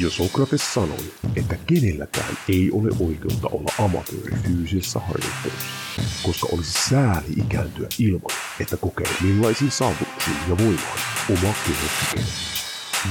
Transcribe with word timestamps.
Jo 0.00 0.10
Sokrates 0.10 0.74
sanoi, 0.74 1.12
että 1.36 1.56
kenelläkään 1.66 2.38
ei 2.48 2.70
ole 2.72 2.90
oikeutta 3.00 3.48
olla 3.48 3.72
amatööri 3.78 4.36
fyysisessä 4.42 5.00
harjoittelussa, 5.00 6.02
koska 6.22 6.48
olisi 6.52 6.88
sääli 6.88 7.32
ikääntyä 7.36 7.88
ilman, 7.98 8.36
että 8.60 8.76
kokee 8.76 9.06
millaisiin 9.20 9.70
saavutuksiin 9.70 10.36
ja 10.48 10.58
voimaan 10.58 10.98
oma 11.30 11.54
keho. 11.66 12.24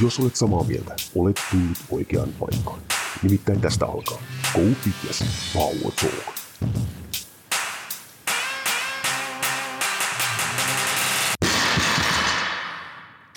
Jos 0.02 0.20
olet 0.20 0.36
samaa 0.36 0.64
mieltä, 0.64 0.96
olet 1.16 1.42
tullut 1.52 1.78
oikeaan 1.90 2.30
paikkaan. 2.40 2.82
Nimittäin 3.24 3.62
tästä 3.62 3.86
alkaa 3.86 4.22
Go 4.54 4.62
Fitness 4.84 5.24
Power 5.54 5.94
Talk. 6.02 6.36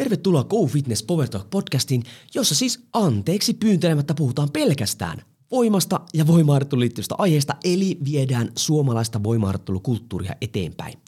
Tervetuloa 0.02 0.44
Go 0.44 0.66
Fitness 0.66 1.02
Power 1.02 1.28
Talk 1.28 1.50
podcastiin, 1.50 2.02
jossa 2.34 2.54
siis 2.54 2.80
anteeksi 2.92 3.54
pyyntelemättä 3.54 4.14
puhutaan 4.14 4.50
pelkästään 4.50 5.22
voimasta 5.50 6.00
ja 6.14 6.26
voimaharjoitteluun 6.26 6.80
liittyvistä 6.80 7.14
aiheista, 7.18 7.54
eli 7.64 7.98
viedään 8.04 8.52
suomalaista 8.56 9.22
voimaharjoittelukulttuuria 9.22 10.34
eteenpäin. 10.40 10.98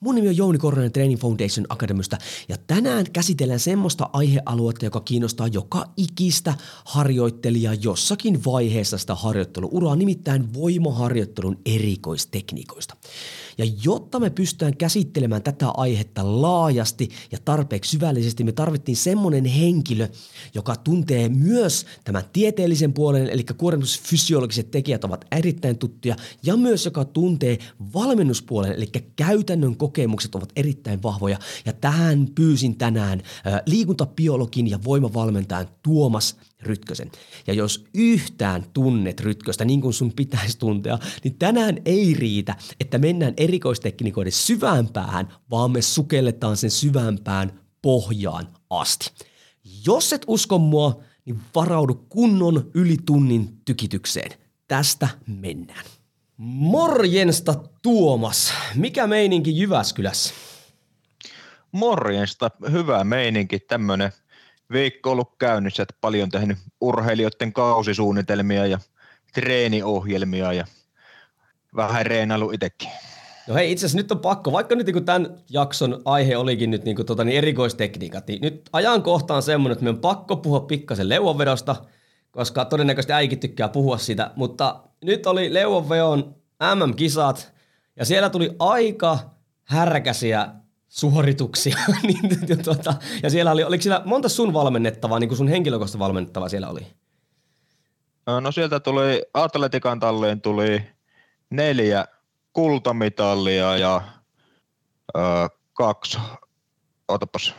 Mun 0.00 0.14
nimi 0.14 0.28
on 0.28 0.36
Jouni 0.36 0.58
Korhonen 0.58 0.92
Training 0.92 1.20
Foundation 1.20 1.66
Academysta 1.68 2.18
ja 2.48 2.56
tänään 2.66 3.06
käsitellään 3.12 3.60
semmoista 3.60 4.10
aihealuetta, 4.12 4.84
joka 4.84 5.00
kiinnostaa 5.00 5.48
joka 5.48 5.84
ikistä 5.96 6.54
harjoittelijaa 6.84 7.74
jossakin 7.74 8.44
vaiheessa 8.44 8.98
sitä 8.98 9.14
harjoitteluuraa, 9.14 9.96
nimittäin 9.96 10.54
voimaharjoittelun 10.54 11.58
erikoistekniikoista. 11.66 12.96
Ja 13.58 13.64
jotta 13.84 14.20
me 14.20 14.30
pystytään 14.30 14.76
käsittelemään 14.76 15.42
tätä 15.42 15.68
aihetta 15.68 16.42
laajasti 16.42 17.08
ja 17.32 17.38
tarpeeksi 17.44 17.90
syvällisesti, 17.90 18.44
me 18.44 18.52
tarvittiin 18.52 18.96
semmoinen 18.96 19.44
henkilö, 19.44 20.08
joka 20.54 20.76
tuntee 20.76 21.28
myös 21.28 21.86
tämän 22.04 22.24
tieteellisen 22.32 22.92
puolen, 22.92 23.28
eli 23.28 23.44
kuormitusfysiologiset 23.58 24.70
tekijät 24.70 25.04
ovat 25.04 25.24
erittäin 25.32 25.78
tuttuja, 25.78 26.16
ja 26.42 26.56
myös 26.56 26.84
joka 26.84 27.04
tuntee 27.04 27.58
valmennuspuolen, 27.94 28.72
eli 28.72 28.86
käytännön 29.16 29.76
kokemukset 29.76 30.34
ovat 30.34 30.52
erittäin 30.56 31.02
vahvoja. 31.02 31.38
Ja 31.66 31.72
tähän 31.72 32.28
pyysin 32.34 32.76
tänään 32.76 33.22
liikuntabiologin 33.66 34.70
ja 34.70 34.78
voimavalmentajan 34.84 35.68
Tuomas 35.82 36.36
Rytkösen. 36.62 37.10
Ja 37.46 37.54
jos 37.54 37.84
yhtään 37.94 38.64
tunnet 38.72 39.20
Rytköstä 39.20 39.64
niin 39.64 39.80
kuin 39.80 39.94
sun 39.94 40.12
pitäisi 40.12 40.58
tuntea, 40.58 40.98
niin 41.24 41.38
tänään 41.38 41.78
ei 41.84 42.14
riitä, 42.14 42.56
että 42.80 42.98
mennään 42.98 43.34
erikoistekniikoiden 43.36 44.32
syvään 44.32 44.88
päähän, 44.88 45.32
vaan 45.50 45.70
me 45.70 45.82
sukelletaan 45.82 46.56
sen 46.56 46.70
syvämpään 46.70 47.60
pohjaan 47.82 48.48
asti. 48.70 49.10
Jos 49.86 50.12
et 50.12 50.24
usko 50.26 50.58
mua, 50.58 51.02
niin 51.24 51.40
varaudu 51.54 51.94
kunnon 52.08 52.70
yli 52.74 52.96
tunnin 53.06 53.60
tykitykseen. 53.64 54.30
Tästä 54.68 55.08
mennään. 55.26 55.84
Morjensta 56.36 57.54
Tuomas. 57.82 58.52
Mikä 58.74 59.06
meininki 59.06 59.58
Jyväskylässä? 59.58 60.34
Morjensta. 61.72 62.50
Hyvä 62.70 63.04
meininki. 63.04 63.60
Tämmöinen 63.60 64.12
viikko 64.72 65.10
ollut 65.10 65.36
käynnissä, 65.38 65.82
että 65.82 65.94
paljon 66.00 66.30
tehnyt 66.30 66.58
urheilijoiden 66.80 67.52
kausisuunnitelmia 67.52 68.66
ja 68.66 68.78
treeniohjelmia 69.34 70.52
ja 70.52 70.64
vähän 71.76 72.06
reenailu 72.06 72.50
itsekin. 72.50 72.88
No 73.48 73.54
hei, 73.54 73.72
itse 73.72 73.86
asiassa 73.86 73.98
nyt 73.98 74.12
on 74.12 74.18
pakko, 74.18 74.52
vaikka 74.52 74.74
nyt 74.74 74.86
niin 74.86 75.04
tämän 75.04 75.38
jakson 75.50 76.02
aihe 76.04 76.36
olikin 76.36 76.70
nyt 76.70 76.84
niin 76.84 76.96
kuin, 76.96 77.06
tota, 77.06 77.24
niin 77.24 77.38
erikoistekniikat, 77.38 78.26
niin 78.26 78.42
nyt 78.42 78.68
ajankohta 78.72 79.34
on 79.34 79.42
semmoinen, 79.42 79.72
että 79.72 79.84
me 79.84 79.90
on 79.90 79.98
pakko 79.98 80.36
puhua 80.36 80.60
pikkasen 80.60 81.08
leuanvedosta, 81.08 81.76
koska 82.30 82.64
todennäköisesti 82.64 83.12
äikin 83.12 83.38
tykkää 83.38 83.68
puhua 83.68 83.98
siitä, 83.98 84.30
mutta 84.36 84.80
nyt 85.04 85.26
oli 85.26 85.54
leuanveon 85.54 86.34
MM-kisat, 86.74 87.52
ja 87.96 88.04
siellä 88.04 88.30
tuli 88.30 88.56
aika 88.58 89.18
härkäsiä 89.64 90.48
suorituksia. 90.94 91.76
niin, 92.06 92.62
tuota, 92.64 92.94
ja 93.22 93.30
siellä 93.30 93.52
oli, 93.52 93.64
oliko 93.64 93.82
siellä 93.82 94.02
monta 94.04 94.28
sun 94.28 94.52
valmennettavaa, 94.52 95.18
niin 95.18 95.28
kuin 95.28 95.38
sun 95.38 95.48
henkilökohtaista 95.48 95.98
valmennettavaa 95.98 96.48
siellä 96.48 96.68
oli? 96.68 96.86
No 98.40 98.52
sieltä 98.52 98.80
tuli, 98.80 99.22
atletikan 99.34 100.00
talliin 100.00 100.40
tuli 100.40 100.82
neljä 101.50 102.04
kultamitalia 102.52 103.76
ja 103.76 104.02
ö, 105.16 105.20
kaksi, 105.72 106.18
otapas, 107.08 107.54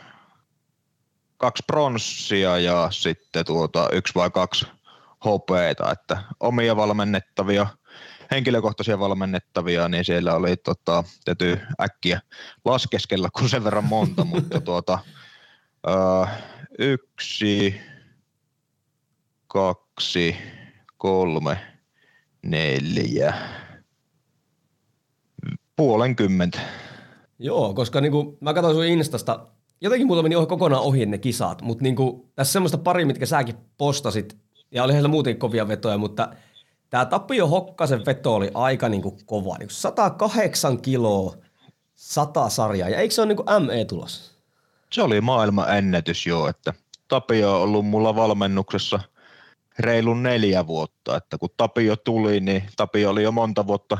kaksi 1.36 1.62
pronssia 1.66 2.58
ja 2.58 2.88
sitten 2.90 3.44
tuota, 3.44 3.88
yksi 3.92 4.14
vai 4.14 4.30
kaksi 4.30 4.66
hopeita, 5.24 5.92
että 5.92 6.22
omia 6.40 6.76
valmennettavia– 6.76 7.66
henkilökohtaisia 8.30 8.98
valmennettavia, 8.98 9.88
niin 9.88 10.04
siellä 10.04 10.34
oli 10.34 10.56
tota, 10.56 11.04
täytyy 11.24 11.60
äkkiä 11.80 12.20
laskeskella, 12.64 13.28
kun 13.30 13.48
sen 13.48 13.64
verran 13.64 13.84
monta, 13.84 14.24
mutta 14.34 14.60
tuota, 14.60 14.98
ö, 15.88 16.26
yksi, 16.78 17.80
kaksi, 19.46 20.36
kolme, 20.96 21.58
neljä, 22.42 23.34
puolenkymmentä. 25.76 26.60
Joo, 27.38 27.74
koska 27.74 28.00
niinku, 28.00 28.38
mä 28.40 28.54
katsoin 28.54 28.74
sun 28.74 28.84
Instasta, 28.84 29.46
jotenkin 29.80 30.06
mulla 30.06 30.22
meni 30.22 30.34
kokonaan 30.48 30.82
ohi 30.82 31.06
ne 31.06 31.18
kisat, 31.18 31.62
mutta 31.62 31.82
niinku, 31.82 32.32
tässä 32.34 32.52
semmoista 32.52 32.78
pari, 32.78 33.04
mitkä 33.04 33.26
säkin 33.26 33.56
postasit, 33.78 34.36
ja 34.70 34.84
oli 34.84 34.92
heillä 34.92 35.08
muuten 35.08 35.38
kovia 35.38 35.68
vetoja, 35.68 35.98
mutta 35.98 36.28
Tämä 36.90 37.04
Tapio 37.04 37.46
Hokkasen 37.46 38.06
veto 38.06 38.34
oli 38.34 38.50
aika 38.54 38.88
niin 38.88 39.02
kuin 39.02 39.26
kova. 39.26 39.56
Niin 39.58 39.68
kuin 39.68 39.76
108 39.76 40.82
kiloa, 40.82 41.36
100 41.94 42.48
sarjaa. 42.48 42.88
Ja 42.88 42.98
eikö 42.98 43.14
se 43.14 43.20
ole 43.20 43.28
niin 43.28 43.36
kuin 43.36 43.62
ME-tulos? 43.62 44.36
Se 44.92 45.02
oli 45.02 45.20
maailman 45.20 45.76
ennätys 45.76 46.26
joo, 46.26 46.48
että 46.48 46.74
Tapio 47.08 47.56
on 47.56 47.62
ollut 47.62 47.86
mulla 47.86 48.16
valmennuksessa 48.16 49.00
reilun 49.78 50.22
neljä 50.22 50.66
vuotta. 50.66 51.16
Että 51.16 51.38
kun 51.38 51.48
Tapio 51.56 51.96
tuli, 51.96 52.40
niin 52.40 52.62
Tapio 52.76 53.10
oli 53.10 53.22
jo 53.22 53.32
monta 53.32 53.66
vuotta 53.66 53.98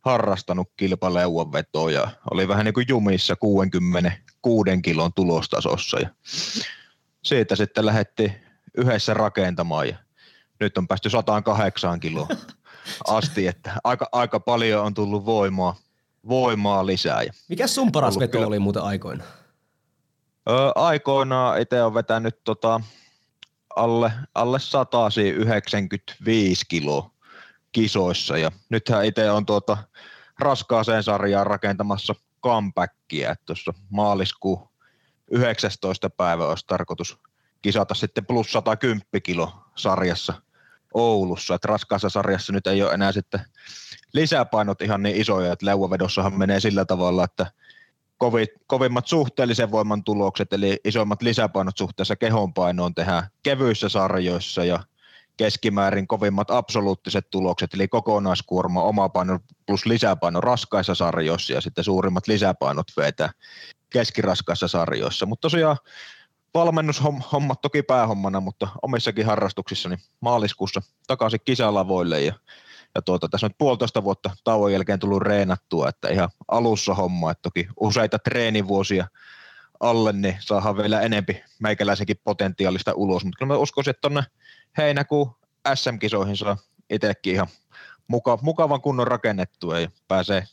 harrastanut 0.00 0.70
kilpaleuan 0.76 1.52
vetoa 1.52 1.90
ja 1.90 2.08
oli 2.30 2.48
vähän 2.48 2.64
niin 2.64 2.74
kuin 2.74 2.86
jumissa 2.88 3.36
66 3.36 4.70
kilon 4.82 5.12
tulostasossa. 5.12 5.98
Ja 6.00 6.08
siitä 7.22 7.56
sitten 7.56 7.86
lähdettiin 7.86 8.32
yhdessä 8.76 9.14
rakentamaan 9.14 9.88
ja 9.88 9.96
nyt 10.60 10.78
on 10.78 10.88
päästy 10.88 11.10
108 11.10 12.00
kiloa 12.00 12.28
asti, 13.08 13.46
että 13.46 13.72
aika, 13.84 14.08
aika 14.12 14.40
paljon 14.40 14.84
on 14.84 14.94
tullut 14.94 15.24
voimaa, 15.24 15.76
voimaa 16.28 16.86
lisää. 16.86 17.22
Mikä 17.48 17.66
sun 17.66 17.92
paras 17.92 18.18
veto 18.18 18.32
kyllä... 18.32 18.46
oli 18.46 18.58
muuten 18.58 18.82
aikoina? 18.82 19.24
Öö, 20.48 20.70
aikoina 20.74 21.56
itse 21.56 21.82
on 21.82 21.94
vetänyt 21.94 22.44
tota, 22.44 22.80
alle, 23.76 24.12
alle 24.34 24.58
195 24.58 26.64
kiloa 26.68 27.10
kisoissa 27.72 28.38
ja 28.38 28.52
nythän 28.68 29.04
itse 29.04 29.30
on 29.30 29.46
tuota 29.46 29.76
raskaaseen 30.38 31.02
sarjaan 31.02 31.46
rakentamassa 31.46 32.14
comebackia, 32.42 33.30
että 33.30 33.44
tuossa 33.44 33.74
maaliskuun 33.90 34.68
19. 35.30 36.10
päivä 36.10 36.46
olisi 36.46 36.66
tarkoitus 36.66 37.18
kisata 37.62 37.94
sitten 37.94 38.26
plus 38.26 38.52
110 38.52 39.02
kilo 39.22 39.52
sarjassa 39.74 40.34
Oulussa, 40.96 41.54
että 41.54 41.68
raskaassa 41.68 42.08
sarjassa 42.08 42.52
nyt 42.52 42.66
ei 42.66 42.82
ole 42.82 42.92
enää 42.92 43.12
sitten 43.12 43.40
lisäpainot 44.12 44.82
ihan 44.82 45.02
niin 45.02 45.16
isoja, 45.16 45.52
että 45.52 45.66
leuavedossahan 45.66 46.38
menee 46.38 46.60
sillä 46.60 46.84
tavalla, 46.84 47.24
että 47.24 47.46
kovit, 48.18 48.50
kovimmat 48.66 49.06
suhteellisen 49.06 49.70
voiman 49.70 50.04
tulokset, 50.04 50.52
eli 50.52 50.80
isoimmat 50.84 51.22
lisäpainot 51.22 51.76
suhteessa 51.76 52.16
kehonpainoon 52.16 52.94
tehdään 52.94 53.26
kevyissä 53.42 53.88
sarjoissa 53.88 54.64
ja 54.64 54.80
keskimäärin 55.36 56.06
kovimmat 56.06 56.50
absoluuttiset 56.50 57.30
tulokset, 57.30 57.74
eli 57.74 57.88
kokonaiskuorma, 57.88 58.82
oma 58.82 59.08
paino 59.08 59.38
plus 59.66 59.86
lisäpaino 59.86 60.40
raskaissa 60.40 60.94
sarjoissa 60.94 61.52
ja 61.52 61.60
sitten 61.60 61.84
suurimmat 61.84 62.26
lisäpainot 62.26 62.86
vetää 62.96 63.30
keskiraskaissa 63.90 64.68
sarjoissa. 64.68 65.26
Mutta 65.26 65.42
tosiaan 65.42 65.76
valmennushommat 66.56 67.60
toki 67.62 67.82
päähommana, 67.82 68.40
mutta 68.40 68.68
omissakin 68.82 69.26
harrastuksissa 69.26 69.88
niin 69.88 69.98
maaliskuussa 70.20 70.82
takaisin 71.06 71.40
kisalavoille 71.44 72.20
ja, 72.20 72.34
ja 72.94 73.02
tuota, 73.02 73.28
tässä 73.28 73.46
on 73.46 73.50
nyt 73.50 73.58
puolitoista 73.58 74.04
vuotta 74.04 74.30
tauon 74.44 74.72
jälkeen 74.72 74.98
tullut 74.98 75.22
reenattua, 75.22 75.88
että 75.88 76.08
ihan 76.08 76.28
alussa 76.48 76.94
homma, 76.94 77.30
että 77.30 77.42
toki 77.42 77.68
useita 77.80 78.18
treenivuosia 78.18 79.06
alle, 79.80 80.12
niin 80.12 80.36
saadaan 80.40 80.76
vielä 80.76 81.00
enempi 81.00 81.42
meikäläisenkin 81.58 82.20
potentiaalista 82.24 82.92
ulos, 82.94 83.24
mutta 83.24 83.38
kyllä 83.38 83.52
mä 83.52 83.58
uskoisin, 83.58 83.90
että 83.90 84.00
tuonne 84.00 84.22
heinäkuun 84.78 85.36
SM-kisoihin 85.74 86.36
saa 86.36 86.56
itsekin 86.90 87.34
ihan 87.34 87.46
muka, 88.08 88.38
mukavan 88.42 88.80
kunnon 88.80 89.06
rakennettua 89.06 89.80
ja 89.80 89.90
pääsee 90.08 90.44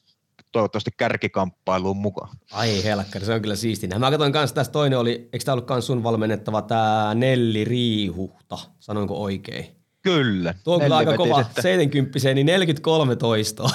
toivottavasti 0.53 0.91
kärkikamppailuun 0.97 1.97
mukaan. 1.97 2.37
Ai 2.51 2.83
helkkari, 2.83 3.25
se 3.25 3.33
on 3.33 3.41
kyllä 3.41 3.55
siistiä. 3.55 3.99
Mä 3.99 4.11
katsoin 4.11 4.33
kanssa, 4.33 4.55
tässä 4.55 4.71
toinen 4.71 4.99
oli, 4.99 5.29
eikö 5.33 5.45
tämä 5.45 5.53
ollut 5.53 5.65
kans 5.67 5.87
sun 5.87 6.03
valmennettava 6.03 6.61
tämä 6.61 7.11
Nelli 7.15 7.63
Riihuhta, 7.63 8.57
sanoinko 8.79 9.21
oikein? 9.23 9.83
Kyllä. 10.03 10.53
Tuo 10.63 10.75
on 10.75 10.81
kyllä 10.81 10.97
aika 10.97 11.17
kova, 11.17 11.43
sitten. 11.43 11.61
70 11.61 12.33
niin 12.33 12.45
43 12.45 13.15
toistoa. 13.15 13.69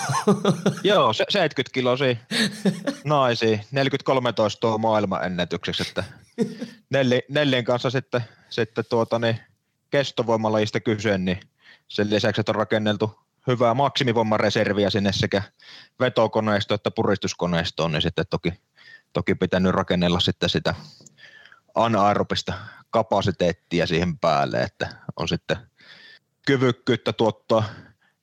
Joo, 0.85 1.13
se, 1.13 1.25
70 1.29 1.75
kilosia 1.75 2.17
naisia, 3.05 3.59
43 3.71 4.33
toistoa 4.33 4.79
maailmanennätykseksi, 4.79 5.83
että 5.89 6.05
Nelli, 6.91 7.23
Nellin 7.29 7.65
kanssa 7.65 7.91
sitten, 7.91 8.21
sitten 8.51 8.85
tuota, 8.89 9.19
niin 9.19 9.41
kestovoimalajista 9.91 10.81
kyse, 10.81 11.19
niin 11.19 11.41
sen 11.89 12.11
lisäksi, 12.11 12.41
että 12.41 12.53
on 12.53 12.57
rakenneltu 12.57 13.19
hyvää 13.49 13.75
maksimivoimareserviä 13.75 14.91
sinne 14.91 15.13
sekä 15.13 15.43
vetokoneisto 16.01 16.75
että 16.75 16.91
puristuskoneistoon, 16.91 17.93
niin 17.93 18.03
sitten 18.03 18.25
toki, 18.31 18.53
toki 19.13 19.35
pitänyt 19.35 19.73
rakennella 19.73 20.21
sitten 20.21 20.49
sitä 20.49 20.75
anaerobista 21.75 22.53
kapasiteettia 22.91 23.87
siihen 23.87 24.19
päälle, 24.19 24.63
että 24.63 24.89
on 25.17 25.29
sitten 25.29 25.57
kyvykkyyttä 26.47 27.13
tuottaa 27.13 27.65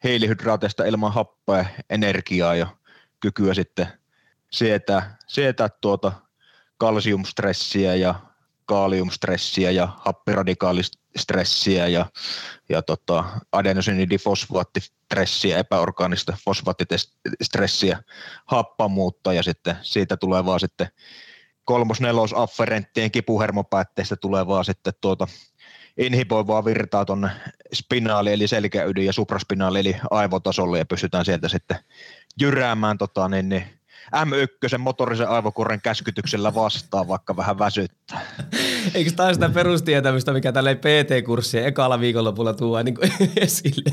hiilihydraateista 0.03 0.85
ilman 0.85 1.13
happea 1.13 1.65
energiaa 1.89 2.55
ja 2.55 2.67
kykyä 3.19 3.53
sitten 3.53 3.87
sietää, 4.51 5.17
sietää 5.27 5.69
tuota 5.69 6.11
kalsiumstressiä 6.77 7.95
ja 7.95 8.15
kaaliumstressiä 8.65 9.71
ja 9.71 9.89
happiradikaalistressiä 11.15 11.87
ja, 11.87 12.05
ja 12.69 12.81
tota, 12.81 13.23
adenosynidifosfaattistressiä, 13.51 15.57
epäorgaanista 15.57 16.37
fosfaattistressiä, 16.45 18.03
happamuutta 18.45 19.33
ja 19.33 19.43
sitten 19.43 19.75
siitä 19.81 20.17
tulee 20.17 20.45
vaan 20.45 20.59
sitten 20.59 20.87
kolmos-nelos 21.65 22.33
afferenttien 22.33 23.11
kipuhermopäätteistä 23.11 24.15
tulee 24.15 24.47
vaan 24.47 24.65
sitten 24.65 24.93
tuota 25.01 25.27
inhiboivaa 25.97 26.65
virtaa 26.65 27.05
tuonne 27.05 27.29
spinaali 27.73 28.33
eli 28.33 28.47
selkäydin 28.47 29.05
ja 29.05 29.13
supraspinaali 29.13 29.79
eli 29.79 29.95
aivotasolle 30.11 30.77
ja 30.77 30.85
pystytään 30.85 31.25
sieltä 31.25 31.47
sitten 31.47 31.77
jyräämään 32.41 32.97
tota, 32.97 33.29
niin, 33.29 33.49
niin 33.49 33.63
M1 34.13 34.77
motorisen 34.77 35.29
aivokurren 35.29 35.81
käskytyksellä 35.81 36.55
vastaan, 36.55 37.07
vaikka 37.07 37.37
vähän 37.37 37.59
väsyttää. 37.59 38.21
Eikö 38.93 39.11
tämä 39.11 39.33
sitä 39.33 39.49
perustietämystä, 39.49 40.33
mikä 40.33 40.51
tälle 40.51 40.75
PT-kurssien 40.75 41.65
ekalla 41.65 41.99
viikonlopulla 41.99 42.53
tuo 42.53 42.83
niin 42.83 42.95
esille? 43.37 43.91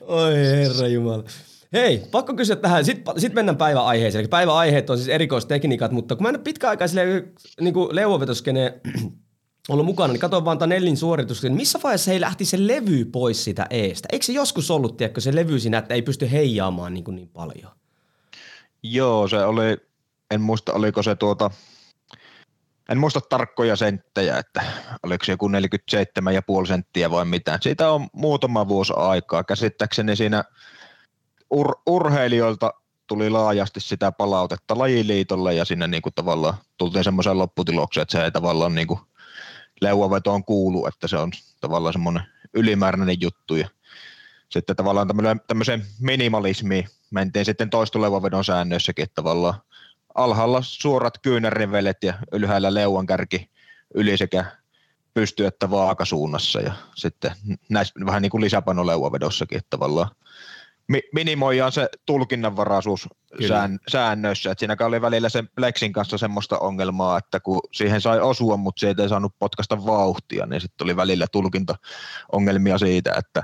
Oi 0.00 0.34
herra 0.34 0.88
jumala. 0.88 1.24
Hei, 1.72 2.02
pakko 2.10 2.34
kysyä 2.34 2.56
tähän. 2.56 2.84
Sitten 2.84 3.20
sit 3.20 3.34
mennään 3.34 3.56
päiväaiheeseen. 3.56 4.20
Eli 4.20 4.28
päiväaiheet 4.28 4.90
on 4.90 4.96
siis 4.96 5.08
erikoistekniikat, 5.08 5.92
mutta 5.92 6.16
kun 6.16 6.22
mä 6.22 6.28
en 6.28 6.40
pitkäaikaa 6.40 6.88
niin 7.60 7.74
leuvovetoskeneen 7.90 8.80
ollut 9.68 9.86
mukana, 9.86 10.12
niin 10.12 10.20
katsoin 10.20 10.44
vaan 10.44 10.58
Nellin 10.66 10.96
suorituksen, 10.96 11.54
missä 11.54 11.78
vaiheessa 11.82 12.10
he 12.10 12.20
lähti 12.20 12.44
se 12.44 12.66
levy 12.66 13.04
pois 13.04 13.44
sitä 13.44 13.66
eestä? 13.70 14.08
Eikö 14.12 14.24
se 14.24 14.32
joskus 14.32 14.70
ollut, 14.70 14.96
tiedätkö, 14.96 15.20
se 15.20 15.34
levy 15.34 15.58
siinä, 15.58 15.78
että 15.78 15.94
ei 15.94 16.02
pysty 16.02 16.30
heijaamaan 16.30 16.94
niin, 16.94 17.04
kuin 17.04 17.14
niin 17.16 17.28
paljon? 17.28 17.75
Joo, 18.82 19.28
se 19.28 19.44
oli, 19.44 19.76
en 20.30 20.40
muista 20.40 20.72
oliko 20.72 21.02
se 21.02 21.14
tuota, 21.14 21.50
en 22.88 22.98
muista 22.98 23.20
tarkkoja 23.20 23.76
senttejä, 23.76 24.38
että 24.38 24.62
oliko 25.02 25.24
se 25.24 25.32
joku 25.32 25.48
47,5 25.48 26.66
senttiä 26.66 27.10
vai 27.10 27.24
mitään. 27.24 27.58
Siitä 27.62 27.90
on 27.90 28.08
muutama 28.12 28.68
vuosi 28.68 28.92
aikaa. 28.96 29.44
Käsittääkseni 29.44 30.16
siinä 30.16 30.44
ur- 31.54 31.82
urheilijoilta 31.86 32.74
tuli 33.06 33.30
laajasti 33.30 33.80
sitä 33.80 34.12
palautetta 34.12 34.78
lajiliitolle 34.78 35.54
ja 35.54 35.64
sinne 35.64 35.86
niin 35.86 36.02
kuin 36.02 36.14
tavallaan 36.14 36.54
tultiin 36.78 37.04
semmoiseen 37.04 37.38
lopputulokseen, 37.38 38.02
että 38.02 38.18
se 38.18 38.24
ei 38.24 38.30
tavallaan 38.30 38.74
niin 38.74 38.86
kuin 38.86 39.00
leuavetoon 39.80 40.44
kuulu, 40.44 40.86
että 40.86 41.08
se 41.08 41.16
on 41.16 41.30
tavallaan 41.60 41.92
semmoinen 41.92 42.22
ylimääräinen 42.54 43.20
juttu 43.20 43.56
ja 43.56 43.68
sitten 44.48 44.76
tavallaan 44.76 45.08
tämmöiseen 45.46 45.86
minimalismiin 46.00 46.88
mentiin 47.10 47.44
sitten 47.44 47.70
toistoleuvavedon 47.70 48.44
säännöissäkin, 48.44 49.02
että 49.02 49.14
tavallaan 49.14 49.54
alhaalla 50.14 50.58
suorat 50.62 51.18
kyynärrivelet 51.18 52.02
ja 52.02 52.14
ylhäällä 52.32 52.74
leuankärki 52.74 53.50
yli 53.94 54.16
sekä 54.16 54.44
pysty 55.14 55.46
että 55.46 55.70
vaakasuunnassa 55.70 56.60
ja 56.60 56.72
sitten 56.94 57.32
näissä 57.68 57.94
vähän 58.06 58.22
niin 58.22 58.30
kuin 58.30 58.40
lisäpainoleuvavedossakin, 58.40 59.58
että 59.58 59.70
tavallaan 59.70 60.10
mi- 60.88 61.08
minimoidaan 61.12 61.72
se 61.72 61.88
tulkinnanvaraisuus 62.06 63.08
sään, 63.48 63.78
säännöissä. 63.88 64.50
Et 64.50 64.58
siinäkään 64.58 64.88
oli 64.88 65.00
välillä 65.00 65.28
sen 65.28 65.48
Plexin 65.54 65.92
kanssa 65.92 66.18
semmoista 66.18 66.58
ongelmaa, 66.58 67.18
että 67.18 67.40
kun 67.40 67.60
siihen 67.72 68.00
sai 68.00 68.20
osua, 68.20 68.56
mutta 68.56 68.80
siitä 68.80 69.02
ei 69.02 69.08
saanut 69.08 69.34
potkasta 69.38 69.86
vauhtia, 69.86 70.46
niin 70.46 70.60
sitten 70.60 70.84
oli 70.84 70.96
välillä 70.96 71.26
tulkintaongelmia 71.32 72.78
siitä, 72.78 73.14
että 73.18 73.42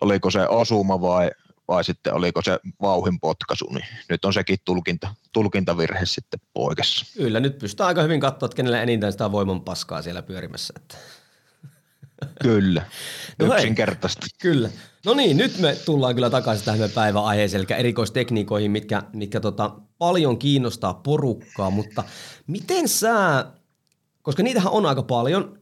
oliko 0.00 0.30
se 0.30 0.48
osuma 0.48 1.00
vai, 1.00 1.30
vai 1.68 1.84
sitten 1.84 2.14
oliko 2.14 2.42
se 2.42 2.58
vauhin 2.82 3.20
potkaisu, 3.20 3.66
niin 3.72 3.86
nyt 4.08 4.24
on 4.24 4.32
sekin 4.32 4.58
tulkinta, 4.64 5.14
tulkintavirhe 5.32 6.06
sitten 6.06 6.40
poikessa. 6.54 7.06
Kyllä, 7.16 7.40
nyt 7.40 7.58
pystyy 7.58 7.86
aika 7.86 8.02
hyvin 8.02 8.20
katsoa, 8.20 8.46
että 8.46 8.56
kenellä 8.56 8.82
enintään 8.82 9.12
sitä 9.12 9.32
voiman 9.32 9.60
paskaa 9.60 10.02
siellä 10.02 10.22
pyörimässä. 10.22 10.74
Että. 10.76 10.96
Kyllä, 12.42 12.82
no 13.38 13.54
yksinkertaisesti. 13.54 14.26
Hei, 14.26 14.52
kyllä. 14.52 14.70
No 15.04 15.14
niin, 15.14 15.36
nyt 15.36 15.58
me 15.58 15.76
tullaan 15.84 16.14
kyllä 16.14 16.30
takaisin 16.30 16.64
tähän 16.64 16.80
meidän 16.80 16.94
päiväaiheeseen, 16.94 17.66
eli 17.68 17.80
erikoistekniikoihin, 17.80 18.70
mitkä, 18.70 19.02
mitkä 19.12 19.40
tota, 19.40 19.70
paljon 19.98 20.38
kiinnostaa 20.38 20.94
porukkaa, 20.94 21.70
mutta 21.70 22.04
miten 22.46 22.88
sä, 22.88 23.46
koska 24.22 24.42
niitähän 24.42 24.72
on 24.72 24.86
aika 24.86 25.02
paljon, 25.02 25.58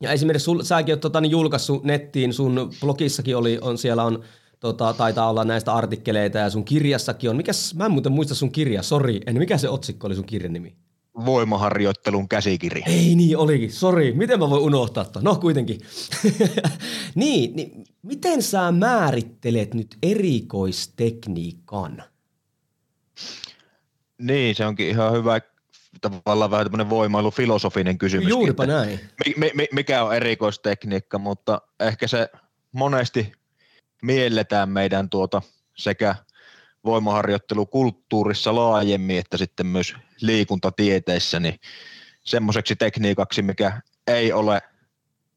ja 0.00 0.12
esimerkiksi 0.12 0.44
sul, 0.44 0.62
säkin 0.62 0.92
oot 0.92 1.00
tota, 1.00 1.20
niin 1.20 1.30
julkaissut 1.30 1.84
nettiin, 1.84 2.32
sun 2.32 2.70
blogissakin 2.80 3.36
oli, 3.36 3.58
on, 3.60 3.78
siellä 3.78 4.04
on, 4.04 4.24
tota, 4.60 4.92
taitaa 4.92 5.30
olla 5.30 5.44
näistä 5.44 5.74
artikkeleita 5.74 6.38
ja 6.38 6.50
sun 6.50 6.64
kirjassakin 6.64 7.30
on. 7.30 7.36
Mikäs, 7.36 7.74
mä 7.74 7.86
en 7.86 7.92
muuten 7.92 8.12
muista 8.12 8.34
sun 8.34 8.52
kirja, 8.52 8.82
sori, 8.82 9.20
en, 9.26 9.38
mikä 9.38 9.58
se 9.58 9.68
otsikko 9.68 10.06
oli 10.06 10.14
sun 10.14 10.26
kirjan 10.26 10.52
nimi? 10.52 10.76
voimaharjoittelun 11.24 12.28
käsikirja. 12.28 12.84
Ei 12.86 13.14
niin, 13.14 13.36
olikin. 13.36 13.72
Sori, 13.72 14.12
miten 14.12 14.38
mä 14.38 14.50
voin 14.50 14.62
unohtaa 14.62 15.04
ton? 15.04 15.24
No 15.24 15.34
kuitenkin. 15.34 15.80
niin, 17.14 17.56
niin, 17.56 17.84
miten 18.02 18.42
sä 18.42 18.72
määrittelet 18.72 19.74
nyt 19.74 19.96
erikoistekniikan? 20.02 22.02
Niin, 24.18 24.54
se 24.54 24.66
onkin 24.66 24.88
ihan 24.88 25.12
hyvä 25.12 25.40
tavallaan 26.00 26.50
vähän 26.50 26.66
tämmöinen 26.66 26.90
voimailufilosofinen 26.90 27.98
kysymys. 27.98 28.28
Juuripa 28.28 28.66
näin. 28.66 29.00
Mi, 29.36 29.50
mi, 29.54 29.68
mikä 29.72 30.04
on 30.04 30.16
erikoistekniikka, 30.16 31.18
mutta 31.18 31.60
ehkä 31.80 32.06
se 32.06 32.28
monesti 32.72 33.32
mielletään 34.02 34.68
meidän 34.68 35.10
tuota 35.10 35.42
sekä– 35.74 36.14
voimaharjoittelukulttuurissa 36.84 38.54
laajemmin, 38.54 39.18
että 39.18 39.36
sitten 39.36 39.66
myös 39.66 39.94
liikuntatieteissä, 40.20 41.40
niin 41.40 41.60
semmoiseksi 42.24 42.76
tekniikaksi, 42.76 43.42
mikä 43.42 43.80
ei 44.06 44.32
ole 44.32 44.62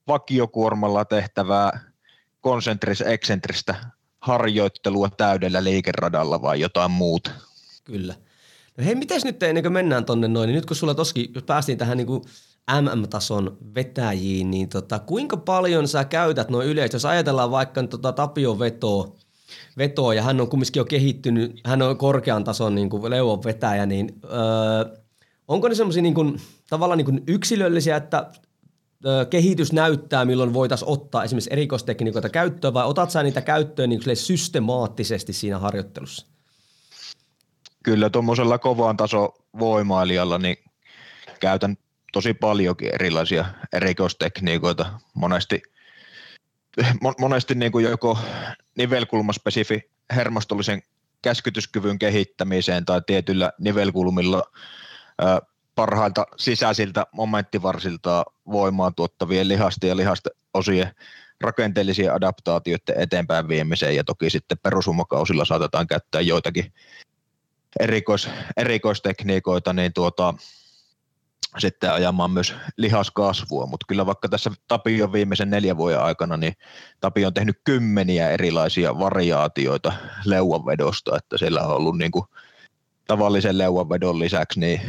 vakiokuormalla 0.08 1.06
tehtävää 1.06 1.80
konsentris-eksentristä 2.42 3.76
harjoittelua 4.20 5.10
täydellä 5.10 5.64
liikeradalla 5.64 6.42
vai 6.42 6.60
jotain 6.60 6.92
muuta. 6.92 7.32
Kyllä. 7.84 8.16
No 8.82 8.86
hei, 8.86 8.96
miten 8.96 9.22
nyt 9.24 9.44
ennen 9.44 9.64
kuin 9.64 9.74
mennään 9.74 10.06
tonne 10.06 10.28
noin, 10.28 10.48
niin 10.48 10.56
nyt 10.56 10.66
kun 10.66 10.76
sulla 10.76 10.96
toski 10.96 11.32
päästiin 11.46 11.78
tähän 11.78 11.98
niin 11.98 12.08
kuin 12.08 12.22
MM-tason 12.82 13.58
vetäjiin, 13.76 14.52
niin 14.52 14.70
tota, 14.70 15.00
kuinka 15.00 15.38
paljon 15.38 15.88
sä 15.88 16.06
käytät 16.06 16.50
noin 16.50 16.68
yleensä, 16.68 16.96
jos 16.96 17.06
ajatellaan 17.06 17.52
vaikka 17.52 17.84
tota 17.84 18.12
Tapio 18.12 18.60
vetoa, 18.60 19.16
vetoa 19.78 20.14
ja 20.14 20.24
hän 20.24 20.42
on 20.42 20.50
kumminkin 20.50 20.80
jo 20.80 20.86
kehittynyt, 20.86 21.62
hän 21.66 21.82
on 21.82 21.98
korkean 21.98 22.44
tason 22.44 22.76
niin 22.76 22.90
kuin 22.90 23.10
leuon 23.10 23.44
vetäjä, 23.44 23.86
niin 23.86 24.20
öö, 24.24 24.98
onko 25.48 25.68
ne 25.68 25.76
semmoisia 25.76 26.04
niin 26.04 26.42
tavallaan 26.70 26.98
niin 26.98 27.06
kuin 27.06 27.24
yksilöllisiä, 27.28 27.96
että 27.96 28.32
öö, 29.06 29.26
kehitys 29.26 29.74
näyttää, 29.74 30.26
milloin 30.26 30.54
voitaisiin 30.54 30.90
ottaa 30.90 31.24
esimerkiksi 31.24 31.54
erikoistekniikoita 31.54 32.30
käyttöön 32.30 32.74
vai 32.74 32.86
otat 32.86 33.12
sä 33.12 33.24
niitä 33.24 33.42
käyttöön 33.42 33.90
niin 33.90 34.16
systemaattisesti 34.18 35.34
siinä 35.34 35.60
harjoittelussa? 35.60 36.31
Kyllä 37.84 38.10
tuommoisella 38.10 38.58
kovaan 38.58 38.98
taso 38.98 39.34
voimailijalla 39.60 40.38
niin 40.38 40.58
käytän 41.40 41.78
tosi 42.14 42.34
paljonkin 42.34 42.96
erilaisia 42.96 43.46
erikoistekniikoita. 43.74 45.00
Monesti 45.14 45.62
monesti 47.20 47.56
niin 47.56 47.72
kuin 47.72 47.86
joko 47.86 48.18
nivelkulmaspesifi 48.78 49.92
hermostollisen 50.16 50.84
käskytyskyvyn 51.22 52.00
kehittämiseen 52.00 52.86
tai 52.86 53.02
tietyllä 53.08 53.52
nivelkulmilla 53.60 54.44
parhailta 55.76 56.26
sisäisiltä 56.38 57.06
momenttivarsilta 57.12 58.26
voimaa 58.52 58.92
tuottavien 58.92 59.48
lihasten 59.48 59.88
ja 59.88 59.98
lihasten 59.98 60.32
osien 60.54 60.92
rakenteellisia 61.42 62.14
adaptaatioiden 62.14 62.96
eteenpäin 62.98 63.48
viemiseen 63.48 63.96
ja 63.96 64.04
toki 64.04 64.30
sitten 64.30 64.58
perusumakausilla 64.64 65.46
saatetaan 65.46 65.88
käyttää 65.88 66.22
joitakin 66.22 66.74
erikois, 67.80 68.30
erikoistekniikoita, 68.58 69.74
niin 69.74 69.94
tuota, 69.94 70.34
sitten 71.58 71.94
ajamaan 71.94 72.32
myös 72.32 72.56
lihaskasvua, 72.78 73.66
mutta 73.66 73.86
kyllä 73.88 74.06
vaikka 74.06 74.30
tässä 74.30 74.52
Tapio 74.68 75.12
viimeisen 75.12 75.50
neljän 75.50 75.78
vuoden 75.78 76.02
aikana, 76.02 76.38
niin 76.38 76.54
Tapio 77.00 77.28
on 77.28 77.34
tehnyt 77.34 77.62
kymmeniä 77.64 78.30
erilaisia 78.30 79.00
variaatioita 79.00 79.94
leuanvedosta, 80.26 81.18
että 81.18 81.38
siellä 81.38 81.62
on 81.62 81.76
ollut 81.76 81.98
niin 81.98 82.12
kuin 82.12 82.26
tavallisen 83.08 83.58
leuanvedon 83.58 84.20
lisäksi 84.20 84.60
niin 84.60 84.82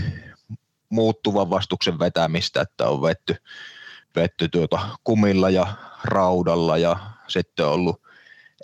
muuttuvan 0.88 1.50
vastuksen 1.50 1.98
vetämistä, 1.98 2.60
että 2.60 2.88
on 2.88 3.02
vetty, 3.02 3.36
vetty 4.16 4.48
tuota 4.48 4.88
kumilla 5.04 5.50
ja 5.50 5.66
raudalla 6.04 6.78
ja 6.78 6.96
sitten 7.28 7.66
on 7.66 7.72
ollut 7.72 8.01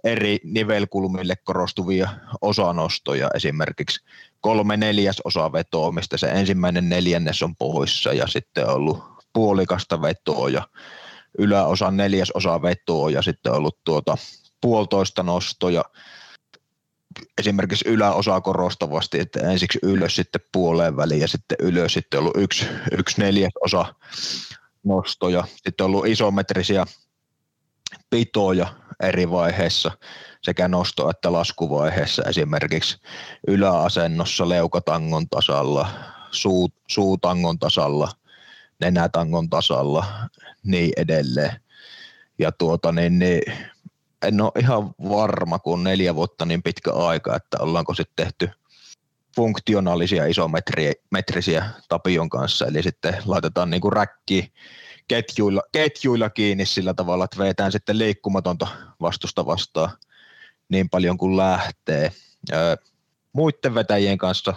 eri 0.04 0.38
nivelkulmille 0.44 1.36
korostuvia 1.44 2.08
osanostoja, 2.40 3.30
esimerkiksi 3.34 4.04
kolme 4.40 4.76
neljäsosaa 4.76 5.52
vetoa, 5.52 5.92
mistä 5.92 6.16
se 6.16 6.26
ensimmäinen 6.26 6.88
neljännes 6.88 7.42
on 7.42 7.56
poissa 7.56 8.12
ja 8.12 8.26
sitten 8.26 8.66
on 8.66 8.74
ollut 8.74 9.04
puolikasta 9.32 10.02
vetoa 10.02 10.48
ja 10.50 10.68
yläosa 11.38 11.90
neljäsosa 11.90 12.62
vetoa 12.62 13.10
ja 13.10 13.22
sitten 13.22 13.52
on 13.52 13.58
ollut 13.58 13.78
tuota 13.84 14.16
puolitoista 14.60 15.22
nostoja 15.22 15.84
esimerkiksi 17.38 17.88
yläosa 17.88 18.40
korostavasti, 18.40 19.20
että 19.20 19.40
ensiksi 19.40 19.78
ylös 19.82 20.16
sitten 20.16 20.40
puoleen 20.52 20.96
väliin 20.96 21.20
ja 21.20 21.28
sitten 21.28 21.56
ylös 21.60 21.92
sitten 21.92 22.20
ollut 22.20 22.36
yksi, 22.36 22.66
yksi 22.98 23.20
neljäsosa 23.20 23.94
nostoja. 24.84 25.44
Sitten 25.46 25.84
on 25.84 25.86
ollut 25.86 26.06
isometrisiä 26.06 26.84
pitoja 28.10 28.66
eri 29.02 29.30
vaiheissa 29.30 29.90
sekä 30.42 30.68
nosto- 30.68 31.10
että 31.10 31.32
laskuvaiheessa 31.32 32.22
esimerkiksi 32.22 32.98
yläasennossa 33.48 34.48
leukatangon 34.48 35.28
tasalla, 35.28 35.88
suu, 36.30 36.68
suutangon 36.88 37.58
tasalla, 37.58 38.08
nenätangon 38.80 39.50
tasalla, 39.50 40.04
niin 40.64 40.92
edelleen. 40.96 41.60
Ja 42.38 42.52
tuota, 42.52 42.92
niin, 42.92 43.18
niin, 43.18 43.42
en 44.22 44.40
ole 44.40 44.52
ihan 44.60 44.94
varma, 45.08 45.58
kun 45.58 45.84
neljä 45.84 46.14
vuotta 46.14 46.44
niin 46.44 46.62
pitkä 46.62 46.92
aika, 46.92 47.36
että 47.36 47.56
ollaanko 47.60 47.94
sitten 47.94 48.26
tehty 48.26 48.50
funktionaalisia 49.36 50.26
isometrisiä 50.26 51.66
Tapion 51.88 52.28
kanssa, 52.28 52.66
eli 52.66 52.82
sitten 52.82 53.16
laitetaan 53.26 53.70
niin 53.70 53.80
kuin 53.80 53.92
räkki 53.92 54.52
ketjuilla, 55.08 55.62
ketjuilla 55.72 56.30
kiinni 56.30 56.66
sillä 56.66 56.94
tavalla, 56.94 57.24
että 57.24 57.38
vetään 57.38 57.72
sitten 57.72 57.98
liikkumatonta 57.98 58.66
vastusta 59.00 59.46
vastaan 59.46 59.90
niin 60.68 60.90
paljon 60.90 61.18
kuin 61.18 61.36
lähtee. 61.36 62.12
Öö, 62.52 62.76
muiden 63.32 63.74
vetäjien 63.74 64.18
kanssa 64.18 64.54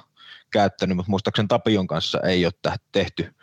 käyttänyt, 0.52 0.98
mutta 0.98 1.10
muistaakseni 1.10 1.48
Tapion 1.48 1.88
kanssa 1.88 2.20
ei 2.20 2.46
ole 2.46 2.78
tehty 2.92 3.34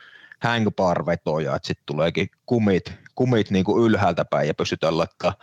hangbar-vetoja, 0.40 1.56
että 1.56 1.66
sitten 1.66 1.86
tuleekin 1.86 2.28
kumit, 2.46 2.92
kumit 3.14 3.50
niin 3.50 3.64
kuin 3.64 3.84
ylhäältä 3.84 4.24
päin 4.24 4.48
ja 4.48 4.54
pystytään 4.54 4.98
laittaa 4.98 5.34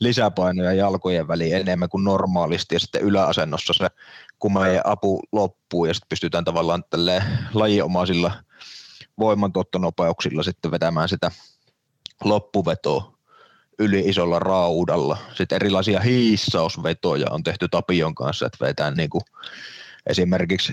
lisäpainoja 0.00 0.72
jalkojen 0.72 1.28
väliin 1.28 1.56
enemmän 1.56 1.88
kuin 1.88 2.04
normaalisti 2.04 2.74
ja 2.74 2.80
sitten 2.80 3.02
yläasennossa 3.02 3.72
se 3.72 3.88
kumejen 4.38 4.86
apu 4.86 5.22
loppuu 5.32 5.84
ja 5.84 5.94
sitten 5.94 6.08
pystytään 6.08 6.44
tavallaan 6.44 6.84
lajiomaisilla 7.54 8.32
voimantuottonopeuksilla 9.18 10.42
sitten 10.42 10.70
vetämään 10.70 11.08
sitä 11.08 11.30
loppuvetoa 12.24 13.18
yli 13.78 14.00
isolla 14.00 14.38
raudalla. 14.38 15.18
Sitten 15.34 15.56
erilaisia 15.56 16.00
hiissausvetoja 16.00 17.26
on 17.30 17.42
tehty 17.42 17.68
Tapion 17.68 18.14
kanssa, 18.14 18.46
että 18.46 18.66
vetään 18.66 18.94
niin 18.94 19.10
kuin 19.10 19.22
esimerkiksi 20.06 20.72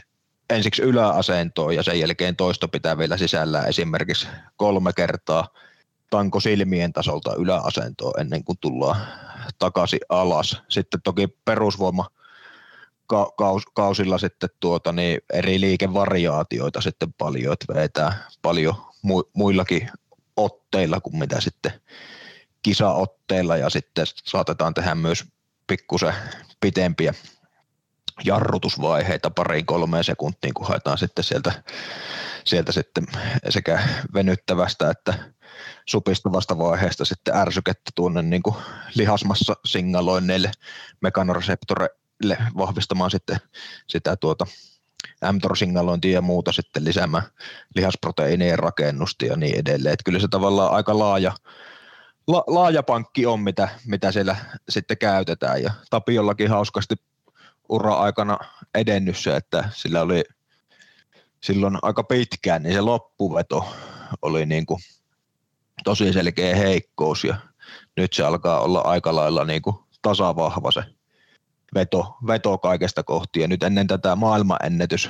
ensiksi 0.49 0.81
yläasentoon 0.81 1.75
ja 1.75 1.83
sen 1.83 1.99
jälkeen 1.99 2.35
toisto 2.35 2.67
pitää 2.67 2.97
vielä 2.97 3.17
sisällä 3.17 3.63
esimerkiksi 3.63 4.27
kolme 4.57 4.93
kertaa 4.93 5.47
tanko 6.09 6.39
silmien 6.39 6.93
tasolta 6.93 7.35
yläasentoon 7.35 8.19
ennen 8.19 8.43
kuin 8.43 8.57
tullaan 8.61 9.01
takaisin 9.59 9.99
alas. 10.09 10.61
Sitten 10.69 11.01
toki 11.03 11.27
perusvoima 11.45 12.07
kausilla 13.73 14.17
sitten 14.17 14.49
tuota, 14.59 14.91
niin 14.91 15.21
eri 15.33 15.59
liikevariaatioita 15.61 16.81
sitten 16.81 17.13
paljon, 17.13 17.53
että 17.53 17.73
vetää 17.73 18.27
paljon 18.41 18.75
muillakin 19.33 19.89
otteilla 20.37 21.01
kuin 21.01 21.17
mitä 21.17 21.41
sitten 21.41 21.71
kisaotteilla. 22.61 23.57
Ja 23.57 23.69
sitten 23.69 24.05
saatetaan 24.07 24.73
tehdä 24.73 24.95
myös 24.95 25.23
pikkusen 25.67 26.13
pitempiä 26.59 27.13
jarrutusvaiheita 28.23 29.29
pariin 29.29 29.65
kolmeen 29.65 30.03
sekuntiin, 30.03 30.53
kun 30.53 30.67
haetaan 30.67 30.97
sitten 30.97 31.23
sieltä, 31.23 31.63
sieltä 32.45 32.71
sitten 32.71 33.05
sekä 33.49 33.79
venyttävästä 34.13 34.89
että 34.89 35.13
supistuvasta 35.89 36.57
vaiheesta 36.57 37.05
sitten 37.05 37.35
ärsykettä 37.35 37.91
tuonne 37.95 38.21
niin 38.21 38.41
lihasmassa 38.95 39.53
signaloinneille. 39.65 40.51
Mekanoreseptoreille 41.01 42.04
vahvistamaan 42.57 43.11
sitten 43.11 43.37
sitä 43.87 44.15
tuota 44.15 44.45
mTOR-signalointia 45.31 46.13
ja 46.13 46.21
muuta 46.21 46.51
sitten 46.51 46.85
lisäämään 46.85 47.23
lihasproteiinien 47.75 48.59
rakennusta 48.59 49.25
ja 49.25 49.35
niin 49.35 49.59
edelleen. 49.59 49.93
Että 49.93 50.03
kyllä 50.03 50.19
se 50.19 50.27
tavallaan 50.27 50.73
aika 50.73 50.99
laaja, 50.99 51.31
la, 52.27 52.43
laaja 52.47 52.83
pankki 52.83 53.25
on, 53.25 53.39
mitä, 53.39 53.69
mitä 53.85 54.11
siellä 54.11 54.35
sitten 54.69 54.97
käytetään. 54.97 55.63
Ja 55.63 55.71
Tapiollakin 55.89 56.49
hauskasti 56.49 56.95
ura-aikana 57.69 58.37
edennyt 58.75 59.17
se, 59.17 59.35
että 59.35 59.69
sillä 59.73 60.01
oli 60.01 60.23
silloin 61.43 61.77
aika 61.81 62.03
pitkään, 62.03 62.63
niin 62.63 62.73
se 62.73 62.81
loppuveto 62.81 63.75
oli 64.21 64.45
niin 64.45 64.65
kuin 64.65 64.79
tosi 65.83 66.13
selkeä 66.13 66.55
heikkous 66.55 67.23
ja 67.23 67.35
nyt 67.97 68.13
se 68.13 68.23
alkaa 68.23 68.59
olla 68.59 68.81
aika 68.81 69.15
lailla 69.15 69.45
niin 69.45 69.61
kuin 69.61 69.75
tasavahva 70.01 70.71
se 70.71 70.83
veto, 71.75 72.17
veto 72.27 72.57
kaikesta 72.57 73.03
kohti. 73.03 73.39
Ja 73.39 73.47
nyt 73.47 73.63
ennen 73.63 73.87
tätä 73.87 74.15
maailmanennätys, 74.15 75.09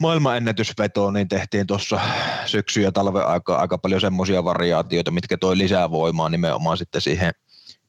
maailmanennätysvetoa, 0.00 1.12
niin 1.12 1.28
tehtiin 1.28 1.66
tuossa 1.66 2.00
syksy- 2.46 2.82
ja 2.82 2.92
talven 2.92 3.26
aikaa 3.26 3.60
aika 3.60 3.78
paljon 3.78 4.00
semmoisia 4.00 4.44
variaatioita, 4.44 5.10
mitkä 5.10 5.36
toi 5.36 5.58
lisää 5.58 5.90
voimaa 5.90 6.28
nimenomaan 6.28 6.78
sitten 6.78 7.00
siihen 7.00 7.32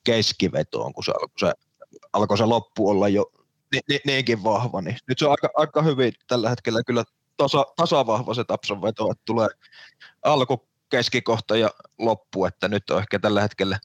keskivetoon, 0.04 0.94
kun 0.94 1.04
se 1.04 1.12
alkoi 1.12 1.40
se, 1.40 1.54
alkoi 2.14 2.38
se 2.38 2.46
loppu 2.46 2.90
olla 2.90 3.08
jo 3.08 3.32
ni, 3.74 3.80
ni, 3.90 4.00
niinkin 4.06 4.44
vahva. 4.44 4.82
Niin 4.82 4.98
nyt 5.08 5.20
se 5.20 5.26
on 5.26 5.32
aika, 5.32 5.50
aika 5.56 5.82
hyvin 5.82 6.14
tällä 6.28 6.50
hetkellä 6.50 6.84
kyllä 6.84 7.04
tasa, 7.38 7.66
tasavahva 7.76 8.34
se 8.34 8.44
Tapson 8.44 8.82
veto, 8.82 9.12
että 9.12 9.24
tulee 9.26 9.48
alku, 10.24 10.68
keskikohta 10.90 11.58
ja 11.58 11.70
loppu, 11.98 12.46
että 12.46 12.68
nyt 12.68 12.90
on 12.90 13.00
ehkä 13.00 13.20
tällä 13.20 13.42
hetkellä 13.42 13.80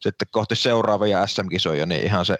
sitten 0.00 0.28
kohti 0.30 0.56
seuraavia 0.56 1.26
SM-kisoja, 1.26 1.86
niin 1.86 2.04
ihan 2.04 2.26
se 2.26 2.36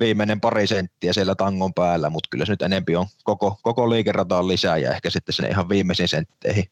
viimeinen 0.00 0.40
pari 0.40 0.66
senttiä 0.66 1.12
siellä 1.12 1.34
tangon 1.34 1.74
päällä, 1.74 2.10
mutta 2.10 2.28
kyllä 2.30 2.44
se 2.44 2.52
nyt 2.52 2.62
enempi 2.62 2.96
on 2.96 3.06
koko, 3.24 3.58
koko 3.62 3.90
liikerataan 3.90 4.48
lisää 4.48 4.76
ja 4.76 4.94
ehkä 4.94 5.10
sitten 5.10 5.32
sen 5.32 5.50
ihan 5.50 5.68
viimeisiin 5.68 6.08
sentteihin 6.08 6.64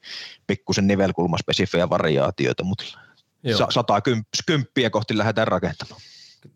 pikkusen 0.46 0.86
nivelkulmaspesifejä 0.86 1.90
variaatioita, 1.90 2.64
mutta 2.64 2.84
sata 3.70 4.02
kymppiä 4.46 4.90
kohti 4.90 5.18
lähdetään 5.18 5.48
rakentamaan. 5.48 6.00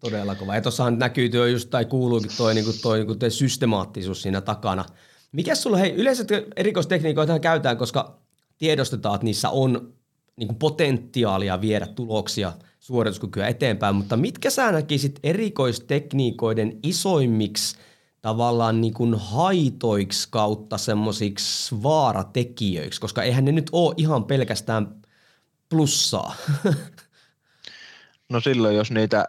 Todella 0.00 0.34
kova. 0.34 0.54
Ja 0.54 0.60
tuossahan 0.60 0.98
näkyy 0.98 1.28
työ 1.28 1.48
just, 1.48 1.70
tai 1.70 1.84
kuuluukin 1.84 2.30
toi, 2.36 2.54
niin 2.54 2.64
kuin 2.64 2.76
toi, 2.82 2.98
niin 2.98 3.18
kuin 3.18 3.30
systemaattisuus 3.30 4.22
siinä 4.22 4.40
takana. 4.40 4.84
Mikä 5.32 5.54
sulla, 5.54 5.76
hei, 5.76 5.92
yleiset 5.94 6.28
erikoistekniikoita 6.56 7.38
käytetään, 7.38 7.76
koska 7.76 8.18
tiedostetaan, 8.58 9.14
että 9.14 9.24
niissä 9.24 9.50
on 9.50 9.92
niin 10.36 10.48
kuin 10.48 10.58
potentiaalia 10.58 11.60
viedä 11.60 11.86
tuloksia, 11.86 12.52
suorituskykyä 12.82 13.48
eteenpäin, 13.48 13.94
mutta 13.94 14.16
mitkä 14.16 14.50
sä 14.50 14.72
näkisit 14.72 15.20
erikoistekniikoiden 15.22 16.78
isoimmiksi 16.82 17.76
tavallaan 18.20 18.80
niin 18.80 18.94
kuin 18.94 19.14
haitoiksi 19.14 20.28
kautta 20.30 20.78
semmoisiksi 20.78 21.82
vaaratekijöiksi, 21.82 23.00
koska 23.00 23.22
eihän 23.22 23.44
ne 23.44 23.52
nyt 23.52 23.70
ole 23.72 23.94
ihan 23.96 24.24
pelkästään 24.24 24.94
plussaa. 25.68 26.34
No 28.28 28.40
silloin, 28.40 28.76
jos 28.76 28.90
niitä 28.90 29.24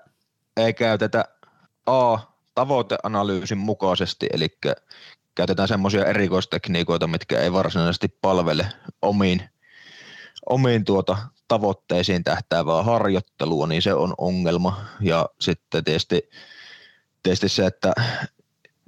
ei 0.57 0.73
käytetä 0.73 1.25
A, 1.85 2.17
tavoiteanalyysin 2.55 3.57
mukaisesti, 3.57 4.27
eli 4.33 4.57
käytetään 5.35 5.67
semmoisia 5.67 6.05
erikoistekniikoita, 6.05 7.07
mitkä 7.07 7.39
ei 7.39 7.53
varsinaisesti 7.53 8.17
palvele 8.21 8.67
omiin 9.01 9.49
omiin 10.49 10.85
tuota 10.85 11.17
tavoitteisiin 11.47 12.23
tähtäävää 12.23 12.83
harjoittelua, 12.83 13.67
niin 13.67 13.81
se 13.81 13.93
on 13.93 14.13
ongelma. 14.17 14.85
Ja 15.01 15.29
sitten 15.39 15.83
tietysti, 15.83 16.29
tietysti 17.23 17.49
se, 17.49 17.65
että 17.65 17.93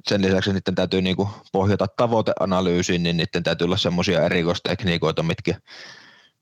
sen 0.08 0.22
lisäksi 0.22 0.54
niiden 0.54 0.76
täytyy 0.76 1.02
niinku 1.02 1.30
pohjata 1.52 1.88
tavoiteanalyysiin, 1.88 3.04
niin 3.04 3.18
niiden 3.18 3.44
täytyy 3.44 3.66
olla 3.66 3.78
semmoisia 3.78 4.26
erikoistekniikoita, 4.26 5.24
mitkä 5.24 5.56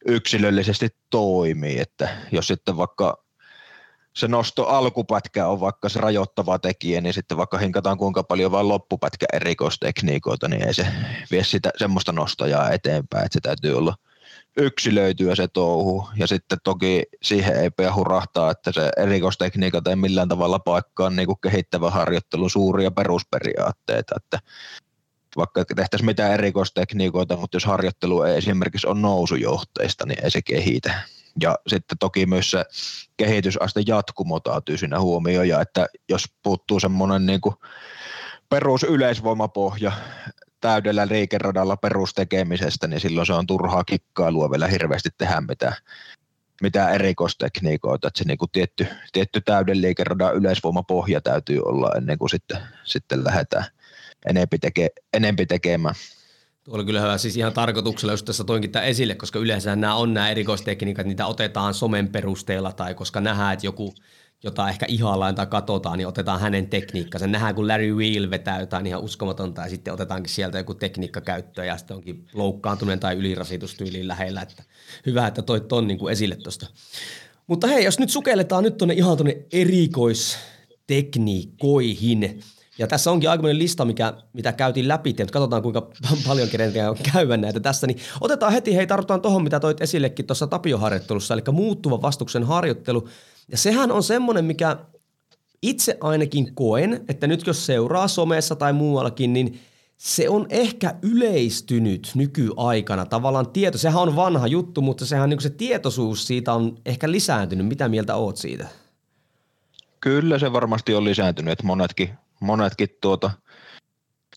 yksilöllisesti 0.05 0.89
toimii, 1.09 1.79
että 1.79 2.09
jos 2.31 2.47
sitten 2.47 2.77
vaikka 2.77 3.23
se 4.13 4.27
nosto 4.27 4.65
alkupätkä 4.65 5.47
on 5.47 5.59
vaikka 5.59 5.89
se 5.89 5.99
rajoittava 5.99 6.59
tekijä, 6.59 7.01
niin 7.01 7.13
sitten 7.13 7.37
vaikka 7.37 7.57
hinkataan 7.57 7.97
kuinka 7.97 8.23
paljon 8.23 8.51
vain 8.51 8.67
loppupätkä 8.67 9.25
erikoistekniikoita, 9.33 10.47
niin 10.47 10.67
ei 10.67 10.73
se 10.73 10.87
vie 11.31 11.43
sitä 11.43 11.71
semmoista 11.77 12.11
nostajaa 12.11 12.71
eteenpäin, 12.71 13.25
että 13.25 13.33
se 13.33 13.39
täytyy 13.41 13.77
olla 13.77 13.95
yksilöityä 14.57 15.35
se 15.35 15.47
touhu. 15.47 16.09
Ja 16.15 16.27
sitten 16.27 16.57
toki 16.63 17.03
siihen 17.23 17.55
ei 17.55 17.71
pidä 17.71 17.93
hurahtaa, 17.93 18.51
että 18.51 18.71
se 18.71 18.89
erikoistekniikat 18.97 19.87
ei 19.87 19.95
millään 19.95 20.27
tavalla 20.27 20.59
paikkaa 20.59 21.09
niin 21.09 21.27
kehittävä 21.43 21.89
harjoittelun 21.89 22.49
suuria 22.49 22.91
perusperiaatteita, 22.91 24.15
että 24.17 24.39
vaikka 25.35 25.65
tehtäisiin 25.75 26.05
mitään 26.05 26.33
erikoistekniikoita, 26.33 27.37
mutta 27.37 27.55
jos 27.55 27.65
harjoittelu 27.65 28.21
ei 28.21 28.37
esimerkiksi 28.37 28.87
on 28.87 29.01
nousujohteista, 29.01 30.05
niin 30.05 30.23
ei 30.23 30.31
se 30.31 30.41
kehitä. 30.41 31.01
Ja 31.41 31.55
sitten 31.67 31.97
toki 31.97 32.25
myös 32.25 32.51
se 32.51 32.65
kehitysaste 33.17 33.81
jatkumo 33.87 34.39
täytyy 34.39 34.77
siinä 34.77 34.99
huomioon, 34.99 35.47
ja 35.47 35.61
että 35.61 35.87
jos 36.09 36.25
puuttuu 36.43 36.79
semmoinen 36.79 37.25
niin 37.25 37.41
perusyleisvoimapohja 38.49 39.91
täydellä 40.63 41.07
liikeradalla 41.07 41.77
perustekemisestä, 41.77 42.87
niin 42.87 42.99
silloin 42.99 43.27
se 43.27 43.33
on 43.33 43.47
turhaa 43.47 43.83
kikkailua 43.83 44.51
vielä 44.51 44.67
hirveästi 44.67 45.09
tehdä 45.17 45.41
mitään, 45.41 45.75
mitään 46.61 46.93
erikoistekniikoita, 46.93 48.07
että 48.07 48.17
se 48.17 48.23
niin 48.27 48.37
kuin 48.37 48.51
tietty, 48.51 48.87
tietty 49.13 49.41
täyden 49.41 49.81
liikeradan 49.81 50.35
yleisvoimapohja 50.35 51.21
täytyy 51.21 51.59
olla 51.65 51.91
ennen 51.97 52.17
kuin 52.17 52.29
sitten, 52.29 52.57
sitten 52.83 53.23
lähdetään 53.23 53.65
enempi, 54.29 54.59
teke, 54.59 54.89
enempi 55.13 55.45
tekemään. 55.45 55.95
Tuo 56.63 56.75
oli 56.75 56.85
kyllä 56.85 57.01
hyvä, 57.01 57.17
siis 57.17 57.37
ihan 57.37 57.53
tarkoituksella 57.53 58.13
jos 58.13 58.23
tässä 58.23 58.43
toinkin 58.43 58.71
tämä 58.71 58.85
esille, 58.85 59.15
koska 59.15 59.39
yleensä 59.39 59.75
nämä 59.75 59.95
on 59.95 60.13
nämä 60.13 60.29
erikoistekniikat, 60.29 61.05
niitä 61.05 61.25
otetaan 61.25 61.73
somen 61.73 62.07
perusteella 62.07 62.71
tai 62.71 62.93
koska 62.93 63.21
nähdään, 63.21 63.53
että 63.53 63.65
joku, 63.65 63.93
jota 64.43 64.69
ehkä 64.69 64.85
ihaillaan 64.89 65.35
tai 65.35 65.47
katsotaan, 65.47 65.97
niin 65.97 66.07
otetaan 66.07 66.39
hänen 66.39 66.67
tekniikkansa. 66.67 67.27
Nähdään, 67.27 67.55
kun 67.55 67.67
Larry 67.67 67.95
Wheel 67.95 68.29
vetää 68.29 68.59
jotain 68.59 68.87
ihan 68.87 69.01
uskomatonta 69.01 69.61
ja 69.61 69.69
sitten 69.69 69.93
otetaankin 69.93 70.33
sieltä 70.33 70.57
joku 70.57 70.73
tekniikka 70.73 71.21
käyttöön 71.21 71.67
ja 71.67 71.77
sitten 71.77 71.97
onkin 71.97 72.27
loukkaantuneen 72.33 72.99
tai 72.99 73.15
ylirasitustyyliin 73.15 74.07
lähellä. 74.07 74.41
Että 74.41 74.63
hyvä, 75.05 75.27
että 75.27 75.41
toit 75.41 75.67
ton 75.67 75.87
niin 75.87 75.97
kuin 75.97 76.11
esille 76.11 76.35
tuosta. 76.35 76.67
Mutta 77.47 77.67
hei, 77.67 77.83
jos 77.83 77.99
nyt 77.99 78.09
sukelletaan 78.09 78.63
nyt 78.63 78.77
tuonne 78.77 78.93
ihan 78.93 79.17
tuonne 79.17 79.37
erikoistekniikoihin, 79.51 82.43
ja 82.77 82.87
tässä 82.87 83.11
onkin 83.11 83.29
aikamoinen 83.29 83.59
lista, 83.59 83.85
mikä, 83.85 84.13
mitä 84.33 84.53
käytiin 84.53 84.87
läpi, 84.87 85.09
että 85.09 85.25
katsotaan 85.25 85.61
kuinka 85.61 85.89
paljon 86.27 86.49
kerentiä 86.49 86.85
käydä 87.13 87.37
näitä 87.37 87.59
tässä. 87.59 87.87
Niin 87.87 87.99
otetaan 88.21 88.53
heti, 88.53 88.75
hei 88.75 88.87
tartutaan 88.87 89.21
tuohon, 89.21 89.43
mitä 89.43 89.59
toit 89.59 89.81
esillekin 89.81 90.27
tuossa 90.27 90.47
Tapio-harjoittelussa, 90.47 91.33
eli 91.33 91.41
muuttuva 91.51 92.01
vastuksen 92.01 92.43
harjoittelu. 92.43 93.07
Ja 93.47 93.57
sehän 93.57 93.91
on 93.91 94.03
semmoinen, 94.03 94.45
mikä 94.45 94.77
itse 95.61 95.97
ainakin 96.01 96.55
koen, 96.55 97.05
että 97.07 97.27
nyt 97.27 97.47
jos 97.47 97.65
seuraa 97.65 98.07
somessa 98.07 98.55
tai 98.55 98.73
muuallakin, 98.73 99.33
niin 99.33 99.59
se 99.97 100.29
on 100.29 100.45
ehkä 100.49 100.95
yleistynyt 101.01 102.11
nykyaikana. 102.15 103.05
Tavallaan 103.05 103.49
tieto, 103.49 103.77
sehän 103.77 104.01
on 104.01 104.15
vanha 104.15 104.47
juttu, 104.47 104.81
mutta 104.81 105.05
sehän 105.05 105.29
niin 105.29 105.41
se 105.41 105.49
tietoisuus 105.49 106.27
siitä 106.27 106.53
on 106.53 106.77
ehkä 106.85 107.11
lisääntynyt. 107.11 107.67
Mitä 107.67 107.89
mieltä 107.89 108.15
oot 108.15 108.37
siitä? 108.37 108.67
Kyllä 109.99 110.39
se 110.39 110.53
varmasti 110.53 110.95
on 110.95 111.03
lisääntynyt, 111.03 111.51
että 111.51 111.67
monetkin 111.67 112.09
monetkin 112.43 112.89
tuota 113.01 113.31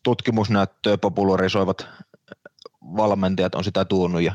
tutkimusnäyttöä 0.03 0.99
popularisoivat 0.99 1.87
valmentajat 2.97 3.55
on 3.55 3.65
sitä 3.65 3.85
tuonut 3.85 4.23
ja 4.23 4.35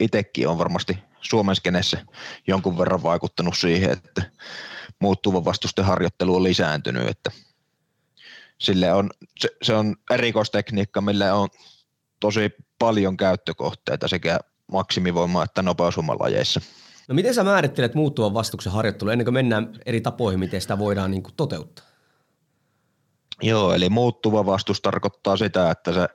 itekin 0.00 0.48
on 0.48 0.58
varmasti 0.58 0.98
Suomen 1.20 1.56
skenessä 1.56 2.04
jonkun 2.46 2.78
verran 2.78 3.02
vaikuttanut 3.02 3.58
siihen, 3.58 3.90
että 3.90 4.22
muuttuva 4.98 5.44
vastusten 5.44 5.84
harjoittelu 5.84 6.36
on 6.36 6.42
lisääntynyt, 6.42 7.08
että 7.08 7.30
sille 8.58 8.92
on, 8.92 9.10
se, 9.38 9.48
se 9.62 9.74
on 9.74 9.96
erikoistekniikka, 10.10 11.00
millä 11.00 11.34
on 11.34 11.48
tosi 12.20 12.50
paljon 12.78 13.16
käyttökohteita 13.16 14.08
sekä 14.08 14.40
maksimivoima- 14.72 15.44
että 15.44 15.62
nopeusumalajeissa. 15.62 16.60
No 17.08 17.14
miten 17.14 17.34
sä 17.34 17.44
määrittelet 17.44 17.94
muuttuvan 17.94 18.34
vastuksen 18.34 18.72
harjoittelu 18.72 19.10
ennen 19.10 19.24
kuin 19.24 19.34
mennään 19.34 19.72
eri 19.86 20.00
tapoihin, 20.00 20.40
miten 20.40 20.60
sitä 20.60 20.78
voidaan 20.78 21.10
niin 21.10 21.22
kuin 21.22 21.34
toteuttaa? 21.36 21.84
Joo, 23.42 23.74
eli 23.74 23.88
muuttuva 23.88 24.46
vastus 24.46 24.80
tarkoittaa 24.80 25.36
sitä, 25.36 25.70
että 25.70 25.92
se 25.92 26.08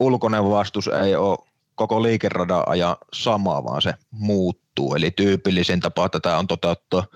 ulkoinen 0.00 0.50
vastus 0.50 0.88
ei 0.88 1.16
ole 1.16 1.38
koko 1.76 2.02
liikeradan 2.02 2.62
ajan 2.66 2.96
sama, 3.12 3.64
vaan 3.64 3.82
se 3.82 3.94
muuttuu. 4.10 4.94
Eli 4.94 5.10
tyypillisin 5.10 5.80
tapa 5.80 6.08
tätä 6.08 6.38
on 6.38 6.46
toteuttaa 6.46 7.06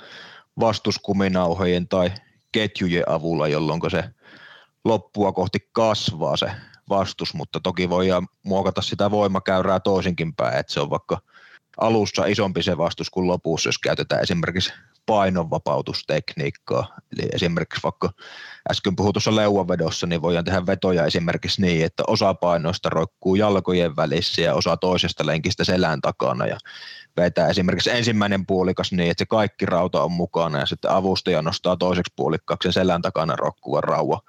vastuskuminauhojen 0.60 1.88
tai 1.88 2.10
ketjujen 2.52 3.08
avulla, 3.08 3.48
jolloin 3.48 3.80
se 3.90 4.04
loppua 4.84 5.32
kohti 5.32 5.68
kasvaa 5.72 6.36
se 6.36 6.52
vastus, 6.88 7.34
mutta 7.34 7.60
toki 7.60 7.90
voidaan 7.90 8.28
muokata 8.44 8.82
sitä 8.82 9.10
voimakäyrää 9.10 9.80
toisinkin 9.80 10.34
päin, 10.34 10.58
että 10.58 10.72
se 10.72 10.80
on 10.80 10.90
vaikka 10.90 11.18
alussa 11.76 12.26
isompi 12.26 12.62
se 12.62 12.78
vastus 12.78 13.10
kuin 13.10 13.28
lopussa, 13.28 13.68
jos 13.68 13.78
käytetään 13.78 14.22
esimerkiksi 14.22 14.72
painonvapautustekniikkaa. 15.06 16.96
Eli 17.12 17.28
esimerkiksi 17.32 17.80
vaikka 17.82 18.10
äsken 18.70 18.96
puhutussa 18.96 19.36
leuavedossa, 19.36 20.06
niin 20.06 20.22
voidaan 20.22 20.44
tehdä 20.44 20.66
vetoja 20.66 21.04
esimerkiksi 21.04 21.62
niin, 21.62 21.84
että 21.84 22.02
osa 22.06 22.34
painoista 22.34 22.88
roikkuu 22.88 23.34
jalkojen 23.34 23.96
välissä 23.96 24.42
ja 24.42 24.54
osa 24.54 24.76
toisesta 24.76 25.26
lenkistä 25.26 25.64
selän 25.64 26.00
takana 26.00 26.46
ja 26.46 26.58
vetää 27.16 27.48
esimerkiksi 27.48 27.90
ensimmäinen 27.90 28.46
puolikas 28.46 28.92
niin, 28.92 29.10
että 29.10 29.20
se 29.22 29.26
kaikki 29.26 29.66
rauta 29.66 30.02
on 30.02 30.12
mukana 30.12 30.58
ja 30.58 30.66
sitten 30.66 30.90
avustaja 30.90 31.42
nostaa 31.42 31.76
toiseksi 31.76 32.12
puolikkaaksi 32.16 32.66
sen 32.66 32.72
selän 32.72 33.02
takana 33.02 33.36
roikkuvan 33.36 33.84
rauha 33.84 34.20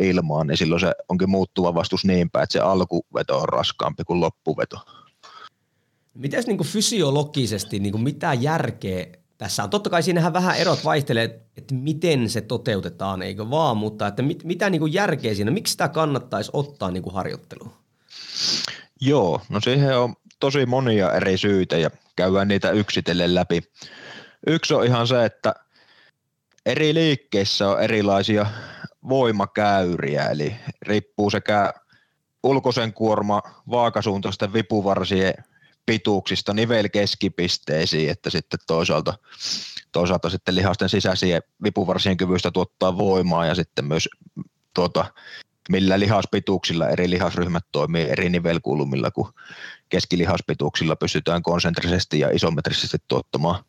ilmaan, 0.00 0.46
niin 0.46 0.56
silloin 0.56 0.80
se 0.80 0.92
onkin 1.08 1.30
muuttuva 1.30 1.74
vastus 1.74 2.04
niin 2.04 2.30
päin, 2.30 2.42
että 2.42 2.52
se 2.52 2.60
alkuveto 2.60 3.38
on 3.38 3.48
raskaampi 3.48 4.04
kuin 4.04 4.20
loppuveto. 4.20 4.76
Mites 6.14 6.46
niin 6.46 6.64
fysiologisesti, 6.64 7.78
niin 7.78 7.92
kuin 7.92 8.02
mitä 8.02 8.34
järkeä 8.34 9.06
tässä 9.38 9.64
on? 9.64 9.70
Totta 9.70 9.90
kai 9.90 10.02
siinähän 10.02 10.32
vähän 10.32 10.56
erot 10.56 10.84
vaihtelee, 10.84 11.40
että 11.56 11.74
miten 11.74 12.30
se 12.30 12.40
toteutetaan, 12.40 13.22
eikö 13.22 13.50
vaan, 13.50 13.76
mutta 13.76 14.06
että 14.06 14.22
mit, 14.22 14.44
mitä 14.44 14.70
niin 14.70 14.80
kuin 14.80 14.92
järkeä 14.92 15.34
siinä, 15.34 15.50
miksi 15.50 15.70
sitä 15.70 15.88
kannattaisi 15.88 16.50
ottaa 16.52 16.90
niin 16.90 17.02
kuin 17.02 17.14
harjoitteluun? 17.14 17.72
Joo, 19.00 19.40
no 19.48 19.60
siihen 19.60 19.98
on 19.98 20.14
tosi 20.40 20.66
monia 20.66 21.12
eri 21.12 21.38
syitä 21.38 21.76
ja 21.76 21.90
käydään 22.16 22.48
niitä 22.48 22.70
yksitellen 22.70 23.34
läpi. 23.34 23.62
Yksi 24.46 24.74
on 24.74 24.84
ihan 24.84 25.06
se, 25.06 25.24
että 25.24 25.54
eri 26.66 26.94
liikkeissä 26.94 27.68
on 27.68 27.82
erilaisia 27.82 28.46
voimakäyriä, 29.08 30.24
eli 30.24 30.56
riippuu 30.82 31.30
sekä 31.30 31.72
ulkoisen 32.42 32.92
kuorma 32.92 33.42
vaakasuuntaisten 33.70 34.52
vipuvarsien 34.52 35.34
pituuksista 35.86 36.54
nivelkeskipisteisiin, 36.54 38.10
että 38.10 38.30
sitten 38.30 38.60
toisaalta, 38.66 39.14
toisaalta 39.92 40.30
sitten 40.30 40.54
lihasten 40.54 40.88
sisäisiä 40.88 41.40
vipuvarsien 41.62 42.16
kyvystä 42.16 42.50
tuottaa 42.50 42.98
voimaa 42.98 43.46
ja 43.46 43.54
sitten 43.54 43.84
myös 43.84 44.08
tuota, 44.74 45.04
millä 45.68 45.98
lihaspituuksilla 45.98 46.88
eri 46.88 47.10
lihasryhmät 47.10 47.64
toimii 47.72 48.08
eri 48.10 48.30
nivelkulmilla, 48.30 49.10
kun 49.10 49.32
keskilihaspituuksilla 49.88 50.96
pystytään 50.96 51.42
konsentrisesti 51.42 52.20
ja 52.20 52.30
isometrisesti 52.30 52.98
tuottamaan 53.08 53.64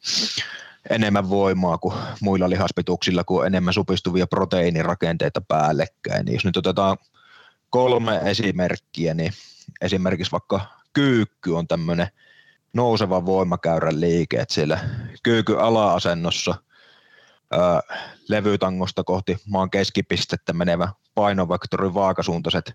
enemmän 0.89 1.29
voimaa 1.29 1.77
kuin 1.77 1.95
muilla 2.21 2.49
lihaspituuksilla, 2.49 3.23
kun 3.23 3.47
enemmän 3.47 3.73
supistuvia 3.73 4.27
proteiinirakenteita 4.27 5.41
päällekkäin. 5.41 6.25
Niin 6.25 6.33
jos 6.33 6.45
nyt 6.45 6.57
otetaan 6.57 6.97
kolme 7.69 8.17
esimerkkiä, 8.17 9.13
niin 9.13 9.33
esimerkiksi 9.81 10.31
vaikka 10.31 10.76
kyykky 10.97 11.51
on 11.51 11.67
tämmöinen 11.67 12.07
nouseva 12.73 13.25
voimakäyrän 13.25 14.01
liike, 14.01 14.39
että 14.39 14.53
siellä 14.53 14.79
kyykky 15.23 15.59
ala-asennossa 15.59 16.55
ää, 17.51 17.81
levytangosta 18.29 19.03
kohti 19.03 19.37
maan 19.47 19.69
keskipistettä 19.69 20.53
menevä 20.53 20.89
painovektorin 21.15 21.93
vaakasuuntaiset 21.93 22.73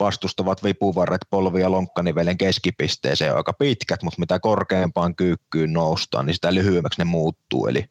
vastustavat 0.00 0.64
vipuvarret 0.64 1.20
polvi- 1.30 1.60
ja 1.60 1.70
lonkkanivelen 1.70 2.38
keskipisteeseen 2.38 3.36
aika 3.36 3.52
pitkät, 3.52 4.02
mutta 4.02 4.20
mitä 4.20 4.38
korkeampaan 4.38 5.16
kyykkyyn 5.16 5.72
noustaan, 5.72 6.26
niin 6.26 6.34
sitä 6.34 6.54
lyhyemmäksi 6.54 7.00
ne 7.00 7.04
muuttuu. 7.04 7.66
Eli 7.66 7.84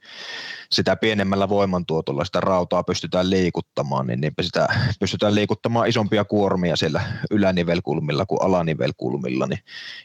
sitä 0.72 0.96
pienemmällä 0.96 1.50
voimantuotolla 1.50 2.26
sitä 2.26 2.42
rautaa 2.42 2.84
pystytään 2.84 3.30
liikuttamaan, 3.30 4.08
niin, 4.08 4.22
niin 4.22 4.34
sitä 4.42 4.68
pystytään 5.00 5.36
liikuttamaan 5.36 5.88
isompia 5.88 6.26
kuormia 6.26 6.76
siellä 6.76 7.02
ylänivelkulmilla 7.32 8.26
kuin 8.26 8.42
alanivelkulmilla. 8.42 9.48
Niin 9.48 9.60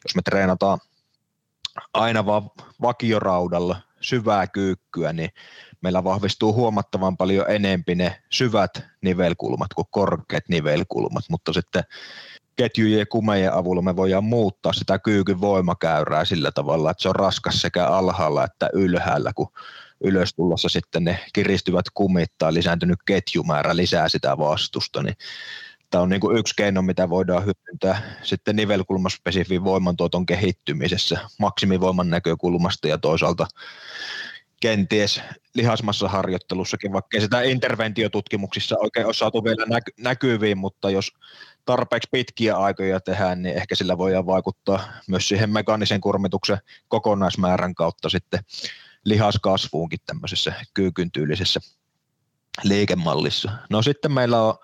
jos 0.05 0.15
me 0.15 0.23
treenataan 0.23 0.79
aina 1.95 2.27
vaan 2.27 2.51
vakioraudalla 2.81 3.77
syvää 4.01 4.47
kyykkyä, 4.47 5.13
niin 5.13 5.31
meillä 5.85 6.05
vahvistuu 6.05 6.55
huomattavan 6.55 7.17
paljon 7.17 7.51
enempi 7.51 7.95
ne 7.95 8.23
syvät 8.31 8.71
nivelkulmat 9.03 9.75
kuin 9.75 9.89
korkeat 9.91 10.45
nivelkulmat, 10.49 11.25
mutta 11.31 11.53
sitten 11.53 11.85
ketjujen 12.57 12.99
ja 12.99 13.07
kumejen 13.07 13.53
avulla 13.53 13.83
me 13.83 13.97
voidaan 13.97 14.25
muuttaa 14.25 14.73
sitä 14.73 14.99
kyykyn 14.99 15.41
voimakäyrää 15.41 16.25
sillä 16.25 16.53
tavalla, 16.53 16.91
että 16.91 17.03
se 17.03 17.09
on 17.09 17.17
raskas 17.17 17.61
sekä 17.61 17.87
alhaalla 17.87 18.45
että 18.45 18.71
ylhäällä, 18.73 19.33
kun 19.35 19.49
ylös 20.05 20.35
tullessa 20.35 20.69
sitten 20.69 21.05
ne 21.05 21.19
kiristyvät 21.33 21.87
kumit 21.95 22.33
tai 22.39 22.55
lisääntynyt 22.55 22.99
ketjumäärä 23.07 23.77
lisää 23.77 24.09
sitä 24.09 24.39
vastusta, 24.39 25.03
niin 25.03 25.17
tämä 25.91 26.03
on 26.03 26.09
niin 26.09 26.21
kuin 26.21 26.39
yksi 26.39 26.55
keino, 26.57 26.83
mitä 26.83 27.11
voidaan 27.11 27.45
hyödyntää 27.45 28.03
sitten 28.23 28.57
nivelkulmaspesifin 28.57 29.65
voimantuoton 29.65 30.27
kehittymisessä 30.27 31.21
maksimivoiman 31.39 32.11
näkökulmasta 32.11 32.89
ja 32.89 32.99
toisaalta 32.99 33.47
kenties 34.65 35.21
lihasmassa 35.55 36.09
harjoittelussakin, 36.09 36.93
vaikka 36.93 37.21
sitä 37.21 37.43
interventiotutkimuksissa 37.43 38.77
oikein 38.79 39.07
ole 39.07 39.15
saatu 39.15 39.45
vielä 39.45 39.81
näkyviin, 39.99 40.59
mutta 40.59 40.91
jos 40.91 41.13
tarpeeksi 41.65 42.09
pitkiä 42.13 42.57
aikoja 42.57 43.01
tehdään, 43.01 43.43
niin 43.43 43.57
ehkä 43.57 43.75
sillä 43.75 43.99
voidaan 43.99 44.27
vaikuttaa 44.27 44.85
myös 45.09 45.29
siihen 45.29 45.51
mekaanisen 45.51 46.01
kurmituksen 46.01 46.59
kokonaismäärän 46.89 47.75
kautta 47.75 48.09
sitten 48.09 48.41
lihaskasvuunkin 49.05 49.99
tämmöisessä 50.07 50.53
kyykyn 50.75 51.11
tyylisessä 51.11 51.61
liikemallissa. 52.63 53.53
No 53.71 53.83
sitten 53.83 54.13
meillä 54.13 54.43
on 54.43 54.55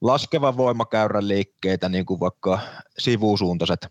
laskeva 0.00 0.56
voimakäyrän 0.56 1.28
liikkeitä, 1.28 1.88
niin 1.88 2.06
kuin 2.06 2.20
vaikka 2.20 2.58
sivusuuntaiset 2.98 3.86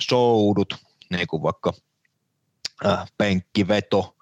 soudut, 0.00 0.74
niin 1.10 1.26
kuin 1.26 1.42
vaikka 1.42 1.72
äh, 2.86 3.12
penkkiveto, 3.18 4.14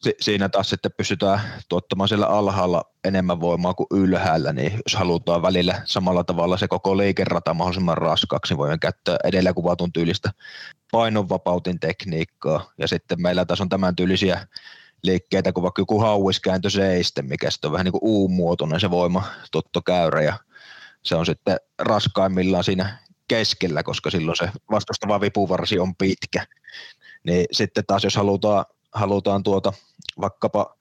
si- 0.00 0.16
siinä 0.20 0.48
taas 0.48 0.70
sitten 0.70 0.92
pystytään 0.96 1.40
tuottamaan 1.68 2.08
siellä 2.08 2.26
alhaalla 2.26 2.82
enemmän 3.04 3.40
voimaa 3.40 3.74
kuin 3.74 3.86
ylhäällä, 3.90 4.52
niin 4.52 4.72
jos 4.72 4.94
halutaan 4.94 5.42
välillä 5.42 5.82
samalla 5.84 6.24
tavalla 6.24 6.56
se 6.56 6.68
koko 6.68 6.96
liikerata 6.96 7.54
mahdollisimman 7.54 7.98
raskaaksi, 7.98 8.52
niin 8.52 8.58
voidaan 8.58 8.80
käyttää 8.80 9.16
edellä 9.24 9.52
kuvatun 9.52 9.92
tyylistä 9.92 10.30
painonvapautin 10.92 11.80
tekniikkaa. 11.80 12.72
Ja 12.78 12.88
sitten 12.88 13.22
meillä 13.22 13.44
taas 13.44 13.60
on 13.60 13.68
tämän 13.68 13.96
tyylisiä 13.96 14.46
liikkeitä 15.02 15.52
kuin 15.52 15.62
vaikka 15.62 15.82
joku 15.82 16.00
hauiskääntö 16.00 16.70
seiste, 16.70 17.22
mikä 17.22 17.50
sitten 17.50 17.68
on 17.68 17.72
vähän 17.72 17.84
niin 17.84 17.92
kuin 17.92 18.04
U-muotoinen 18.04 18.80
se 18.80 18.90
voima 18.90 19.24
käyrä 19.86 20.22
ja 20.22 20.38
se 21.02 21.14
on 21.14 21.26
sitten 21.26 21.56
raskaimmillaan 21.78 22.64
siinä 22.64 22.98
keskellä, 23.28 23.82
koska 23.82 24.10
silloin 24.10 24.36
se 24.36 24.50
vastustava 24.70 25.20
vipuvarsi 25.20 25.78
on 25.78 25.96
pitkä. 25.96 26.46
Niin 27.24 27.46
sitten 27.52 27.84
taas 27.86 28.04
jos 28.04 28.16
halutaan 28.16 28.64
halutaan 28.96 29.42
tuota 29.42 29.72
vaikkapa 30.20 30.76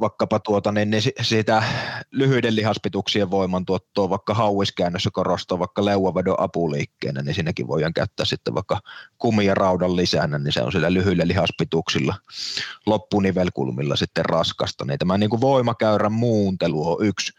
vaikkapa 0.00 0.38
tuota, 0.38 0.72
niin, 0.72 0.90
niin 0.90 1.02
sitä 1.22 1.62
lyhyiden 2.10 2.56
lihaspituksien 2.56 3.30
voimantuottoa 3.30 4.10
vaikka 4.10 4.34
hauiskäännössä 4.34 5.10
korostaa 5.12 5.58
vaikka 5.58 5.84
leuavedon 5.84 6.40
apuliikkeenä, 6.40 7.22
niin 7.22 7.34
siinäkin 7.34 7.66
voidaan 7.66 7.94
käyttää 7.94 8.26
sitten 8.26 8.54
vaikka 8.54 8.80
kumia 9.18 9.54
raudan 9.54 9.96
lisänä, 9.96 10.38
niin 10.38 10.52
se 10.52 10.62
on 10.62 10.72
sillä 10.72 10.92
lyhyillä 10.92 11.26
lihaspituksilla 11.26 12.14
loppunivelkulmilla 12.86 13.96
sitten 13.96 14.24
raskasta. 14.24 14.84
Niin 14.84 14.98
tämä 14.98 15.18
niin 15.18 15.30
kuin 15.30 15.40
voimakäyrän 15.40 16.12
muuntelu 16.12 16.92
on 16.92 17.06
yksi, 17.06 17.32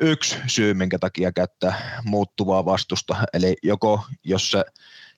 yksi 0.00 0.36
syy, 0.46 0.74
minkä 0.74 0.98
takia 0.98 1.32
käyttää 1.32 2.00
muuttuvaa 2.04 2.64
vastusta. 2.64 3.16
Eli 3.32 3.56
joko 3.62 4.00
jos 4.24 4.50
se 4.50 4.64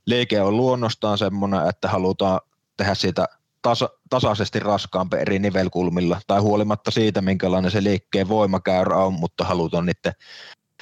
liike 0.06 0.40
on 0.40 0.56
luonnostaan 0.56 1.18
semmoinen, 1.18 1.68
että 1.68 1.88
halutaan 1.88 2.40
tehdä 2.76 2.94
siitä 2.94 3.26
tasa, 3.68 3.90
tasaisesti 4.10 4.60
raskaampi 4.60 5.16
eri 5.16 5.38
nivelkulmilla, 5.38 6.20
tai 6.26 6.40
huolimatta 6.40 6.90
siitä, 6.90 7.20
minkälainen 7.20 7.70
se 7.70 7.82
liikkeen 7.82 8.28
voimakäyrä 8.28 8.96
on, 8.96 9.12
mutta 9.12 9.44
halutaan 9.44 9.86
niiden 9.86 10.12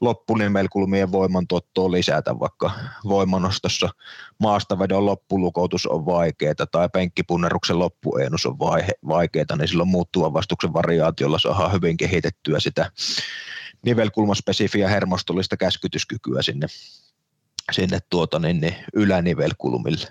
loppunivelkulmien 0.01 1.12
voimantuottoa 1.12 1.92
lisätä, 1.92 2.38
vaikka 2.38 2.70
voimanostossa 3.05 3.88
maastavedon 4.40 5.07
loppulukoutus 5.07 5.87
on 5.87 6.07
vaikeaa 6.07 6.66
tai 6.72 6.88
penkkipunneruksen 6.88 7.79
loppueenus 7.79 8.46
on 8.46 8.59
vaikeaa, 9.09 9.57
niin 9.59 9.68
silloin 9.68 9.88
muuttuvan 9.88 10.33
vastuksen 10.33 10.72
variaatiolla 10.72 11.38
saadaan 11.38 11.72
hyvin 11.72 11.96
kehitettyä 11.96 12.61
sitä 12.61 12.90
nivelkulmaspesifiä 13.85 14.88
hermostollista 14.88 15.57
käskytyskykyä 15.57 16.42
sinne 16.42 16.66
sinne 17.72 17.99
tuota, 18.11 18.38
niin, 18.38 18.61
niin 18.61 18.77
ylänivelkulmille. 18.94 20.09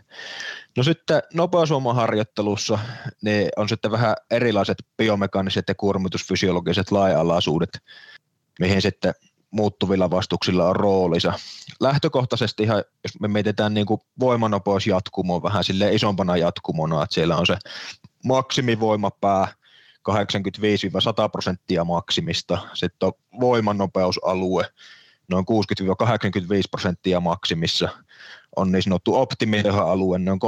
No 0.78 0.84
sitten 0.84 1.22
nopeusvoimaharjoittelussa 1.34 2.80
niin 3.22 3.50
on 3.58 3.70
sitten 3.70 3.92
vähän 3.92 4.16
erilaiset 4.32 4.78
biomekaaniset 4.98 5.66
ja 5.68 5.76
kuormitusfysiologiset 5.76 6.92
laajalaisuudet, 6.92 7.80
mihin 8.60 8.82
sitten 8.82 9.14
muuttuvilla 9.52 10.12
vastuksilla 10.12 10.70
on 10.70 10.76
roolinsa. 10.76 11.34
Lähtökohtaisesti 11.80 12.64
ihan, 12.64 12.84
jos 13.04 13.20
me 13.20 13.28
mietitään 13.28 13.74
niin 13.74 13.86
kuin 13.86 14.02
vähän 15.44 15.64
sille 15.64 15.94
isompana 15.94 16.38
jatkumona, 16.38 17.04
että 17.04 17.14
siellä 17.14 17.38
on 17.38 17.46
se 17.46 17.58
maksimivoimapää 18.26 19.48
85-100 20.10 20.14
prosenttia 21.32 21.84
maksimista, 21.84 22.58
sitten 22.74 23.08
on 23.08 23.14
voimanopeusalue 23.40 24.66
noin 25.30 25.46
60-85 25.46 26.46
prosenttia 26.72 27.20
maksimissa 27.20 27.90
on 28.56 28.72
niin 28.72 28.84
sanottu 28.84 29.16
optimitehoalue, 29.16 30.20
noin 30.20 30.40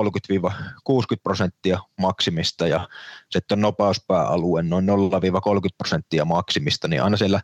30-60 0.92 1.20
prosenttia 1.24 1.80
maksimista 1.98 2.68
ja 2.68 2.88
sitten 3.30 3.62
nopeuspääalue 3.62 4.64
noin 4.64 4.86
0-30 4.86 4.90
prosenttia 5.78 6.26
maksimista, 6.26 6.88
niin 6.88 7.04
aina 7.04 7.18
siellä 7.18 7.42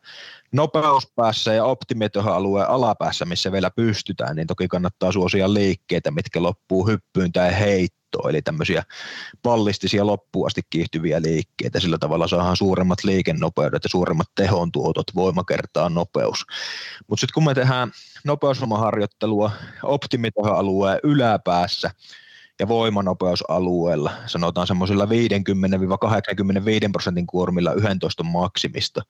nopeuspäässä 0.54 1.54
ja 1.54 1.66
optimitehoalueen 1.66 2.70
alapäässä, 2.70 3.26
missä 3.26 3.52
vielä 3.52 3.72
pystytään, 3.76 4.36
niin 4.36 4.48
toki 4.48 4.68
kannattaa 4.68 5.12
suosia 5.12 5.54
liikkeitä, 5.54 6.12
mitkä 6.12 6.44
loppuu 6.44 6.88
hyppyyn 6.88 7.32
tai 7.32 7.60
heittoon 7.60 8.30
eli 8.30 8.42
tämmöisiä 8.42 8.84
pallistisia 9.44 10.08
loppuun 10.08 10.48
asti 10.48 10.62
kiihtyviä 10.70 11.22
liikkeitä. 11.22 11.80
Sillä 11.80 11.98
tavalla 11.98 12.28
saadaan 12.28 12.58
suuremmat 12.58 13.04
liikennopeudet 13.04 13.84
ja 13.84 13.90
suuremmat 13.90 14.28
tehon 14.36 14.72
tuotot, 14.72 15.16
voima 15.16 15.44
kertaa 15.44 15.90
nopeus. 15.90 16.46
Mutta 17.08 17.22
sitten 17.22 17.34
kun 17.34 17.46
me 17.46 17.54
tehdään 17.54 17.92
nopeusvoimaharjoittelua 18.26 19.52
optimitehoalueen 19.84 21.00
yläpäässä, 21.04 21.92
ja 22.60 22.68
voimanopeusalueella, 22.68 24.12
sanotaan 24.26 24.68
semmoisilla 24.68 25.06
50-85 25.06 25.10
prosentin 26.92 27.28
kuormilla 27.28 27.74
11 27.74 28.24
maksimista, 28.24 29.02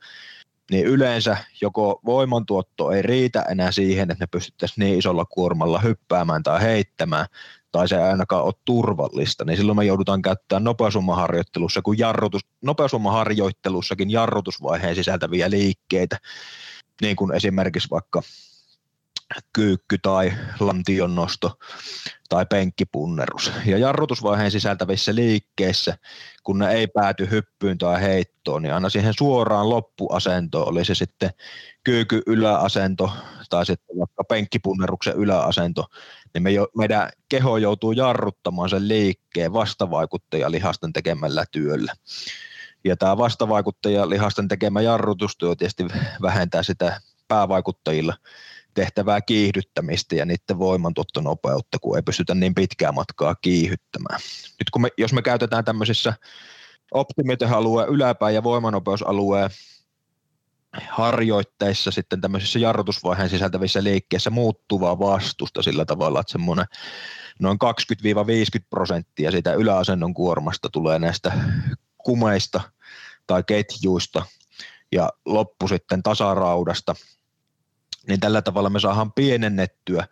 niin 0.71 0.85
yleensä 0.85 1.37
joko 1.61 1.99
voimantuotto 2.05 2.91
ei 2.91 3.01
riitä 3.01 3.41
enää 3.41 3.71
siihen, 3.71 4.11
että 4.11 4.23
ne 4.23 4.27
pystyttäisiin 4.31 4.85
niin 4.85 4.99
isolla 4.99 5.25
kuormalla 5.25 5.79
hyppäämään 5.79 6.43
tai 6.43 6.61
heittämään, 6.61 7.25
tai 7.71 7.87
se 7.87 7.95
ei 7.95 8.03
ainakaan 8.03 8.43
ole 8.43 8.53
turvallista, 8.65 9.45
niin 9.45 9.57
silloin 9.57 9.75
me 9.75 9.85
joudutaan 9.85 10.21
käyttämään 10.21 10.63
nopeusvoimaharjoittelussa, 10.63 11.81
kun 11.81 11.97
jarrutus, 11.97 12.41
nopeusvoimaharjoittelussakin 12.61 14.11
jarrutusvaiheen 14.11 14.95
sisältäviä 14.95 15.49
liikkeitä, 15.49 16.17
niin 17.01 17.15
kuin 17.15 17.35
esimerkiksi 17.35 17.89
vaikka 17.89 18.21
kyykky 19.53 19.97
tai 19.97 20.33
lantionnosto 20.59 21.57
tai 22.29 22.45
penkkipunnerus. 22.45 23.51
Ja 23.65 23.77
jarrutusvaiheen 23.77 24.51
sisältävissä 24.51 25.15
liikkeissä, 25.15 25.97
kun 26.43 26.59
ne 26.59 26.71
ei 26.71 26.87
pääty 26.87 27.29
hyppyyn 27.29 27.77
tai 27.77 28.01
heittoon, 28.01 28.61
niin 28.61 28.73
aina 28.73 28.89
siihen 28.89 29.13
suoraan 29.17 29.69
loppuasentoon, 29.69 30.67
oli 30.67 30.85
se 30.85 30.95
sitten 30.95 31.29
kyyky 31.83 32.21
yläasento 32.27 33.11
tai 33.49 33.65
sitten 33.65 33.97
vaikka 33.99 34.23
penkkipunneruksen 34.23 35.15
yläasento, 35.15 35.85
niin 36.33 36.43
me 36.43 36.51
jo, 36.51 36.67
meidän 36.77 37.09
keho 37.29 37.57
joutuu 37.57 37.91
jarruttamaan 37.91 38.69
sen 38.69 38.87
liikkeen 38.87 39.53
vastavaikuttajalihasten 39.53 40.93
tekemällä 40.93 41.45
työllä. 41.51 41.93
Ja 42.83 42.97
tämä 42.97 43.17
vastavaikuttajalihasten 43.17 44.47
tekemä 44.47 44.81
jarrutustyö 44.81 45.55
tietysti 45.55 45.87
vähentää 46.21 46.63
sitä 46.63 47.01
päävaikuttajilla 47.27 48.13
tehtävää 48.73 49.21
kiihdyttämistä 49.21 50.15
ja 50.15 50.25
niiden 50.25 50.59
voimantuottonopeutta, 50.59 51.77
kun 51.81 51.95
ei 51.95 52.01
pystytä 52.01 52.35
niin 52.35 52.55
pitkää 52.55 52.91
matkaa 52.91 53.35
kiihyttämään. 53.35 54.19
Nyt 54.59 54.69
kun 54.71 54.81
me, 54.81 54.89
jos 54.97 55.13
me 55.13 55.21
käytetään 55.21 55.65
tämmöisissä 55.65 56.13
optimitehoalueen 56.91 57.89
yläpää- 57.89 58.31
ja 58.31 58.43
voimanopeusalueen 58.43 59.49
harjoitteissa 60.89 61.91
sitten 61.91 62.21
tämmöisissä 62.21 62.59
jarrutusvaiheen 62.59 63.29
sisältävissä 63.29 63.83
liikkeissä 63.83 64.29
muuttuvaa 64.29 64.99
vastusta 64.99 65.61
sillä 65.61 65.85
tavalla, 65.85 66.19
että 66.19 66.31
semmoinen 66.31 66.65
noin 67.39 67.57
20-50 68.61 68.65
prosenttia 68.69 69.31
siitä 69.31 69.53
yläasennon 69.53 70.13
kuormasta 70.13 70.69
tulee 70.69 70.99
näistä 70.99 71.31
kumeista 71.97 72.61
tai 73.27 73.43
ketjuista 73.47 74.25
ja 74.91 75.09
loppu 75.25 75.67
sitten 75.67 76.03
tasaraudasta, 76.03 76.95
niin 78.07 78.19
tällä 78.19 78.41
tavalla 78.41 78.69
me 78.69 78.79
saadaan 78.79 79.13
pienennettyä 79.13 80.07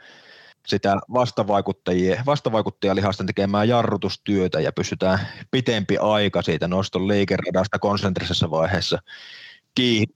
sitä 0.67 0.97
vastavaikuttajien, 1.13 2.25
vastavaikuttajalihasten 2.25 3.25
tekemää 3.25 3.63
jarrutustyötä 3.63 4.59
ja 4.59 4.71
pystytään 4.71 5.19
pitempi 5.51 5.97
aika 5.97 6.41
siitä 6.41 6.67
noston 6.67 7.07
liikeradasta 7.07 7.79
konsentrisessa 7.79 8.49
vaiheessa 8.49 8.99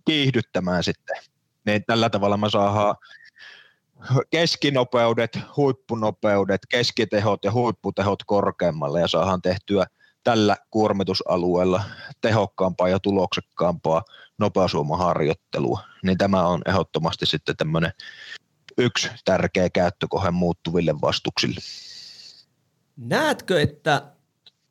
kiihdyttämään 0.05 0.83
sitten. 0.83 1.17
Niin 1.65 1.83
tällä 1.85 2.09
tavalla 2.09 2.37
me 2.37 2.49
saadaan 2.49 2.95
keskinopeudet, 4.31 5.39
huippunopeudet, 5.57 6.61
keskitehot 6.69 7.43
ja 7.43 7.51
huipputehot 7.51 8.23
korkeammalle 8.25 9.01
ja 9.01 9.07
saadaan 9.07 9.41
tehtyä 9.41 9.85
tällä 10.23 10.57
kuormitusalueella 10.71 11.83
tehokkaampaa 12.21 12.89
ja 12.89 12.99
tuloksekkaampaa 12.99 14.01
nopeasuomaharjoittelua, 14.37 15.79
niin 16.03 16.17
tämä 16.17 16.47
on 16.47 16.61
ehdottomasti 16.65 17.25
sitten 17.25 17.57
tämmöinen 17.57 17.91
yksi 18.77 19.09
tärkeä 19.25 19.69
käyttökohe 19.69 20.31
muuttuville 20.31 21.01
vastuksille. 21.01 21.59
Näetkö, 22.97 23.61
että 23.61 24.11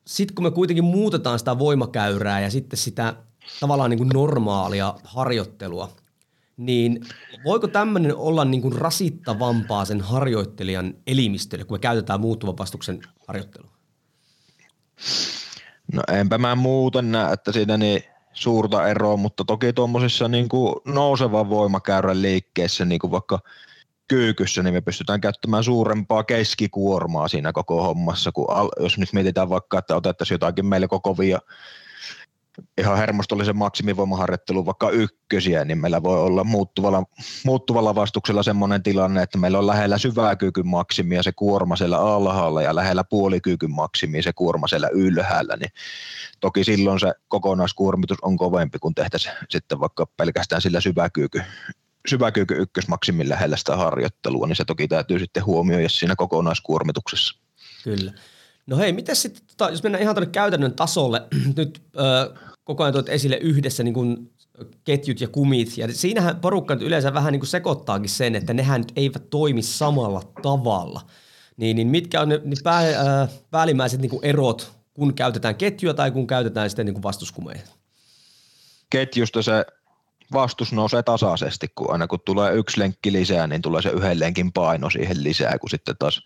sitten 0.07 0.35
kun 0.35 0.43
me 0.43 0.51
kuitenkin 0.51 0.83
muutetaan 0.83 1.39
sitä 1.39 1.59
voimakäyrää 1.59 2.39
ja 2.39 2.49
sitten 2.49 2.77
sitä 2.77 3.15
tavallaan 3.59 3.89
niin 3.89 3.97
kuin 3.97 4.09
normaalia 4.09 4.95
harjoittelua, 5.03 5.91
niin 6.57 7.05
voiko 7.45 7.67
tämmöinen 7.67 8.15
olla 8.15 8.45
niin 8.45 8.61
kuin 8.61 8.73
rasittavampaa 8.73 9.85
sen 9.85 10.01
harjoittelijan 10.01 10.93
elimistölle, 11.07 11.65
kun 11.65 11.75
me 11.75 11.79
käytetään 11.79 12.21
muuttuvan 12.21 12.57
vastuksen 12.57 13.01
harjoittelua? 13.27 13.71
No 15.93 16.03
enpä 16.11 16.37
mä 16.37 16.55
muuten 16.55 17.11
näe, 17.11 17.33
että 17.33 17.51
siinä 17.51 17.77
niin 17.77 18.03
suurta 18.35 18.87
eroa, 18.87 19.17
mutta 19.17 19.45
toki 19.45 19.73
tuommoisissa 19.73 20.27
niin 20.27 20.47
nousevan 20.85 21.49
voimakäyrän 21.49 22.21
liikkeessä, 22.21 22.85
niin 22.85 22.99
kuin 22.99 23.11
vaikka 23.11 23.39
kyykyssä, 24.07 24.63
niin 24.63 24.73
me 24.73 24.81
pystytään 24.81 25.21
käyttämään 25.21 25.63
suurempaa 25.63 26.23
keskikuormaa 26.23 27.27
siinä 27.27 27.53
koko 27.53 27.83
hommassa, 27.83 28.31
kun 28.31 28.49
al- 28.49 28.71
jos 28.79 28.97
nyt 28.97 29.13
mietitään 29.13 29.49
vaikka, 29.49 29.79
että 29.79 29.95
otettaisiin 29.95 30.35
jotakin 30.35 30.65
meille 30.65 30.87
koko 30.87 31.17
via 31.17 31.39
ihan 32.77 32.97
hermostollisen 32.97 33.57
maksimivoimaharjoittelun 33.57 34.65
vaikka 34.65 34.89
ykkösiä, 34.89 35.65
niin 35.65 35.77
meillä 35.77 36.03
voi 36.03 36.19
olla 36.19 36.43
muuttuvalla, 36.43 37.03
muuttuvalla 37.45 37.95
vastuksella 37.95 38.43
semmoinen 38.43 38.83
tilanne, 38.83 39.23
että 39.23 39.37
meillä 39.37 39.59
on 39.59 39.67
lähellä 39.67 39.97
syvää 39.97 40.35
kyykyn 40.35 40.67
maksimia 40.67 41.23
se 41.23 41.31
kuorma 41.31 41.75
siellä 41.75 41.97
alhaalla 41.97 42.61
ja 42.61 42.75
lähellä 42.75 43.03
puolikyykyn 43.03 43.71
maksimia 43.71 44.23
se 44.23 44.33
kuorma 44.33 44.67
siellä 44.67 44.89
ylhäällä, 44.93 45.57
niin 45.57 45.71
toki 46.39 46.63
silloin 46.63 46.99
se 46.99 47.13
kokonaiskuormitus 47.27 48.17
on 48.21 48.37
kovempi 48.37 48.79
kuin 48.79 48.95
tehtäisiin 48.95 49.35
sitten 49.49 49.79
vaikka 49.79 50.05
pelkästään 50.17 50.61
sillä 50.61 50.81
syväkyykyn 50.81 51.45
syväkyykyn 52.09 52.59
ykkösmaksimin 52.59 53.29
lähellä 53.29 53.57
sitä 53.57 53.75
harjoittelua, 53.75 54.47
niin 54.47 54.55
se 54.55 54.65
toki 54.65 54.87
täytyy 54.87 55.19
sitten 55.19 55.45
huomioida 55.45 55.89
siinä 55.89 56.15
kokonaiskuormituksessa. 56.15 57.39
Kyllä. 57.83 58.13
No 58.67 58.77
hei, 58.77 58.93
miten 58.93 59.15
sitten, 59.15 59.41
tota, 59.47 59.71
jos 59.71 59.83
mennään 59.83 60.01
ihan 60.01 60.15
tuonne 60.15 60.31
käytännön 60.31 60.75
tasolle, 60.75 61.21
nyt 61.57 61.81
ö, 61.99 62.33
koko 62.63 62.83
ajan 62.83 62.93
tuot 62.93 63.09
esille 63.09 63.37
yhdessä 63.37 63.83
niin 63.83 63.93
kuin 63.93 64.31
ketjut 64.83 65.21
ja 65.21 65.27
kumit, 65.27 65.77
ja 65.77 65.93
siinähän 65.93 66.39
porukka 66.39 66.75
nyt 66.75 66.83
yleensä 66.83 67.13
vähän 67.13 67.31
niin 67.31 67.39
kuin 67.39 67.47
sekoittaakin 67.47 68.09
sen, 68.09 68.35
että 68.35 68.53
nehän 68.53 68.81
nyt 68.81 68.91
eivät 68.95 69.29
toimi 69.29 69.61
samalla 69.61 70.21
tavalla. 70.41 71.01
Niin, 71.57 71.75
niin 71.75 71.87
mitkä 71.87 72.21
on 72.21 72.29
ne, 72.29 72.41
ne 72.43 72.55
pää, 72.63 72.81
ö, 72.81 73.27
päällimmäiset 73.51 74.01
niin 74.01 74.19
erot, 74.21 74.71
kun 74.93 75.13
käytetään 75.13 75.55
ketjua 75.55 75.93
tai 75.93 76.11
kun 76.11 76.27
käytetään 76.27 76.69
sitten 76.69 76.85
niin 76.85 77.03
vastuskumeja? 77.03 77.61
Ketjusta 78.89 79.41
se 79.41 79.65
vastus 80.33 80.73
nousee 80.73 81.03
tasaisesti, 81.03 81.67
kun 81.75 81.91
aina 81.91 82.07
kun 82.07 82.19
tulee 82.25 82.53
yksi 82.53 82.79
lenkki 82.79 83.11
lisää, 83.11 83.47
niin 83.47 83.61
tulee 83.61 83.81
se 83.81 83.89
yhden 83.89 84.19
lenkin 84.19 84.53
paino 84.53 84.89
siihen 84.89 85.23
lisää, 85.23 85.59
kun 85.59 85.69
sitten 85.69 85.95
taas 85.99 86.21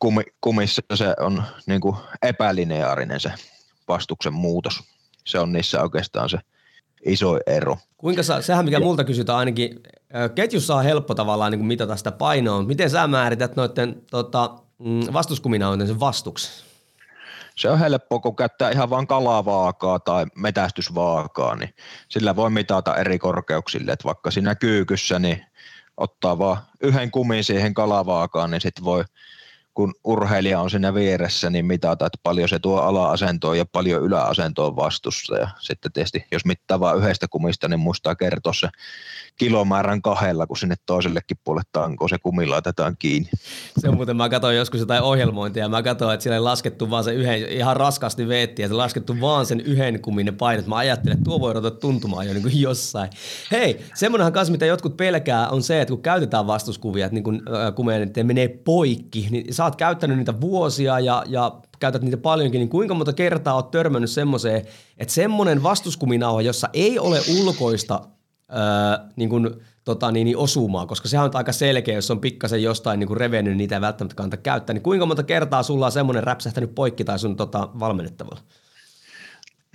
kumi, 0.00 0.22
kumissa 0.40 0.82
se 0.94 1.14
on 1.20 1.42
niin 1.66 1.80
kuin 1.80 1.96
epälineaarinen 2.22 3.20
se 3.20 3.32
vastuksen 3.88 4.32
muutos. 4.32 4.82
Se 5.24 5.38
on 5.38 5.52
niissä 5.52 5.82
oikeastaan 5.82 6.28
se 6.28 6.38
iso 7.06 7.38
ero. 7.46 7.76
Kuinka 7.96 8.22
sä, 8.22 8.42
sehän 8.42 8.64
mikä 8.64 8.80
multa 8.80 9.04
kysytään 9.04 9.38
ainakin, 9.38 9.80
ketjussa 10.34 10.74
on 10.76 10.84
helppo 10.84 11.14
tavallaan 11.14 11.52
niin 11.52 11.58
kuin 11.58 11.66
mitata 11.66 11.96
sitä 11.96 12.12
painoa, 12.12 12.62
miten 12.62 12.90
sä 12.90 13.06
määrität 13.06 13.56
noiden 13.56 14.02
tota, 14.10 14.58
mm, 14.78 15.00
vastuskumina 15.12 15.86
sen 15.86 16.00
vastuksen? 16.00 16.66
Se 17.56 17.70
on 17.70 17.78
helppo, 17.78 18.20
kun 18.20 18.36
käyttää 18.36 18.70
ihan 18.70 18.90
vain 18.90 19.06
kalavaakaa 19.06 19.98
tai 19.98 20.26
metästysvaakaa, 20.34 21.56
niin 21.56 21.74
sillä 22.08 22.36
voi 22.36 22.50
mitata 22.50 22.96
eri 22.96 23.18
korkeuksille, 23.18 23.92
että 23.92 24.04
vaikka 24.04 24.30
siinä 24.30 24.54
kyykyssä, 24.54 25.18
niin 25.18 25.46
ottaa 25.96 26.38
vaan 26.38 26.56
yhden 26.80 27.10
kumin 27.10 27.44
siihen 27.44 27.74
kalavaakaan, 27.74 28.50
niin 28.50 28.60
sitten 28.60 28.84
voi 28.84 29.04
kun 29.76 29.94
urheilija 30.04 30.60
on 30.60 30.70
siinä 30.70 30.94
vieressä, 30.94 31.50
niin 31.50 31.66
mitata, 31.66 32.06
että 32.06 32.18
paljon 32.22 32.48
se 32.48 32.58
tuo 32.58 32.80
ala-asentoon 32.80 33.58
ja 33.58 33.64
paljon 33.72 34.02
yläasentoon 34.02 34.76
vastussa. 34.76 35.36
Ja 35.36 35.48
sitten 35.58 35.92
tietysti, 35.92 36.24
jos 36.32 36.44
mittaa 36.44 36.80
vain 36.80 36.98
yhdestä 36.98 37.26
kumista, 37.30 37.68
niin 37.68 37.80
muistaa 37.80 38.14
kertoa 38.14 38.52
se 38.52 38.68
kilomäärän 39.38 40.02
kahdella, 40.02 40.46
kun 40.46 40.56
sinne 40.56 40.74
toisellekin 40.86 41.38
puolelle 41.44 41.68
tankoon 41.72 42.08
se 42.08 42.18
kumi 42.18 42.46
laitetaan 42.46 42.96
kiinni. 42.98 43.28
Se 43.78 43.88
on 43.88 43.94
muuten, 43.94 44.16
mä 44.16 44.28
katsoin 44.28 44.56
joskus 44.56 44.80
jotain 44.80 45.02
ohjelmointia 45.02 45.68
mä 45.68 45.82
katsoin, 45.82 46.14
että 46.14 46.22
siellä 46.22 46.36
ei 46.36 46.40
laskettu 46.40 46.90
vaan 46.90 47.04
se 47.04 47.14
yhden, 47.14 47.48
ihan 47.48 47.76
raskasti 47.76 48.28
veetti 48.28 48.62
ja 48.62 48.68
se 48.68 48.74
laskettu 48.74 49.20
vaan 49.20 49.46
sen 49.46 49.60
yhden 49.60 50.02
kumin 50.02 50.34
painot. 50.38 50.66
Mä 50.66 50.76
ajattelin, 50.76 51.18
että 51.18 51.24
tuo 51.24 51.40
voi 51.40 51.52
ruveta 51.52 51.76
tuntumaan 51.76 52.26
jo 52.26 52.32
niin 52.32 52.42
kuin 52.42 52.60
jossain. 52.60 53.10
Hei, 53.50 53.80
semmoinenhan 53.94 54.32
kanssa, 54.32 54.52
mitä 54.52 54.66
jotkut 54.66 54.96
pelkää, 54.96 55.48
on 55.48 55.62
se, 55.62 55.80
että 55.80 55.92
kun 55.92 56.02
käytetään 56.02 56.46
vastuskuvia, 56.46 57.06
että 57.06 57.14
niin 57.14 57.24
kun, 57.24 57.42
äh, 57.54 57.74
kumeen, 57.74 58.02
että 58.02 58.24
menee 58.24 58.48
poikki, 58.48 59.28
niin 59.30 59.54
oot 59.66 59.76
käyttänyt 59.76 60.16
niitä 60.16 60.40
vuosia 60.40 61.00
ja, 61.00 61.24
ja 61.26 61.52
käytät 61.78 62.02
niitä 62.02 62.16
paljonkin, 62.16 62.58
niin 62.58 62.68
kuinka 62.68 62.94
monta 62.94 63.12
kertaa 63.12 63.54
oot 63.54 63.70
törmännyt 63.70 64.10
semmoiseen, 64.10 64.66
että 64.98 65.14
semmoinen 65.14 65.62
vastuskuminauha, 65.62 66.42
jossa 66.42 66.68
ei 66.72 66.98
ole 66.98 67.20
ulkoista 67.40 68.00
öö, 68.52 68.58
niin 69.16 69.28
kuin, 69.28 69.50
tota, 69.84 70.12
niin, 70.12 70.24
niin 70.24 70.36
osumaa, 70.36 70.86
koska 70.86 71.08
sehän 71.08 71.26
on 71.26 71.30
aika 71.34 71.52
selkeä, 71.52 71.94
jos 71.94 72.10
on 72.10 72.20
pikkasen 72.20 72.62
jostain 72.62 73.00
niin 73.00 73.08
kuin 73.08 73.16
revennyt, 73.16 73.50
niin 73.50 73.58
niitä 73.58 73.74
ei 73.74 73.80
välttämättä 73.80 74.14
kannata 74.14 74.36
käyttää. 74.36 74.74
Niin 74.74 74.82
kuinka 74.82 75.06
monta 75.06 75.22
kertaa 75.22 75.62
sulla 75.62 75.86
on 75.86 75.92
semmoinen 75.92 76.24
räpsähtänyt 76.24 76.74
poikki 76.74 77.04
tai 77.04 77.18
sun 77.18 77.36
tota, 77.36 77.68
valmennettavalla? 77.78 78.40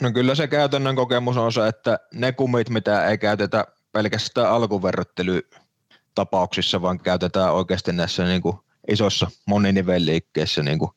No 0.01 0.12
kyllä 0.12 0.36
se 0.36 0.47
käytännön 0.47 0.95
kokemus 0.95 1.38
on 1.38 1.54
se, 1.54 1.67
että 1.67 1.99
ne 2.13 2.32
kumit, 2.32 2.69
mitä 2.69 3.06
ei 3.06 3.17
käytetä 3.17 3.65
pelkästään 3.91 4.49
alkuverryttelytapauksissa, 4.49 6.82
vaan 6.82 6.99
käytetään 6.99 7.54
oikeasti 7.54 7.93
näissä 7.93 8.25
niin 8.25 8.41
kuin 8.41 8.58
isossa 8.88 9.28
moninivelliikkeissä 9.48 10.63
niin 10.63 10.80
kuin 10.80 10.91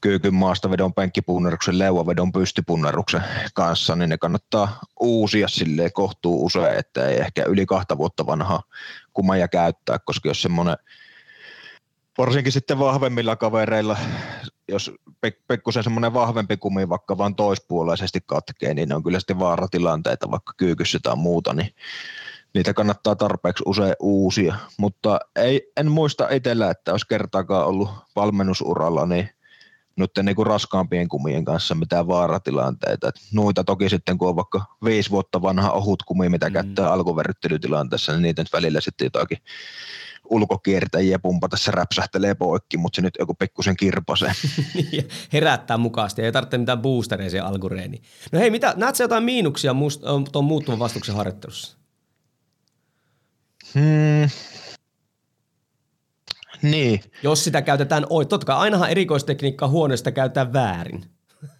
kyykyn 0.00 0.34
maastavedon, 0.34 0.94
penkkipunnaruksen, 0.94 1.78
leuavedon, 1.78 2.32
pystypunnaruksen 2.32 3.22
kanssa, 3.54 3.96
niin 3.96 4.08
ne 4.10 4.18
kannattaa 4.18 4.78
uusia 5.00 5.48
silleen 5.48 5.92
kohtuu 5.92 6.44
usein, 6.44 6.78
että 6.78 7.08
ei 7.08 7.18
ehkä 7.18 7.44
yli 7.44 7.66
kahta 7.66 7.98
vuotta 7.98 8.26
vanhaa 8.26 8.62
kumaja 9.12 9.48
käyttää, 9.48 9.98
koska 9.98 10.28
jos 10.28 10.42
semmoinen 10.42 10.76
varsinkin 12.18 12.52
sitten 12.52 12.78
vahvemmilla 12.78 13.36
kavereilla, 13.36 13.96
jos 14.68 14.92
pikkusen 15.48 15.84
semmoinen 15.84 16.14
vahvempi 16.14 16.56
kumi 16.56 16.88
vaikka 16.88 17.18
vaan 17.18 17.34
toispuoleisesti 17.34 18.20
katkee, 18.26 18.74
niin 18.74 18.88
ne 18.88 18.94
on 18.94 19.02
kyllä 19.02 19.20
sitten 19.20 19.38
vaaratilanteita 19.38 20.30
vaikka 20.30 20.52
kyykyssä 20.56 20.98
tai 21.02 21.16
muuta, 21.16 21.54
niin 21.54 21.74
niitä 22.54 22.74
kannattaa 22.74 23.16
tarpeeksi 23.16 23.62
usein 23.66 23.94
uusia, 24.00 24.54
mutta 24.78 25.20
ei, 25.36 25.72
en 25.76 25.90
muista 25.90 26.28
itsellä, 26.28 26.70
että 26.70 26.90
olisi 26.90 27.06
kertaakaan 27.08 27.66
ollut 27.66 27.90
valmennusuralla, 28.16 29.06
niin 29.06 29.28
noiden 29.96 30.24
niin 30.24 30.36
kuin 30.36 30.46
raskaampien 30.46 31.08
kumien 31.08 31.44
kanssa 31.44 31.74
mitään 31.74 32.06
vaaratilanteita. 32.06 33.08
Et 33.08 33.14
noita 33.32 33.64
toki 33.64 33.88
sitten, 33.88 34.18
kun 34.18 34.28
on 34.28 34.36
vaikka 34.36 34.64
viisi 34.84 35.10
vuotta 35.10 35.42
vanha 35.42 35.70
ohut 35.70 36.02
kumi, 36.02 36.28
mitä 36.28 36.48
mm. 36.48 36.52
käyttää 36.52 36.92
alkuverryttelytilanteessa, 36.92 38.12
niin 38.12 38.22
niitä 38.22 38.44
välillä 38.52 38.80
sitten 38.80 39.06
jotakin 39.06 39.38
ulkokiertäjiä 40.30 41.18
pumpata, 41.18 41.56
se 41.56 41.70
räpsähtelee 41.70 42.34
poikki, 42.34 42.76
mutta 42.76 42.96
se 42.96 43.02
nyt 43.02 43.14
joku 43.18 43.34
pikkusen 43.34 43.76
kirpasee. 43.76 44.32
Herättää 45.32 45.78
mukaasti, 45.78 46.22
ei 46.22 46.32
tarvitse 46.32 46.58
mitään 46.58 46.82
boostereja 46.82 47.30
siihen 47.30 47.46
alkureeniin. 47.46 48.02
No 48.32 48.38
hei, 48.38 48.50
mitä, 48.50 48.74
näetkö 48.76 49.04
jotain 49.04 49.24
miinuksia 49.24 49.74
tuon 50.32 50.44
muuttuvan 50.44 50.78
vastuksen 50.78 51.14
harjoittelussa? 51.14 51.83
Hmm, 53.74 54.30
niin. 56.62 57.00
Jos 57.22 57.44
sitä 57.44 57.62
käytetään 57.62 58.06
oikein. 58.10 58.28
Totta 58.28 58.46
kai 58.46 58.56
ainahan 58.56 58.90
erikoistekniikkaa 58.90 59.68
huoneesta 59.68 60.12
käytetään 60.12 60.52
väärin. 60.52 61.04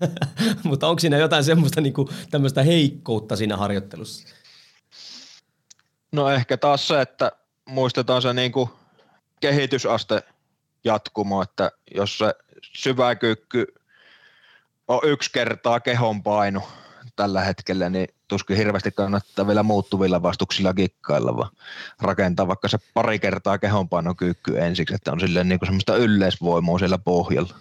Mutta 0.64 0.88
onko 0.88 1.00
siinä 1.00 1.16
jotain 1.16 1.44
semmoista 1.44 1.80
niinku, 1.80 2.10
tämmöistä 2.30 2.62
heikkoutta 2.62 3.36
siinä 3.36 3.56
harjoittelussa? 3.56 4.28
No 6.12 6.30
ehkä 6.30 6.56
taas 6.56 6.88
se, 6.88 7.00
että 7.00 7.32
muistetaan 7.64 8.22
se 8.22 8.32
niinku 8.32 8.70
kehitysaste 9.40 10.22
jatkumo, 10.84 11.42
että 11.42 11.70
jos 11.94 12.18
se 12.18 12.34
syvä 12.62 13.14
kyykky 13.14 13.66
on 14.88 15.00
yksi 15.04 15.30
kertaa 15.32 15.80
kehon 15.80 16.22
paino 16.22 16.62
tällä 17.16 17.40
hetkellä, 17.40 17.90
niin 17.90 18.08
tuskin 18.28 18.56
hirveästi 18.56 18.92
kannattaa 18.92 19.46
vielä 19.46 19.62
muuttuvilla 19.62 20.22
vastuksilla 20.22 20.74
kikkailla, 20.74 21.36
vaan 21.36 21.50
rakentaa 22.00 22.48
vaikka 22.48 22.68
se 22.68 22.78
pari 22.94 23.18
kertaa 23.18 23.58
kehonpainokyykky 23.58 24.58
ensiksi, 24.58 24.94
että 24.94 25.12
on 25.12 25.20
silleen 25.20 25.48
niin 25.48 25.58
kuin 25.58 25.66
semmoista 25.66 25.96
yleisvoimaa 25.96 26.78
siellä 26.78 26.98
pohjalla. 26.98 27.54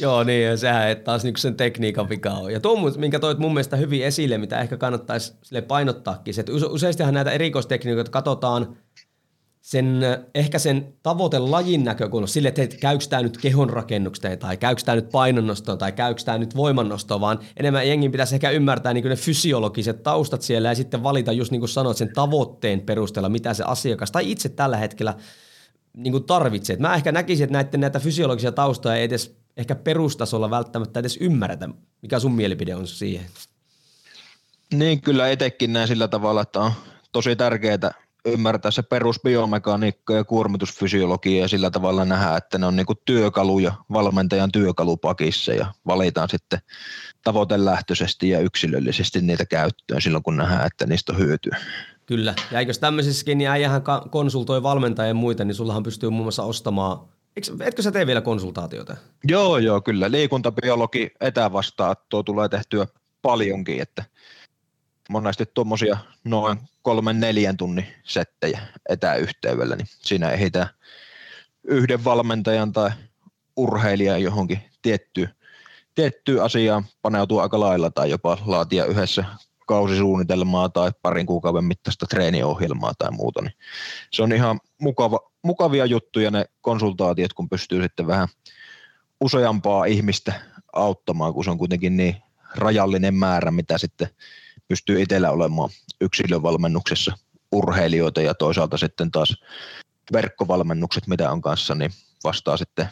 Joo, 0.00 0.24
niin, 0.24 0.44
ja 0.44 0.56
sehän 0.56 0.88
että 0.88 1.04
taas 1.04 1.24
niin 1.24 1.36
sen 1.36 1.54
tekniikan 1.54 2.08
vika 2.08 2.30
on. 2.30 2.52
Ja 2.52 2.60
tuo, 2.60 2.90
minkä 2.96 3.18
toit 3.18 3.38
mun 3.38 3.54
mielestä 3.54 3.76
hyvin 3.76 4.04
esille, 4.04 4.38
mitä 4.38 4.60
ehkä 4.60 4.76
kannattaisi 4.76 5.34
sille 5.42 5.62
painottaakin, 5.62 6.40
että 6.40 6.52
useastihan 6.52 7.14
näitä 7.14 7.30
erikoistekniikoita 7.30 8.10
katsotaan 8.10 8.76
sen, 9.66 10.00
ehkä 10.34 10.58
sen 10.58 10.94
tavoitelajin 11.02 11.84
näkökulmasta 11.84 12.34
sille, 12.34 12.48
että 12.48 12.76
käykö 12.80 13.04
tämä 13.10 13.22
nyt 13.22 13.38
kehonrakennukseen 13.38 14.38
tai 14.38 14.56
käykö 14.56 14.82
tämä 14.84 14.96
nyt 14.96 15.10
painonnostoon 15.10 15.78
tai 15.78 15.92
käykö 15.92 16.22
tämä 16.24 16.38
nyt 16.38 16.56
voimannostoon, 16.56 17.20
vaan 17.20 17.38
enemmän 17.56 17.88
jengin 17.88 18.12
pitäisi 18.12 18.34
ehkä 18.34 18.50
ymmärtää 18.50 18.94
niin 18.94 19.04
ne 19.04 19.16
fysiologiset 19.16 20.02
taustat 20.02 20.42
siellä 20.42 20.68
ja 20.68 20.74
sitten 20.74 21.02
valita 21.02 21.32
just 21.32 21.50
niin 21.50 21.60
kuin 21.60 21.68
sanoit 21.68 21.96
sen 21.96 22.12
tavoitteen 22.14 22.80
perusteella, 22.80 23.28
mitä 23.28 23.54
se 23.54 23.64
asiakas 23.66 24.10
tai 24.10 24.30
itse 24.30 24.48
tällä 24.48 24.76
hetkellä 24.76 25.14
niin 25.96 26.12
kuin 26.12 26.24
tarvitsee. 26.24 26.76
mä 26.76 26.94
ehkä 26.94 27.12
näkisin, 27.12 27.44
että 27.44 27.52
näiden 27.52 27.80
näitä 27.80 28.00
fysiologisia 28.00 28.52
taustoja 28.52 28.96
ei 28.96 29.04
edes 29.04 29.36
ehkä 29.56 29.74
perustasolla 29.74 30.50
välttämättä 30.50 31.00
edes 31.00 31.16
ymmärretä. 31.20 31.68
Mikä 32.02 32.18
sun 32.18 32.34
mielipide 32.34 32.74
on 32.74 32.86
siihen? 32.86 33.26
Niin, 34.74 35.00
kyllä 35.00 35.28
etekin 35.28 35.72
näin 35.72 35.88
sillä 35.88 36.08
tavalla, 36.08 36.42
että 36.42 36.60
on 36.60 36.72
tosi 37.12 37.36
tärkeää 37.36 38.05
ymmärtää 38.26 38.70
se 38.70 38.82
perusbiomekaniikka 38.82 40.14
ja 40.14 40.24
kuormitusfysiologia 40.24 41.40
ja 41.40 41.48
sillä 41.48 41.70
tavalla 41.70 42.04
nähdä, 42.04 42.36
että 42.36 42.58
ne 42.58 42.66
on 42.66 42.76
niinku 42.76 42.94
työkaluja 43.04 43.72
valmentajan 43.92 44.52
työkalupakissa 44.52 45.52
ja 45.52 45.66
valitaan 45.86 46.28
sitten 46.28 46.58
tavoitelähtöisesti 47.24 48.28
ja 48.28 48.40
yksilöllisesti 48.40 49.20
niitä 49.20 49.46
käyttöön 49.46 50.02
silloin, 50.02 50.22
kun 50.22 50.36
nähdään, 50.36 50.66
että 50.66 50.86
niistä 50.86 51.12
on 51.12 51.18
hyötyä. 51.18 51.56
Kyllä, 52.06 52.34
ja 52.50 52.58
eikös 52.58 52.78
tämmöisessäkin, 52.78 53.38
niin 53.38 53.50
äijähän 53.50 53.82
konsultoi 54.10 54.62
valmentajia 54.62 55.08
ja 55.08 55.14
muita, 55.14 55.44
niin 55.44 55.54
sullahan 55.54 55.82
pystyy 55.82 56.10
muun 56.10 56.24
muassa 56.24 56.42
ostamaan 56.42 56.98
Eikö, 57.36 57.64
etkö 57.64 57.82
sä 57.82 57.92
tee 57.92 58.06
vielä 58.06 58.20
konsultaatioita? 58.20 58.96
Joo, 59.24 59.58
joo, 59.58 59.80
kyllä. 59.80 60.10
Liikuntabiologi 60.10 61.10
etävastaattoa 61.20 62.22
tulee 62.22 62.48
tehtyä 62.48 62.86
paljonkin, 63.22 63.82
että 63.82 64.04
monesti 65.10 65.44
tuommoisia 65.54 65.98
noin 66.24 66.58
kolmen 66.82 67.20
neljän 67.20 67.56
tunnin 67.56 67.86
settejä 68.04 68.60
etäyhteydellä, 68.88 69.76
niin 69.76 69.88
siinä 69.90 70.30
ehditään 70.30 70.68
yhden 71.64 72.04
valmentajan 72.04 72.72
tai 72.72 72.90
urheilijan 73.56 74.22
johonkin 74.22 74.60
tiettyyn, 74.82 75.34
tiettyyn 75.94 76.42
asiaan 76.42 76.84
paneutua 77.02 77.42
aika 77.42 77.60
lailla 77.60 77.90
tai 77.90 78.10
jopa 78.10 78.38
laatia 78.46 78.84
yhdessä 78.84 79.24
kausisuunnitelmaa 79.66 80.68
tai 80.68 80.90
parin 81.02 81.26
kuukauden 81.26 81.64
mittaista 81.64 82.06
treeniohjelmaa 82.06 82.92
tai 82.98 83.10
muuta, 83.10 83.42
niin 83.42 83.54
se 84.12 84.22
on 84.22 84.32
ihan 84.32 84.60
mukava, 84.80 85.20
mukavia 85.42 85.86
juttuja 85.86 86.30
ne 86.30 86.44
konsultaatiot, 86.60 87.32
kun 87.32 87.48
pystyy 87.48 87.82
sitten 87.82 88.06
vähän 88.06 88.28
useampaa 89.20 89.84
ihmistä 89.84 90.32
auttamaan, 90.72 91.34
kun 91.34 91.44
se 91.44 91.50
on 91.50 91.58
kuitenkin 91.58 91.96
niin 91.96 92.16
rajallinen 92.54 93.14
määrä, 93.14 93.50
mitä 93.50 93.78
sitten 93.78 94.08
pystyy 94.68 95.02
itsellä 95.02 95.30
olemaan 95.30 95.70
yksilövalmennuksessa 96.00 97.18
urheilijoita 97.52 98.20
ja 98.20 98.34
toisaalta 98.34 98.78
sitten 98.78 99.10
taas 99.10 99.36
verkkovalmennukset, 100.12 101.06
mitä 101.06 101.30
on 101.30 101.40
kanssa, 101.40 101.74
niin 101.74 101.90
vastaa 102.24 102.56
sitten 102.56 102.88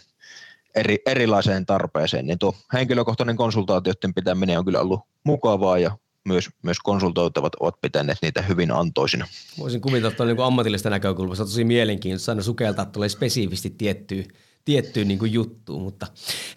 eri, 0.75 0.99
erilaiseen 1.07 1.67
tarpeeseen. 1.67 2.27
Niin 2.27 2.39
tuo 2.39 2.55
henkilökohtainen 2.73 3.37
konsultaatioiden 3.37 4.15
pitäminen 4.15 4.59
on 4.59 4.65
kyllä 4.65 4.81
ollut 4.81 5.01
mukavaa 5.25 5.79
ja 5.79 5.99
myös, 6.25 6.51
myös 6.63 6.79
konsultoitavat 6.79 7.53
ovat 7.61 7.81
pitäneet 7.81 8.19
niitä 8.23 8.43
hyvin 8.43 8.71
antoisina. 8.71 9.27
Voisin 9.59 9.81
kuvitella, 9.81 10.11
että 10.11 10.23
on 10.23 10.29
niin 10.29 10.41
ammatillista 10.41 10.91
näkökulmasta 10.91 11.45
tosi 11.45 11.65
mielenkiintoista 11.65 12.33
aina 12.33 12.43
sukeltaa 12.43 12.87
tulee 12.87 13.09
spesifisti 13.09 13.71
tiettyyn, 13.71 14.27
tiettyyn 14.65 15.09
niin 15.09 15.33
juttuun, 15.33 15.83
mutta 15.83 16.07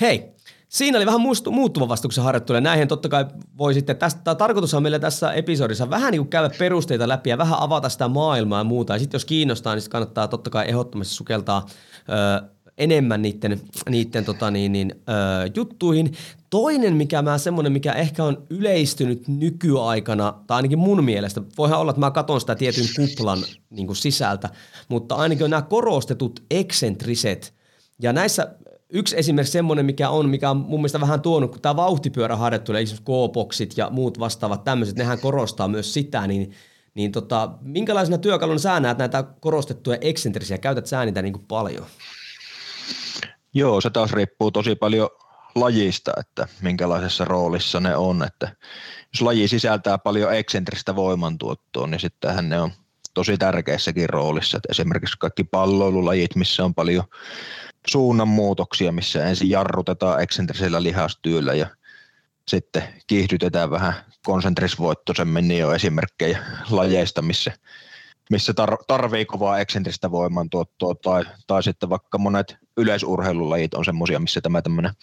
hei, 0.01 0.36
Siinä 0.69 0.97
oli 0.97 1.05
vähän 1.05 1.21
muuttuva 1.51 1.87
vastuksen 1.87 2.23
harjoittelu 2.23 2.59
näihin 2.59 2.87
totta 2.87 3.09
kai 3.09 3.25
voi 3.57 3.73
sitten, 3.73 3.97
tästä, 3.97 4.35
tarkoitus 4.35 4.73
on 4.73 4.83
meillä 4.83 4.99
tässä 4.99 5.33
episodissa 5.33 5.89
vähän 5.89 6.11
niin 6.11 6.19
kuin 6.19 6.29
käydä 6.29 6.49
perusteita 6.59 7.07
läpi 7.07 7.29
ja 7.29 7.37
vähän 7.37 7.59
avata 7.59 7.89
sitä 7.89 8.07
maailmaa 8.07 8.59
ja 8.59 8.63
muuta. 8.63 8.93
Ja 8.93 8.99
sitten 8.99 9.15
jos 9.15 9.25
kiinnostaa, 9.25 9.75
niin 9.75 9.89
kannattaa 9.89 10.27
totta 10.27 10.49
kai 10.49 10.69
ehdottomasti 10.69 11.13
sukeltaa 11.13 11.65
ö, 12.09 12.47
enemmän 12.77 13.21
niiden, 13.21 13.61
niiden 13.89 14.25
tota 14.25 14.51
niin, 14.51 14.71
niin, 14.71 14.91
ö, 14.91 15.13
juttuihin. 15.55 16.13
Toinen, 16.49 16.95
mikä 16.95 17.21
mä 17.21 17.37
semmoinen, 17.37 17.71
mikä 17.73 17.93
ehkä 17.93 18.23
on 18.23 18.43
yleistynyt 18.49 19.27
nykyaikana, 19.27 20.33
tai 20.47 20.55
ainakin 20.55 20.79
mun 20.79 21.03
mielestä, 21.03 21.41
voihan 21.57 21.79
olla, 21.79 21.89
että 21.89 21.99
mä 21.99 22.11
katson 22.11 22.39
sitä 22.41 22.55
tietyn 22.55 22.87
kuplan 22.95 23.39
niin 23.69 23.87
kuin 23.87 23.97
sisältä, 23.97 24.49
mutta 24.89 25.15
ainakin 25.15 25.43
on 25.43 25.49
nämä 25.49 25.61
korostetut 25.61 26.43
eksentriset, 26.51 27.53
ja 28.01 28.13
näissä 28.13 28.55
yksi 28.89 29.17
esimerkiksi 29.17 29.51
semmoinen, 29.51 29.85
mikä 29.85 30.09
on, 30.09 30.29
mikä 30.29 30.49
on 30.49 30.57
mun 30.57 30.79
mielestä 30.79 31.01
vähän 31.01 31.21
tuonut, 31.21 31.51
kun 31.51 31.61
tämä 31.61 31.75
vauhtipyöräharjoittelu, 31.75 32.77
esimerkiksi 32.77 33.03
K-boksit 33.03 33.77
ja 33.77 33.89
muut 33.89 34.19
vastaavat 34.19 34.63
tämmöiset, 34.63 34.95
nehän 34.95 35.19
korostaa 35.19 35.67
myös 35.67 35.93
sitä, 35.93 36.27
niin, 36.27 36.51
niin 36.93 37.11
tota, 37.11 37.51
minkälaisena 37.61 38.17
työkaluna 38.17 38.59
sä 38.59 38.79
näet 38.79 38.97
näitä 38.97 39.23
korostettuja 39.39 39.97
eksentrisiä, 40.01 40.57
käytät 40.57 40.85
sä 40.85 41.05
niitä 41.05 41.21
niin 41.21 41.33
kuin 41.33 41.45
paljon? 41.47 41.85
Joo, 43.53 43.81
se 43.81 43.89
taas 43.89 44.13
riippuu 44.13 44.51
tosi 44.51 44.75
paljon 44.75 45.09
lajista, 45.55 46.11
että 46.19 46.47
minkälaisessa 46.61 47.25
roolissa 47.25 47.79
ne 47.79 47.95
on, 47.95 48.23
että 48.23 48.55
jos 49.13 49.21
laji 49.21 49.47
sisältää 49.47 49.97
paljon 49.97 50.35
eksentristä 50.35 50.95
voimantuottoa, 50.95 51.87
niin 51.87 51.99
sittenhän 51.99 52.49
ne 52.49 52.61
on 52.61 52.71
tosi 53.13 53.37
tärkeässäkin 53.37 54.09
roolissa, 54.09 54.57
että 54.57 54.67
esimerkiksi 54.71 55.17
kaikki 55.19 55.43
palloilulajit, 55.43 56.35
missä 56.35 56.65
on 56.65 56.75
paljon 56.75 57.03
suunnanmuutoksia, 57.89 58.91
missä 58.91 59.25
ensin 59.25 59.49
jarrutetaan 59.49 60.21
eksentrisellä 60.21 60.83
lihastyöllä 60.83 61.53
ja 61.53 61.67
sitten 62.47 62.83
kiihdytetään 63.07 63.71
vähän 63.71 63.93
konsentrisvoittoisemmin, 64.25 65.47
niin 65.47 65.65
on 65.65 65.75
esimerkkejä 65.75 66.39
lajeista, 66.69 67.21
missä, 67.21 67.51
missä 68.29 68.53
tar- 68.61 68.83
tarvii 68.87 69.25
kovaa 69.25 69.59
eksentristä 69.59 70.11
voimantuottoa 70.11 70.95
tai, 70.95 71.23
tai 71.47 71.63
sitten 71.63 71.89
vaikka 71.89 72.17
monet 72.17 72.57
yleisurheilulajit 72.77 73.73
on 73.73 73.85
semmoisia, 73.85 74.19
missä 74.19 74.41
tämä 74.41 74.61
tämmöinen 74.61 74.93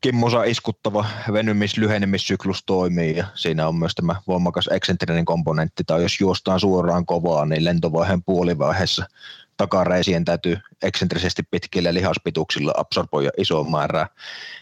kimmosa 0.00 0.44
iskuttava 0.44 1.06
venymis-lyhenemissyklus 1.32 2.62
toimii 2.66 3.16
ja 3.16 3.26
siinä 3.34 3.68
on 3.68 3.76
myös 3.76 3.94
tämä 3.94 4.16
voimakas 4.26 4.68
eksentrinen 4.72 5.24
komponentti 5.24 5.84
tai 5.86 6.02
jos 6.02 6.20
juostaan 6.20 6.60
suoraan 6.60 7.06
kovaa, 7.06 7.46
niin 7.46 7.64
lentovaiheen 7.64 8.22
puolivaiheessa 8.22 9.06
takareisien 9.56 10.24
täytyy 10.24 10.58
eksentrisesti 10.82 11.42
pitkillä 11.50 11.94
lihaspituksilla 11.94 12.74
absorboida 12.76 13.30
iso 13.38 13.64
määrää 13.64 14.06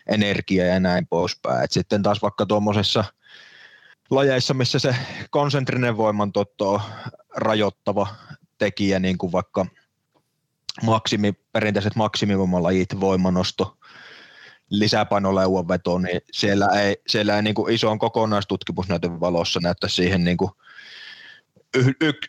energiaa 0.06 0.66
ja 0.66 0.80
näin 0.80 1.06
poispäin. 1.06 1.64
Et 1.64 1.72
sitten 1.72 2.02
taas 2.02 2.22
vaikka 2.22 2.46
tuommoisessa 2.46 3.04
lajeissa, 4.10 4.54
missä 4.54 4.78
se 4.78 4.96
konsentrinen 5.30 5.96
voimantuotto 5.96 6.72
on 6.72 6.80
rajoittava 7.36 8.06
tekijä, 8.58 8.98
niin 8.98 9.18
kuin 9.18 9.32
vaikka 9.32 9.66
maksimi, 10.82 11.32
perinteiset 11.52 11.96
maksimivoimalajit, 11.96 13.00
voimanosto, 13.00 13.76
lisäpainoleuvan 14.70 15.68
veto, 15.68 15.98
niin 15.98 16.20
siellä 16.32 16.66
ei, 16.66 16.96
siellä 17.06 17.36
ei 17.36 17.42
niin 17.42 17.54
kuin 17.54 17.74
ison 17.74 17.98
kokonaistutkimusnäytön 17.98 19.20
valossa 19.20 19.60
näyttä 19.62 19.88
siihen 19.88 20.24
niin 20.24 20.36
kuin 20.36 20.50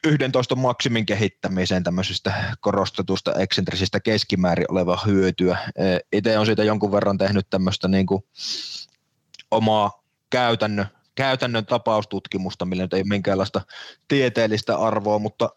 11 0.04 0.56
maksimin 0.56 1.06
kehittämiseen 1.06 1.84
tämmöisestä 1.84 2.56
korostetusta 2.62 3.34
eksentrisistä 3.34 4.00
keskimäärin 4.00 4.66
oleva 4.72 5.00
hyötyä. 5.06 5.58
E, 5.76 5.98
Itse 6.14 6.38
on 6.40 6.46
siitä 6.46 6.64
jonkun 6.64 6.92
verran 6.92 7.18
tehnyt 7.18 7.50
tämmöistä 7.50 7.88
niin 7.88 8.06
kuin 8.06 8.24
omaa 9.52 10.04
käytännön, 10.30 10.86
käytännön 11.16 11.66
tapaustutkimusta, 11.66 12.66
millä 12.66 12.84
nyt 12.84 12.94
ei 12.94 13.04
minkäänlaista 13.04 13.62
tieteellistä 14.08 14.78
arvoa, 14.78 15.20
mutta, 15.20 15.50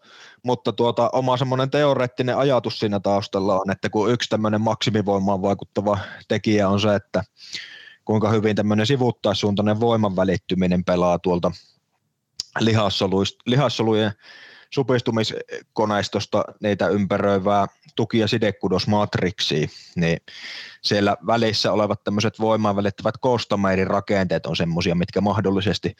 mutta 0.43 0.73
tuota, 0.73 1.09
oma 1.13 1.37
semmoinen 1.37 1.69
teoreettinen 1.69 2.37
ajatus 2.37 2.79
siinä 2.79 2.99
taustalla 2.99 3.59
on, 3.59 3.71
että 3.71 3.89
kun 3.89 4.11
yksi 4.11 4.29
tämmöinen 4.29 4.61
maksimivoimaan 4.61 5.41
vaikuttava 5.41 5.99
tekijä 6.27 6.69
on 6.69 6.79
se, 6.79 6.95
että 6.95 7.23
kuinka 8.05 8.29
hyvin 8.29 8.55
tämmöinen 8.55 8.85
sivuttaissuuntainen 8.85 9.79
voiman 9.79 10.15
välittyminen 10.15 10.83
pelaa 10.83 11.19
tuolta– 11.19 11.51
lihassolujen 13.45 14.11
supistumiskoneistosta 14.73 16.43
niitä 16.61 16.87
ympäröivää 16.87 17.67
tuki- 17.95 18.19
ja 18.19 18.27
sidekudosmatriksia, 18.27 19.67
niin 19.95 20.17
siellä 20.81 21.17
välissä 21.27 21.71
olevat 21.71 22.03
tämmöiset 22.03 22.39
voimaan 22.39 22.75
välittävät 22.75 23.15
kostameirin 23.21 23.87
rakenteet 23.87 24.45
on 24.45 24.55
semmoisia, 24.55 24.95
mitkä 24.95 25.21
mahdollisesti 25.21 25.95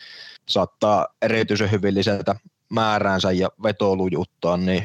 saattaa 0.48 1.08
erityisen 1.22 1.72
hyvin 1.72 1.96
lisätä 1.96 2.36
määräänsä 2.70 3.32
ja 3.32 3.50
vetolujuttaa, 3.64 4.58
niin 4.58 4.84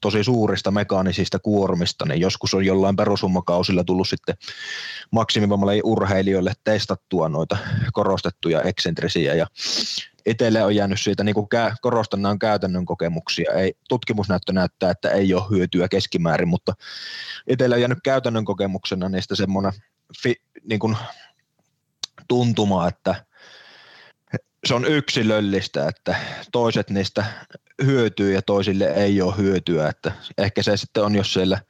tosi 0.00 0.24
suurista 0.24 0.70
mekaanisista 0.70 1.38
kuormista, 1.38 2.06
niin 2.06 2.20
joskus 2.20 2.54
on 2.54 2.64
jollain 2.64 2.96
perusummakausilla 2.96 3.84
tullut 3.84 4.08
sitten 4.08 4.36
maksimivoimalle 5.12 5.80
urheilijoille 5.84 6.52
testattua 6.64 7.28
noita 7.28 7.56
korostettuja 7.92 8.62
eksentrisiä 8.62 9.34
ja 9.34 9.46
itselle 10.30 10.62
on 10.62 10.76
jäänyt 10.76 11.00
siitä, 11.00 11.24
niin 11.24 11.34
kuin 11.34 11.48
korostan, 11.80 12.22
nämä 12.22 12.32
on 12.32 12.38
käytännön 12.38 12.84
kokemuksia. 12.84 13.52
Ei, 13.52 13.74
tutkimusnäyttö 13.88 14.52
näyttää, 14.52 14.90
että 14.90 15.10
ei 15.10 15.34
ole 15.34 15.50
hyötyä 15.50 15.88
keskimäärin, 15.88 16.48
mutta 16.48 16.72
itselle 17.48 17.74
on 17.74 17.80
jäänyt 17.80 17.98
käytännön 18.04 18.44
kokemuksena 18.44 19.08
niistä 19.08 19.36
semmoinen 19.36 19.72
fi, 20.22 20.34
niin 20.64 20.80
kuin 20.80 20.96
tuntuma, 22.28 22.88
että 22.88 23.24
se 24.66 24.74
on 24.74 24.84
yksilöllistä, 24.84 25.88
että 25.88 26.16
toiset 26.52 26.90
niistä 26.90 27.24
hyötyy 27.84 28.34
ja 28.34 28.42
toisille 28.42 28.84
ei 28.84 29.22
ole 29.22 29.36
hyötyä, 29.36 29.88
että 29.88 30.12
ehkä 30.38 30.62
se 30.62 30.76
sitten 30.76 31.04
on, 31.04 31.14
jos 31.14 31.32
siellä 31.32 31.60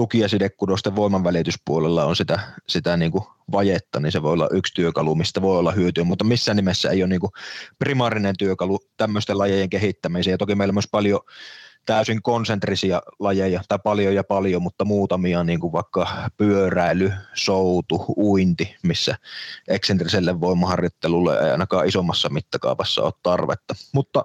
tuki- 0.00 0.20
ja 0.20 0.28
sidekudosten 0.28 0.96
voimanvälityspuolella 0.96 2.04
on 2.04 2.16
sitä, 2.16 2.40
sitä 2.68 2.96
niin 2.96 3.12
kuin 3.12 3.24
vajetta, 3.52 4.00
niin 4.00 4.12
se 4.12 4.22
voi 4.22 4.32
olla 4.32 4.48
yksi 4.52 4.74
työkalu, 4.74 5.14
mistä 5.14 5.42
voi 5.42 5.58
olla 5.58 5.72
hyötyä, 5.72 6.04
mutta 6.04 6.24
missään 6.24 6.56
nimessä 6.56 6.90
ei 6.90 7.02
ole 7.02 7.08
niin 7.08 7.20
kuin 7.20 7.32
primaarinen 7.78 8.34
työkalu 8.38 8.78
tämmöisten 8.96 9.38
lajejen 9.38 9.70
kehittämiseen. 9.70 10.32
Ja 10.32 10.38
toki 10.38 10.54
meillä 10.54 10.70
on 10.70 10.74
myös 10.74 10.88
paljon 10.90 11.20
täysin 11.86 12.22
konsentrisia 12.22 13.02
lajeja, 13.18 13.62
tai 13.68 13.78
paljon 13.84 14.14
ja 14.14 14.24
paljon, 14.24 14.62
mutta 14.62 14.84
muutamia, 14.84 15.44
niin 15.44 15.60
kuin 15.60 15.72
vaikka 15.72 16.06
pyöräily, 16.36 17.12
soutu, 17.34 18.04
uinti, 18.16 18.76
missä 18.82 19.16
eksentriselle 19.68 20.40
voimaharjoittelulle 20.40 21.38
ei 21.38 21.50
ainakaan 21.50 21.88
isommassa 21.88 22.28
mittakaavassa 22.28 23.02
ole 23.02 23.12
tarvetta. 23.22 23.74
Mutta 23.94 24.24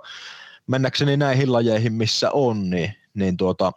mennäkseni 0.67 1.17
näihin 1.17 1.53
lajeihin, 1.53 1.93
missä 1.93 2.31
on, 2.31 2.69
niin, 2.69 2.93
niin 3.13 3.37
tuota, 3.37 3.71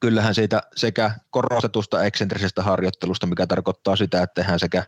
kyllähän 0.00 0.34
siitä 0.34 0.62
sekä 0.76 1.10
korostetusta 1.30 2.04
eksentrisestä 2.04 2.62
harjoittelusta, 2.62 3.26
mikä 3.26 3.46
tarkoittaa 3.46 3.96
sitä, 3.96 4.22
että 4.22 4.34
tehdään 4.34 4.60
sekä 4.60 4.84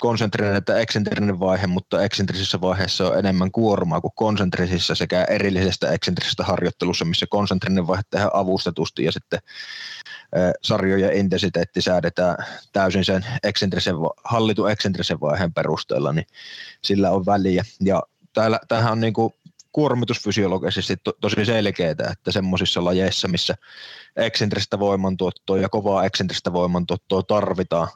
konsentrinen 0.00 0.56
että 0.56 0.78
eksentrinen 0.78 1.40
vaihe, 1.40 1.66
mutta 1.66 2.02
eksentrisessä 2.02 2.60
vaiheessa 2.60 3.08
on 3.08 3.18
enemmän 3.18 3.52
kuormaa 3.52 4.00
kuin 4.00 4.12
konsentrisissa 4.14 4.94
sekä 4.94 5.24
erillisestä 5.24 5.92
eksentrisestä 5.92 6.44
harjoittelussa, 6.44 7.04
missä 7.04 7.26
konsentrinen 7.30 7.86
vaihe 7.86 8.02
tehdään 8.10 8.30
avustetusti 8.34 9.04
ja 9.04 9.12
sitten 9.12 9.38
sarjojen 10.62 11.16
intensiteetti 11.16 11.82
säädetään 11.82 12.36
täysin 12.72 13.04
sen 13.04 13.26
eksentrisen, 13.42 13.94
hallitun 14.24 14.70
eksentrisen 14.70 15.20
vaiheen 15.20 15.54
perusteella, 15.54 16.12
niin 16.12 16.26
sillä 16.82 17.10
on 17.10 17.26
väliä. 17.26 17.64
Ja 17.80 18.02
täällä, 18.34 18.60
tämähän 18.68 18.92
on 18.92 19.00
niin 19.00 19.12
kuin 19.12 19.34
kuormitusfysiologisesti 19.72 20.96
to, 21.04 21.12
tosi 21.20 21.44
selkeää, 21.44 21.90
että 21.90 22.32
semmoisissa 22.32 22.84
lajeissa, 22.84 23.28
missä 23.28 23.54
eksentristä 24.16 24.78
voimantuottoa 24.78 25.58
ja 25.58 25.68
kovaa 25.68 26.04
eksentristä 26.04 26.52
voimantuottoa 26.52 27.22
tarvitaan, 27.22 27.88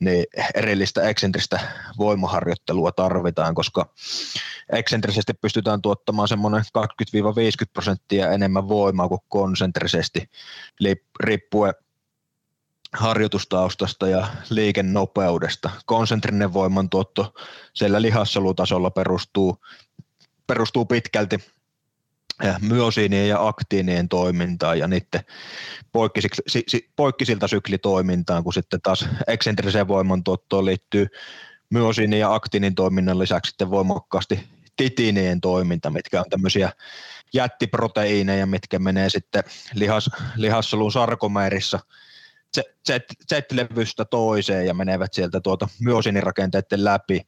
niin 0.00 0.26
erillistä 0.54 1.02
eksentristä 1.08 1.60
voimaharjoittelua 1.98 2.92
tarvitaan, 2.92 3.54
koska 3.54 3.92
eksentrisesti 4.72 5.34
pystytään 5.34 5.82
tuottamaan 5.82 6.28
semmoinen 6.28 6.62
20-50 6.78 6.84
prosenttia 7.72 8.30
enemmän 8.30 8.68
voimaa 8.68 9.08
kuin 9.08 9.20
konsentrisesti, 9.28 10.30
riippuen 11.20 11.74
harjoitustaustasta 12.92 14.08
ja 14.08 14.26
liikennopeudesta. 14.50 15.70
Konsentrinen 15.86 16.52
voimantuotto 16.52 17.34
siellä 17.74 18.02
lihassolutasolla 18.02 18.90
perustuu, 18.90 19.58
perustuu 20.46 20.84
pitkälti 20.84 21.38
myosiinien 22.60 23.28
ja 23.28 23.48
aktiinien 23.48 24.08
toimintaan 24.08 24.78
ja 24.78 24.88
niiden 24.88 25.24
poikkisilta 26.96 27.48
syklitoimintaan, 27.48 28.44
kun 28.44 28.52
sitten 28.52 28.80
taas 28.82 29.08
eksentriseen 29.26 29.88
voimantuottoon 29.88 30.64
liittyy 30.64 31.06
myosiinin 31.70 32.20
ja 32.20 32.34
aktiinin 32.34 32.74
toiminnan 32.74 33.18
lisäksi 33.18 33.48
sitten 33.48 33.70
voimakkaasti 33.70 34.40
titiinien 34.76 35.40
toiminta, 35.40 35.90
mitkä 35.90 36.20
on 36.20 36.30
tämmöisiä 36.30 36.72
jättiproteiineja, 37.34 38.46
mitkä 38.46 38.78
menee 38.78 39.10
sitten 39.10 39.44
lihas, 39.74 40.10
lihassolun 40.36 40.92
sarkomeerissa 40.92 41.78
Z-levystä 43.28 44.04
toiseen 44.04 44.66
ja 44.66 44.74
menevät 44.74 45.14
sieltä 45.14 45.40
tuota 45.40 45.68
myosiinirakenteiden 45.80 46.84
läpi 46.84 47.26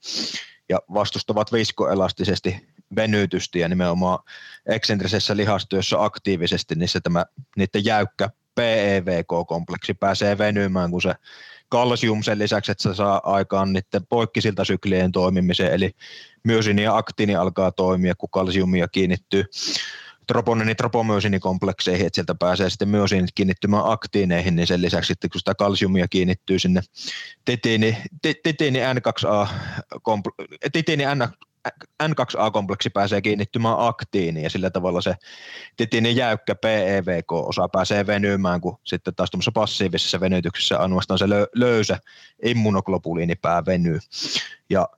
ja 0.68 0.78
vastustavat 0.94 1.52
viskoelastisesti 1.52 2.73
venytystä 2.96 3.58
ja 3.58 3.68
nimenomaan 3.68 4.18
eksentrisessä 4.66 5.36
lihastyössä 5.36 6.04
aktiivisesti, 6.04 6.74
niin 6.74 6.88
se 6.88 7.00
tämä 7.00 7.24
niiden 7.56 7.84
jäykkä 7.84 8.30
PEVK-kompleksi 8.54 9.94
pääsee 9.94 10.38
venymään, 10.38 10.90
kun 10.90 11.02
se 11.02 11.14
kalsium 11.68 12.22
sen 12.22 12.38
lisäksi, 12.38 12.72
että 12.72 12.82
se 12.82 12.94
saa 12.94 13.20
aikaan 13.24 13.72
niiden 13.72 14.06
poikkisilta 14.08 14.64
syklien 14.64 15.12
toimimiseen, 15.12 15.72
eli 15.72 15.90
myosini 16.44 16.82
ja 16.82 16.96
aktiini 16.96 17.36
alkaa 17.36 17.72
toimia, 17.72 18.14
kun 18.14 18.30
kalsiumia 18.30 18.88
kiinnittyy 18.88 19.44
troponini 20.26 20.74
tropomyosinikompleksseihin, 20.74 22.06
että 22.06 22.14
sieltä 22.14 22.34
pääsee 22.34 22.70
sitten 22.70 22.88
myosiinit 22.88 23.30
kiinnittymään 23.34 23.82
aktiineihin, 23.86 24.56
niin 24.56 24.66
sen 24.66 24.82
lisäksi 24.82 25.08
sitten 25.08 25.30
kun 25.30 25.38
sitä 25.38 25.54
kalsiumia 25.54 26.08
kiinnittyy 26.08 26.58
sinne 26.58 26.80
titiini, 27.44 27.96
titiini 28.42 28.78
N2A, 28.78 29.48
titiini 30.72 31.04
N2A-kompleksi 32.02 32.90
pääsee 32.90 33.20
kiinnittymään 33.20 33.76
aktiiniin 33.78 34.44
ja 34.44 34.50
sillä 34.50 34.70
tavalla 34.70 35.00
se 35.00 35.14
titinin 35.76 36.16
jäykkä 36.16 36.54
PEVK-osa 36.54 37.68
pääsee 37.68 38.06
venymään, 38.06 38.60
kun 38.60 38.78
sitten 38.84 39.14
taas 39.14 39.30
tuossa 39.30 39.52
passiivisessa 39.52 40.20
venytyksessä 40.20 40.78
ainoastaan 40.78 41.18
se 41.18 41.24
löysä 41.54 41.98
immunoglobuliinipää 42.44 43.66
venyy. 43.66 43.98
Ja 44.70 44.88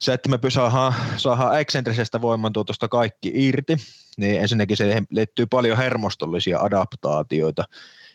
se, 0.00 0.12
että 0.12 0.28
me 0.28 0.38
saadaan, 0.48 0.94
saadaan 1.16 1.60
eksentrisestä 1.60 2.20
voimantuotosta 2.20 2.88
kaikki 2.88 3.32
irti, 3.34 3.76
niin 4.16 4.40
ensinnäkin 4.40 4.76
se 4.76 5.02
liittyy 5.10 5.46
paljon 5.46 5.78
hermostollisia 5.78 6.58
adaptaatioita. 6.58 7.64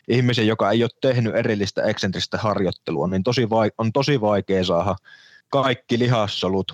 Ihmisen, 0.08 0.48
joka 0.48 0.72
ei 0.72 0.84
ole 0.84 0.92
tehnyt 1.02 1.36
erillistä 1.36 1.84
eksentristä 1.84 2.38
harjoittelua, 2.38 3.08
niin 3.08 3.24
tosi 3.24 3.50
vai, 3.50 3.72
on 3.78 3.94
tosi 3.94 4.22
vaikea 4.22 4.64
saada 4.64 4.96
kaikki 5.50 6.00
lihassolut 6.00 6.72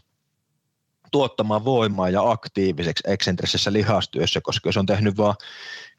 tuottamaan 1.14 1.66
voimaa 1.66 2.09
ja 2.09 2.30
aktiiviseksi 2.32 3.03
eksentrisessä 3.07 3.74
lihastyössä, 3.74 4.41
koska 4.41 4.70
jos 4.70 4.78
on 4.78 4.86
tehnyt 4.86 5.18
vain 5.18 5.36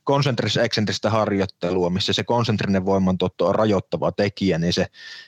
konsentris-eksentristä 0.04 1.10
harjoittelua, 1.10 1.90
missä 1.90 2.12
se 2.12 2.24
konsentrinen 2.24 2.86
voimantuotto 2.86 3.46
on 3.46 3.54
rajoittava 3.54 4.12
tekijä, 4.12 4.58
niin 4.58 4.72
se 4.72 4.86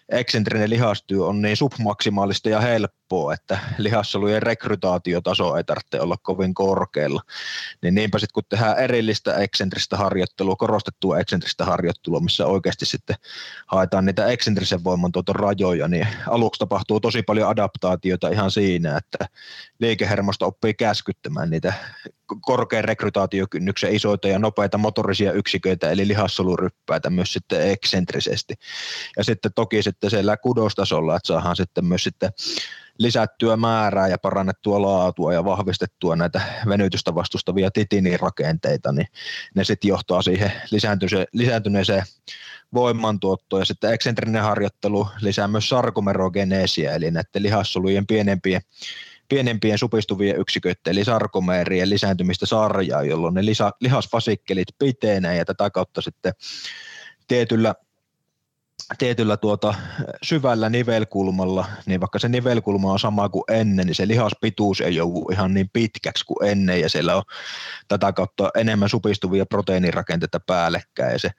eksentrinen 0.08 0.70
lihastyö 0.70 1.24
on 1.24 1.42
niin 1.42 1.56
submaksimaalista 1.56 2.48
ja 2.48 2.60
helppoa, 2.60 3.05
että 3.34 3.58
lihassolujen 3.78 4.42
rekrytaatiotaso 4.42 5.56
ei 5.56 5.64
tarvitse 5.64 6.00
olla 6.00 6.16
kovin 6.22 6.54
korkealla. 6.54 7.22
Niin 7.82 7.94
niinpä 7.94 8.18
sitten 8.18 8.34
kun 8.34 8.42
tehdään 8.48 8.78
erillistä 8.78 9.34
eksentristä 9.34 9.96
harjoittelua, 9.96 10.56
korostettua 10.56 11.18
eksentristä 11.18 11.64
harjoittelua, 11.64 12.20
missä 12.20 12.46
oikeasti 12.46 12.86
sitten 12.86 13.16
haetaan 13.66 14.04
niitä 14.04 14.26
eksentrisen 14.26 14.84
voimantuoton 14.84 15.36
rajoja, 15.36 15.88
niin 15.88 16.08
aluksi 16.28 16.58
tapahtuu 16.58 17.00
tosi 17.00 17.22
paljon 17.22 17.48
adaptaatiota 17.48 18.28
ihan 18.28 18.50
siinä, 18.50 18.96
että 18.96 19.28
liikehermosto 19.78 20.46
oppii 20.46 20.74
käskyttämään 20.74 21.50
niitä 21.50 21.72
korkean 22.40 22.84
rekrytaatiokynnyksen 22.84 23.94
isoita 23.94 24.28
ja 24.28 24.38
nopeita 24.38 24.78
motorisia 24.78 25.32
yksiköitä, 25.32 25.90
eli 25.90 26.08
lihassoluryppäitä 26.08 27.10
myös 27.10 27.32
sitten 27.32 27.70
eksentrisesti. 27.70 28.54
Ja 29.16 29.24
sitten 29.24 29.52
toki 29.54 29.82
sitten 29.82 30.10
siellä 30.10 30.36
kudostasolla, 30.36 31.16
että 31.16 31.26
saadaan 31.26 31.56
sitten 31.56 31.84
myös 31.84 32.04
sitten 32.04 32.30
lisättyä 32.98 33.56
määrää 33.56 34.08
ja 34.08 34.18
parannettua 34.18 34.82
laatua 34.82 35.32
ja 35.32 35.44
vahvistettua 35.44 36.16
näitä 36.16 36.40
venytystä 36.68 37.14
vastustavia 37.14 37.70
titiniirakenteita, 37.70 38.92
niin 38.92 39.06
ne 39.54 39.64
sitten 39.64 39.88
johtaa 39.88 40.22
siihen 40.22 40.52
lisääntyneeseen 41.32 42.02
voimantuottoon 42.74 43.60
ja 43.60 43.64
sitten 43.66 43.92
eksentrinen 43.92 44.42
harjoittelu 44.42 45.08
lisää 45.20 45.48
myös 45.48 45.68
sarkomerogeneesiä, 45.68 46.94
eli 46.94 47.10
näiden 47.10 47.42
lihassolujen 47.42 48.06
pienempien 48.06 48.60
pienempien 49.28 49.78
supistuvien 49.78 50.40
yksiköiden 50.40 50.80
eli 50.86 51.04
sarkomeerien 51.04 51.90
lisääntymistä 51.90 52.46
sarjaa, 52.46 53.02
jolloin 53.02 53.34
ne 53.34 53.42
lihasfasikkelit 53.80 54.68
pitenee 54.78 55.36
ja 55.36 55.44
tätä 55.44 55.70
kautta 55.70 56.00
sitten 56.00 56.32
tietyllä 57.28 57.74
tietyllä 58.98 59.36
tuota 59.36 59.74
syvällä 60.22 60.68
nivelkulmalla, 60.68 61.66
niin 61.86 62.00
vaikka 62.00 62.18
se 62.18 62.28
nivelkulma 62.28 62.92
on 62.92 62.98
sama 62.98 63.28
kuin 63.28 63.44
ennen, 63.48 63.86
niin 63.86 63.94
se 63.94 64.08
lihaspituus 64.08 64.80
ei 64.80 64.96
joudu 64.96 65.28
ihan 65.32 65.54
niin 65.54 65.70
pitkäksi 65.72 66.24
kuin 66.26 66.50
ennen 66.50 66.80
ja 66.80 66.88
siellä 66.88 67.16
on 67.16 67.22
tätä 67.88 68.12
kautta 68.12 68.50
enemmän 68.54 68.88
supistuvia 68.88 69.46
proteiinirakenteita 69.46 70.40
päällekkäin 70.40 71.12
ja 71.12 71.18
se 71.18 71.30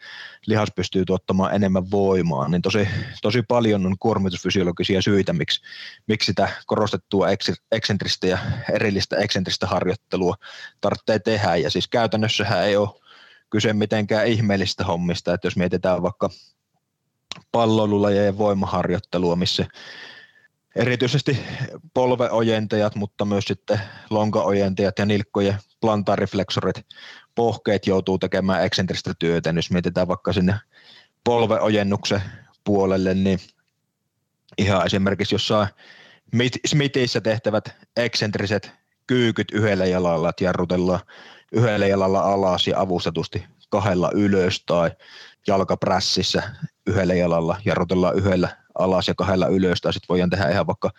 lihas 0.48 0.70
pystyy 0.76 1.06
tuottamaan 1.06 1.56
enemmän 1.56 1.92
voimaa, 1.92 2.48
niin 2.48 2.62
tosi, 2.62 2.88
tosi 3.22 3.42
paljon 3.42 3.86
on 3.86 3.96
kuormitusfysiologisia 4.00 5.02
syitä, 5.02 5.34
miksi, 5.34 5.62
miksi 6.08 6.26
sitä 6.26 6.50
korostettua 6.66 7.28
eksentristä 7.72 8.28
ja 8.28 8.38
erillistä 8.74 9.18
eksentristä 9.18 9.68
harjoittelua 9.68 10.36
tarvitsee 10.82 11.20
tehdä 11.20 11.56
ja 11.56 11.70
siis 11.70 11.88
käytännössähän 11.88 12.64
ei 12.64 12.76
ole 12.76 12.90
kyse 13.50 13.74
mitenkään 13.74 14.28
ihmeellistä 14.28 14.84
hommista, 14.84 15.34
että 15.34 15.48
jos 15.48 15.58
mietitään 15.58 16.02
vaikka 16.02 16.30
palloilulajien 17.52 18.38
voimaharjoittelua, 18.38 19.36
missä 19.36 19.66
erityisesti 20.76 21.40
polveojentajat, 21.94 22.96
mutta 22.96 23.26
myös 23.26 23.46
sitten 23.46 23.82
lonkaojentajat 24.10 25.00
ja 25.00 25.06
nilkkojen 25.06 25.58
plantaarifleksorit, 25.82 26.76
pohkeet 27.36 27.88
joutuu 27.88 28.20
tekemään 28.20 28.66
eksentristä 28.66 29.14
työtä. 29.20 29.50
Jos 29.50 29.72
mietitään 29.72 30.08
vaikka 30.08 30.34
sinne 30.34 30.56
polveojennuksen 31.24 32.22
puolelle, 32.64 33.14
niin 33.14 33.40
ihan 34.58 34.86
esimerkiksi 34.86 35.36
jossain 35.36 35.68
Smithissä 36.66 37.22
tehtävät 37.22 37.76
eksentriset 37.98 38.72
kyykyt 39.08 39.52
yhdellä 39.52 39.86
jalalla, 39.86 40.30
että 40.30 40.44
jarrutellaan 40.44 41.00
yhdellä 41.52 41.88
jalalla 41.88 42.20
alas 42.20 42.68
ja 42.68 42.82
avustetusti 42.82 43.46
kahdella 43.70 44.12
ylös 44.14 44.64
tai 44.66 44.92
jalkaprässissä 45.48 46.44
yhdellä 46.88 47.14
jalalla 47.14 47.58
jarrutellaan 47.66 48.16
yhdellä 48.16 48.50
alas 48.80 49.08
ja 49.08 49.16
kahdella 49.16 49.48
ylös 49.48 49.82
tai 49.82 49.94
sitten 49.94 50.10
voidaan 50.10 50.30
tehdä 50.30 50.50
ihan 50.50 50.68
vaikka 50.68 50.92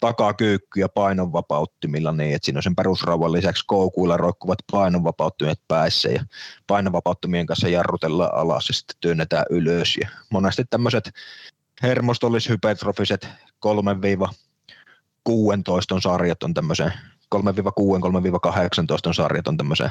takakyykkyjä 0.00 0.88
painonvapauttimilla 0.88 2.12
niin, 2.12 2.34
että 2.34 2.46
siinä 2.46 2.58
on 2.58 2.62
sen 2.62 2.76
perusrauvan 2.76 3.32
lisäksi 3.32 3.64
koukuilla 3.66 4.16
roikkuvat 4.16 4.58
painonvapauttimet 4.72 5.60
päässä 5.68 6.08
ja 6.08 6.24
painonvapauttimien 6.66 7.46
kanssa 7.46 7.68
jarrutellaan 7.68 8.34
alas 8.34 8.68
ja 8.68 8.74
sitten 8.74 8.96
työnnetään 9.00 9.44
ylös. 9.50 9.96
Ja 10.00 10.08
monesti 10.30 10.64
tämmöiset 10.70 11.10
hermostollishypertrofiset 11.82 13.28
3-16 13.66 13.70
sarjat 16.02 16.42
on 16.42 16.54
tämmöisen 16.54 16.92
3-6, 17.34 17.38
3-18 17.38 19.12
sarjat 19.12 19.48
on 19.48 19.56
tämmöiseen 19.56 19.90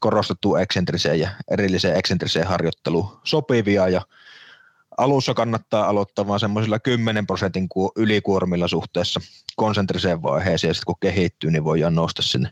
korostettuun 0.00 0.60
eksentriseen 0.60 1.20
ja 1.20 1.30
erilliseen 1.50 1.96
eksentriseen 1.96 2.46
harjoitteluun 2.46 3.20
sopivia 3.24 3.88
ja 3.88 4.02
alussa 4.96 5.34
kannattaa 5.34 5.88
aloittaa 5.88 6.26
vaan 6.26 6.40
semmoisilla 6.40 6.78
10 6.78 7.26
prosentin 7.26 7.68
ylikuormilla 7.96 8.68
suhteessa 8.68 9.20
konsentriseen 9.56 10.22
vaiheeseen 10.22 10.68
ja 10.70 10.74
sitten 10.74 10.86
kun 10.86 11.00
kehittyy, 11.00 11.50
niin 11.50 11.64
voidaan 11.64 11.94
nousta 11.94 12.22
sinne 12.22 12.50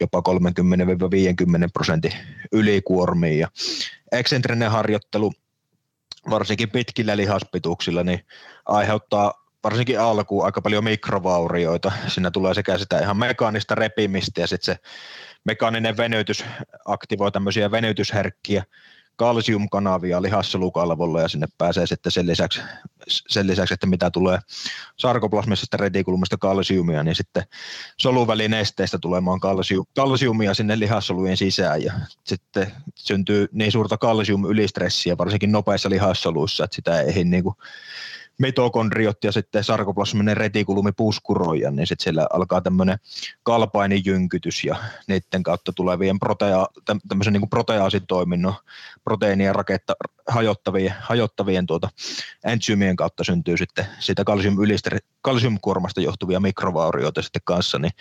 jopa 0.00 0.22
30-50 0.28 1.70
prosentin 1.72 2.12
ylikuormiin. 2.52 3.38
Ja 3.38 3.48
eksentrinen 4.12 4.70
harjoittelu 4.70 5.32
varsinkin 6.30 6.70
pitkillä 6.70 7.16
lihaspituuksilla 7.16 8.04
niin 8.04 8.26
aiheuttaa 8.66 9.41
varsinkin 9.64 10.00
alkuun 10.00 10.44
aika 10.44 10.62
paljon 10.62 10.84
mikrovaurioita. 10.84 11.92
Siinä 12.08 12.30
tulee 12.30 12.54
sekä 12.54 12.78
sitä 12.78 12.98
ihan 12.98 13.16
mekaanista 13.16 13.74
repimistä 13.74 14.40
ja 14.40 14.46
sitten 14.46 14.74
se 14.74 14.80
mekaaninen 15.44 15.96
venytys 15.96 16.44
aktivoi 16.84 17.32
tämmöisiä 17.32 17.70
venytysherkkiä 17.70 18.64
kalsiumkanavia 19.16 20.22
lihassolukalvolla 20.22 21.20
ja 21.20 21.28
sinne 21.28 21.46
pääsee 21.58 21.86
sitten 21.86 22.12
sen 22.12 22.26
lisäksi, 22.26 22.60
sen 23.08 23.46
lisäksi 23.46 23.74
että 23.74 23.86
mitä 23.86 24.10
tulee 24.10 24.38
sarkoplasmisesta 24.96 25.76
retikulumista 25.76 26.36
kalsiumia, 26.36 27.02
niin 27.02 27.14
sitten 27.14 27.42
soluvälinesteistä 28.00 28.98
tulemaan 28.98 29.40
kalsium, 29.40 29.86
kalsiumia 29.96 30.54
sinne 30.54 30.78
lihassolujen 30.78 31.36
sisään 31.36 31.82
ja 31.82 31.92
sitten 32.24 32.72
syntyy 32.94 33.48
niin 33.52 33.72
suurta 33.72 33.98
kalsiumylistressiä 33.98 35.18
varsinkin 35.18 35.52
nopeissa 35.52 35.90
lihassoluissa, 35.90 36.64
että 36.64 36.74
sitä 36.74 37.00
ei 37.00 37.24
niin 37.24 37.42
kuin 37.42 37.56
mitokondriot 38.38 39.24
ja 39.24 39.32
sitten 39.32 39.64
sarkoplasminen 39.64 40.36
retikulumi 40.36 40.92
puskuroija, 40.92 41.70
niin 41.70 41.86
sitten 41.86 42.04
siellä 42.04 42.26
alkaa 42.32 42.60
tämmöinen 42.60 42.98
kalpainijynkytys 43.42 44.64
ja 44.64 44.76
niiden 45.08 45.42
kautta 45.42 45.72
tulevien 45.72 46.18
protea, 46.18 46.66
tämmöisen 47.08 47.32
niin 47.32 47.50
proteaasitoiminnon, 47.50 48.54
proteiinien 49.04 49.54
raketta 49.54 49.94
hajottavien, 50.28 50.94
hajottavien 51.00 51.66
tuota, 51.66 51.88
entsyymien 52.44 52.96
kautta 52.96 53.24
syntyy 53.24 53.56
sitten 53.56 53.86
siitä 53.98 54.24
kalsium 54.24 54.56
kalsiumkuormasta 55.22 56.00
johtuvia 56.00 56.40
mikrovaurioita 56.40 57.22
sitten 57.22 57.42
kanssa, 57.44 57.78
niin 57.78 57.92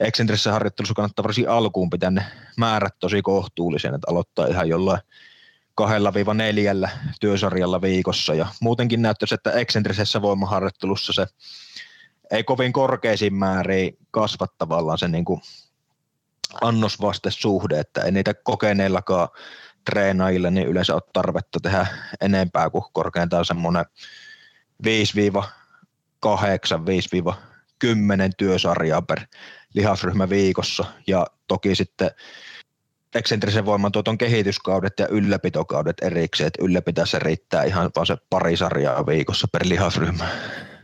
eksentrisessä 0.00 0.52
harjoittelussa 0.52 0.94
kannattaa 0.94 1.22
varsin 1.22 1.48
alkuun 1.48 1.90
pitää 1.90 2.10
ne 2.10 2.24
määrät 2.56 2.94
tosi 2.98 3.22
kohtuullisen, 3.22 3.94
että 3.94 4.10
aloittaa 4.10 4.46
ihan 4.46 4.68
jollain 4.68 5.00
kahdella 5.74 6.14
viiva 6.14 6.34
neljällä 6.34 6.88
työsarjalla 7.20 7.80
viikossa. 7.80 8.34
Ja 8.34 8.46
muutenkin 8.60 9.02
näyttäisi, 9.02 9.34
että 9.34 9.50
eksentrisessä 9.52 10.22
voimaharjoittelussa 10.22 11.12
se 11.12 11.26
ei 12.30 12.44
kovin 12.44 12.72
korkeisiin 12.72 13.34
määriin 13.34 13.98
kasva 14.10 14.46
tavallaan 14.58 14.98
se 14.98 15.08
niin 15.08 15.24
annosvastesuhde, 16.62 17.80
että 17.80 18.02
ei 18.02 18.12
niitä 18.12 18.34
kokeneillakaan 18.34 19.28
treenaajilla 19.84 20.50
niin 20.50 20.66
yleensä 20.66 20.94
ole 20.94 21.02
tarvetta 21.12 21.60
tehdä 21.60 21.86
enempää 22.20 22.70
kuin 22.70 22.84
korkeintaan 22.92 23.44
semmoinen 23.44 23.84
5-8, 24.86 24.88
5-10 27.84 27.86
työsarjaa 28.36 29.02
per 29.02 29.20
lihasryhmä 29.74 30.28
viikossa. 30.28 30.84
Ja 31.06 31.26
toki 31.48 31.74
sitten 31.74 32.10
eksentrisen 33.14 33.66
voimantuoton 33.66 34.18
kehityskaudet 34.18 34.92
ja 34.98 35.08
ylläpitokaudet 35.08 35.96
erikseen, 36.02 36.46
että 36.46 36.64
ylläpitäessä 36.64 37.18
riittää 37.18 37.64
ihan 37.64 37.90
vaan 37.96 38.06
se 38.06 38.16
pari 38.30 38.56
sarjaa 38.56 39.06
viikossa 39.06 39.48
per 39.52 39.62
lihasryhmä. 39.68 40.28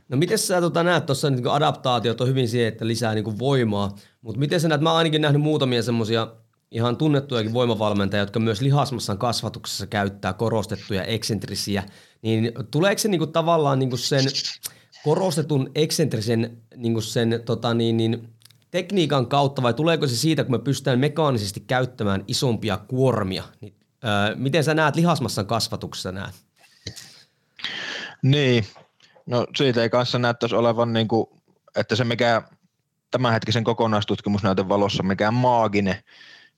No 0.09 0.17
miten 0.17 0.39
sä 0.39 0.61
tota, 0.61 0.83
näet 0.83 1.07
tuossa 1.07 1.31
niin 1.31 1.49
adaptaatiot 1.49 2.21
on 2.21 2.29
hyvin 2.29 2.49
siihen, 2.49 2.69
että 2.69 2.87
lisää 2.87 3.15
niin 3.15 3.39
voimaa, 3.39 3.95
mutta 4.21 4.39
miten 4.39 4.61
sä 4.61 4.69
näet, 4.69 4.81
mä 4.81 4.91
oon 4.91 4.99
ainakin 4.99 5.23
nähnyt 5.23 5.43
muutamia 5.43 5.83
semmoisia 5.83 6.29
ihan 6.71 6.97
tunnettujakin 6.97 7.53
voimavalmentajia, 7.53 8.23
jotka 8.23 8.41
myös 8.41 8.61
lihasmassan 8.61 9.19
kasvatuksessa 9.19 9.87
käyttää 9.87 10.33
korostettuja 10.33 11.05
eksentrisiä, 11.05 11.83
niin 12.23 12.53
tuleeko 12.71 12.99
se 12.99 13.09
niin 13.09 13.19
kuin, 13.19 13.33
tavallaan 13.33 13.79
niin 13.79 13.91
kuin 13.91 14.01
sen 14.01 14.25
korostetun 15.05 15.71
eksentrisen 15.75 16.59
niin 16.77 16.93
kuin 16.93 17.03
sen 17.03 17.43
tota, 17.45 17.75
niin, 17.75 17.97
niin, 17.97 18.29
tekniikan 18.71 19.27
kautta 19.27 19.63
vai 19.63 19.75
tuleeko 19.75 20.07
se 20.07 20.17
siitä, 20.17 20.45
kun 20.45 20.55
me 20.55 20.59
pystytään 20.59 20.99
mekaanisesti 20.99 21.61
käyttämään 21.61 22.25
isompia 22.29 22.77
kuormia? 22.77 23.45
Niin, 23.61 23.75
öö, 24.05 24.35
miten 24.37 24.65
sä 24.65 24.75
näet 24.75 24.97
lihasmassan 24.97 25.47
kasvatuksessa 25.47 26.13
näet? 26.13 26.35
Niin, 28.23 28.65
no 29.27 29.47
siitä 29.57 29.83
ei 29.83 29.91
kanssa 29.91 30.19
näyttäisi 30.19 30.55
olevan, 30.55 30.93
niin 30.93 31.09
kuin, 31.09 31.27
että 31.77 31.97
se 31.97 32.05
mikä 32.05 32.43
tämänhetkisen 33.11 33.65
kokonaistutkimusnäytön 33.65 34.69
valossa 34.69 35.03
mikään 35.03 35.35
maaginen 35.35 35.97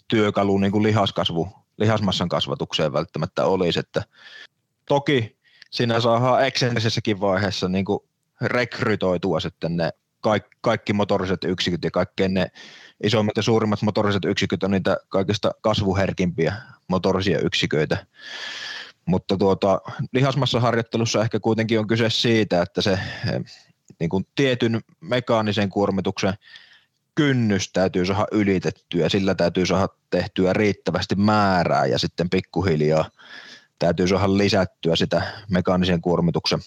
työkalu 0.09 0.59
niin 0.59 0.73
kuin 0.73 0.83
lihaskasvu, 0.83 1.49
lihasmassan 1.79 2.29
kasvatukseen 2.29 2.93
välttämättä 2.93 3.45
olisi, 3.45 3.79
että 3.79 4.03
toki 4.87 5.37
siinä 5.71 6.01
saadaan 6.01 6.47
eksentrisessäkin 6.47 7.21
vaiheessa 7.21 7.69
niin 7.69 7.85
kuin 7.85 8.01
rekrytoitua 8.41 9.41
sitten 9.41 9.77
ne 9.77 9.91
kaikki, 10.23 10.57
kaikki 10.61 10.93
motoriset 10.93 11.45
yksiköt 11.45 11.85
ja 11.85 11.91
kaikkein 11.91 12.35
ne 12.35 12.47
isommat 13.03 13.37
ja 13.37 13.43
suurimmat 13.43 13.83
motoriset 13.83 14.25
yksiköt 14.25 14.63
on 14.63 14.71
niitä 14.71 14.97
kaikista 15.09 15.51
kasvuherkimpiä 15.61 16.55
motorisia 16.89 17.39
yksiköitä. 17.39 18.07
Mutta 19.07 19.37
tuota, 19.37 19.81
lihasmassa 20.13 20.61
harjoittelussa 20.61 21.23
ehkä 21.23 21.41
kuitenkin 21.41 21.79
on 21.79 21.87
kyse 21.87 22.11
siitä, 22.11 22.63
että 22.63 22.83
se 22.83 22.99
niin 24.01 24.11
kuin 24.11 24.27
tietyn 24.35 24.81
mekaanisen 25.01 25.69
kuormituksen 25.69 26.35
kynnys 27.15 27.73
täytyy 27.73 28.07
saada 28.07 28.27
ylitettyä, 28.33 29.09
sillä 29.09 29.35
täytyy 29.35 29.67
saada 29.67 29.89
tehtyä 30.11 30.53
riittävästi 30.53 31.15
määrää 31.15 31.87
ja 31.87 31.99
sitten 31.99 32.31
pikkuhiljaa 32.31 33.11
täytyy 33.79 34.09
saada 34.09 34.39
lisättyä 34.39 34.97
sitä 34.97 35.23
mekaanisen 35.51 36.01
kuormituksen 36.01 36.59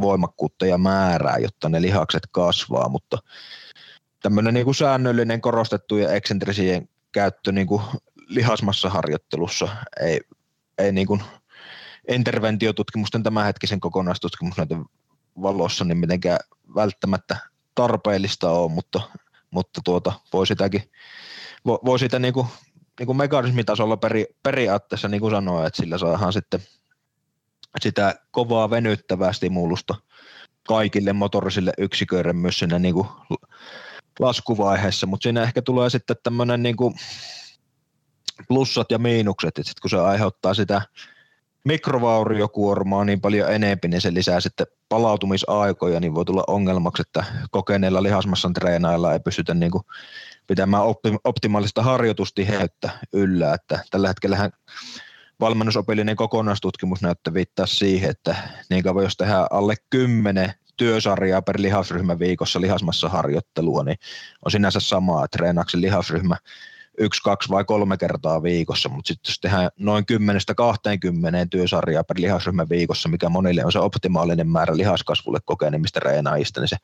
voimakkuutta 0.00 0.66
ja 0.66 0.78
määrää, 0.78 1.38
jotta 1.38 1.68
ne 1.68 1.82
lihakset 1.82 2.22
kasvaa, 2.30 2.88
mutta 2.88 3.18
tämmöinen 4.22 4.54
niin 4.54 4.64
kuin 4.64 4.74
säännöllinen 4.74 5.40
korostettu 5.40 5.96
ja 5.96 6.12
eksentrisien 6.12 6.88
käyttö 7.12 7.52
niin 7.52 7.66
kuin 7.66 7.82
lihasmassaharjoittelussa 8.26 9.68
ei, 10.00 10.20
ei 10.78 10.92
niin 10.92 11.06
kuin 11.06 11.22
interventiotutkimusten 12.08 13.22
tämänhetkisen 13.22 13.80
kokonaistutkimusnäytön 13.80 14.84
valossa 15.42 15.84
niin 15.84 15.98
mitenkään 15.98 16.38
välttämättä 16.74 17.36
tarpeellista 17.74 18.50
ole, 18.50 18.72
mutta, 18.72 19.00
mutta 19.50 19.80
tuota, 19.84 20.12
voi 20.32 20.46
sitäkin 20.46 20.82
voi, 21.64 21.78
voi 21.84 21.98
sitä 21.98 22.18
niin 22.18 22.34
kuin, 22.34 22.46
niin 22.98 23.06
kuin 23.06 23.16
mekanismitasolla 23.16 23.96
peri, 23.96 24.26
periaatteessa 24.42 25.08
niin 25.08 25.20
kuin 25.20 25.30
sanoa, 25.30 25.66
että 25.66 25.76
sillä 25.76 25.98
saadaan 25.98 26.32
sitten 26.32 26.60
sitä 27.80 28.14
kovaa 28.30 28.70
venyttävää 28.70 29.32
stimulusta 29.32 29.94
kaikille 30.68 31.12
motorisille 31.12 31.72
yksiköille 31.78 32.32
myös 32.32 32.58
siinä 32.58 32.78
niin 32.78 32.94
kuin 32.94 33.08
laskuvaiheessa, 34.18 35.06
mutta 35.06 35.22
siinä 35.22 35.42
ehkä 35.42 35.62
tulee 35.62 35.90
sitten 35.90 36.16
tämmöinen 36.22 36.62
niin 36.62 36.76
kuin 36.76 36.94
plussat 38.48 38.90
ja 38.90 38.98
miinukset, 38.98 39.58
että 39.58 39.72
kun 39.82 39.90
se 39.90 40.00
aiheuttaa 40.00 40.54
sitä 40.54 40.82
mikrovauriokuormaa 41.64 43.04
niin 43.04 43.20
paljon 43.20 43.52
enempi, 43.52 43.88
niin 43.88 44.00
se 44.00 44.14
lisää 44.14 44.40
sitten 44.40 44.66
palautumisaikoja, 44.88 46.00
niin 46.00 46.14
voi 46.14 46.24
tulla 46.24 46.44
ongelmaksi, 46.46 47.02
että 47.02 47.24
kokeneilla 47.50 48.02
lihasmassan 48.02 48.52
treenailla 48.52 49.12
ei 49.12 49.20
pystytä 49.20 49.54
niin 49.54 49.70
kuin 49.70 49.84
pitämään 50.46 50.84
optimaalista 51.24 51.82
harjoitustiheyttä 51.82 52.90
yllä, 53.12 53.54
että 53.54 53.78
tällä 53.90 54.08
hetkellä 54.08 54.50
valmennusopillinen 55.42 56.16
kokonaistutkimusnäyttö 56.16 57.34
viittaa 57.34 57.66
siihen, 57.66 58.10
että 58.10 58.36
niin 58.70 58.82
kauan 58.82 59.04
jos 59.04 59.16
tehdään 59.16 59.46
alle 59.50 59.74
10 59.90 60.54
työsarjaa 60.76 61.42
per 61.42 61.56
lihasryhmä 61.58 62.18
viikossa 62.18 62.60
lihasmassa 62.60 63.08
harjoittelua, 63.08 63.84
niin 63.84 63.96
on 64.44 64.50
sinänsä 64.50 64.80
sama, 64.80 65.24
että 65.24 65.38
treenaaksen 65.38 65.80
lihasryhmä 65.80 66.36
yksi, 66.98 67.22
kaksi 67.22 67.48
vai 67.48 67.64
kolme 67.64 67.96
kertaa 67.96 68.42
viikossa, 68.42 68.88
mutta 68.88 69.08
sitten 69.08 69.30
jos 69.30 69.40
tehdään 69.40 69.70
noin 69.78 70.04
10-20 70.12 70.16
työsarjaa 71.50 72.04
per 72.04 72.16
lihasryhmä 72.20 72.68
viikossa, 72.68 73.08
mikä 73.08 73.28
monille 73.28 73.64
on 73.64 73.72
se 73.72 73.78
optimaalinen 73.78 74.48
määrä 74.48 74.76
lihaskasvulle 74.76 75.38
kokenemista 75.44 76.00
reenaajista, 76.00 76.60
niin 76.60 76.68
se 76.68 76.76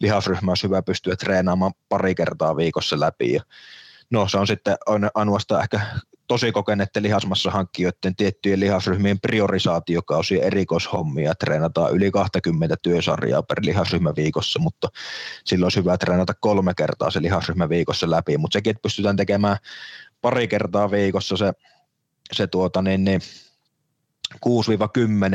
lihasryhmä 0.00 0.50
olisi 0.50 0.64
hyvä 0.64 0.82
pystyä 0.82 1.16
treenaamaan 1.16 1.72
pari 1.88 2.14
kertaa 2.14 2.56
viikossa 2.56 3.00
läpi. 3.00 3.38
No 4.10 4.28
se 4.28 4.38
on 4.38 4.46
sitten 4.46 4.76
ainoastaan 5.14 5.62
ehkä 5.62 5.80
tosi 6.30 6.52
kokeneiden 6.52 7.02
lihasmassa 7.02 7.50
hankkijoiden 7.50 8.16
tiettyjen 8.16 8.60
lihasryhmien 8.60 9.20
priorisaatiokausi 9.20 10.42
erikoishommia. 10.42 11.34
Treenataan 11.34 11.92
yli 11.92 12.10
20 12.10 12.76
työsarjaa 12.82 13.42
per 13.42 13.58
lihasryhmä 13.62 14.12
viikossa, 14.16 14.58
mutta 14.58 14.88
silloin 15.44 15.66
olisi 15.66 15.78
hyvä 15.80 15.98
treenata 15.98 16.34
kolme 16.34 16.72
kertaa 16.76 17.10
se 17.10 17.22
lihasryhmä 17.22 17.68
viikossa 17.68 18.10
läpi. 18.10 18.38
Mutta 18.38 18.52
sekin, 18.52 18.70
että 18.70 18.82
pystytään 18.82 19.16
tekemään 19.16 19.56
pari 20.20 20.48
kertaa 20.48 20.90
viikossa 20.90 21.36
se, 21.36 21.52
se 22.32 22.46
tuota, 22.46 22.82
niin, 22.82 23.04
niin 23.04 23.20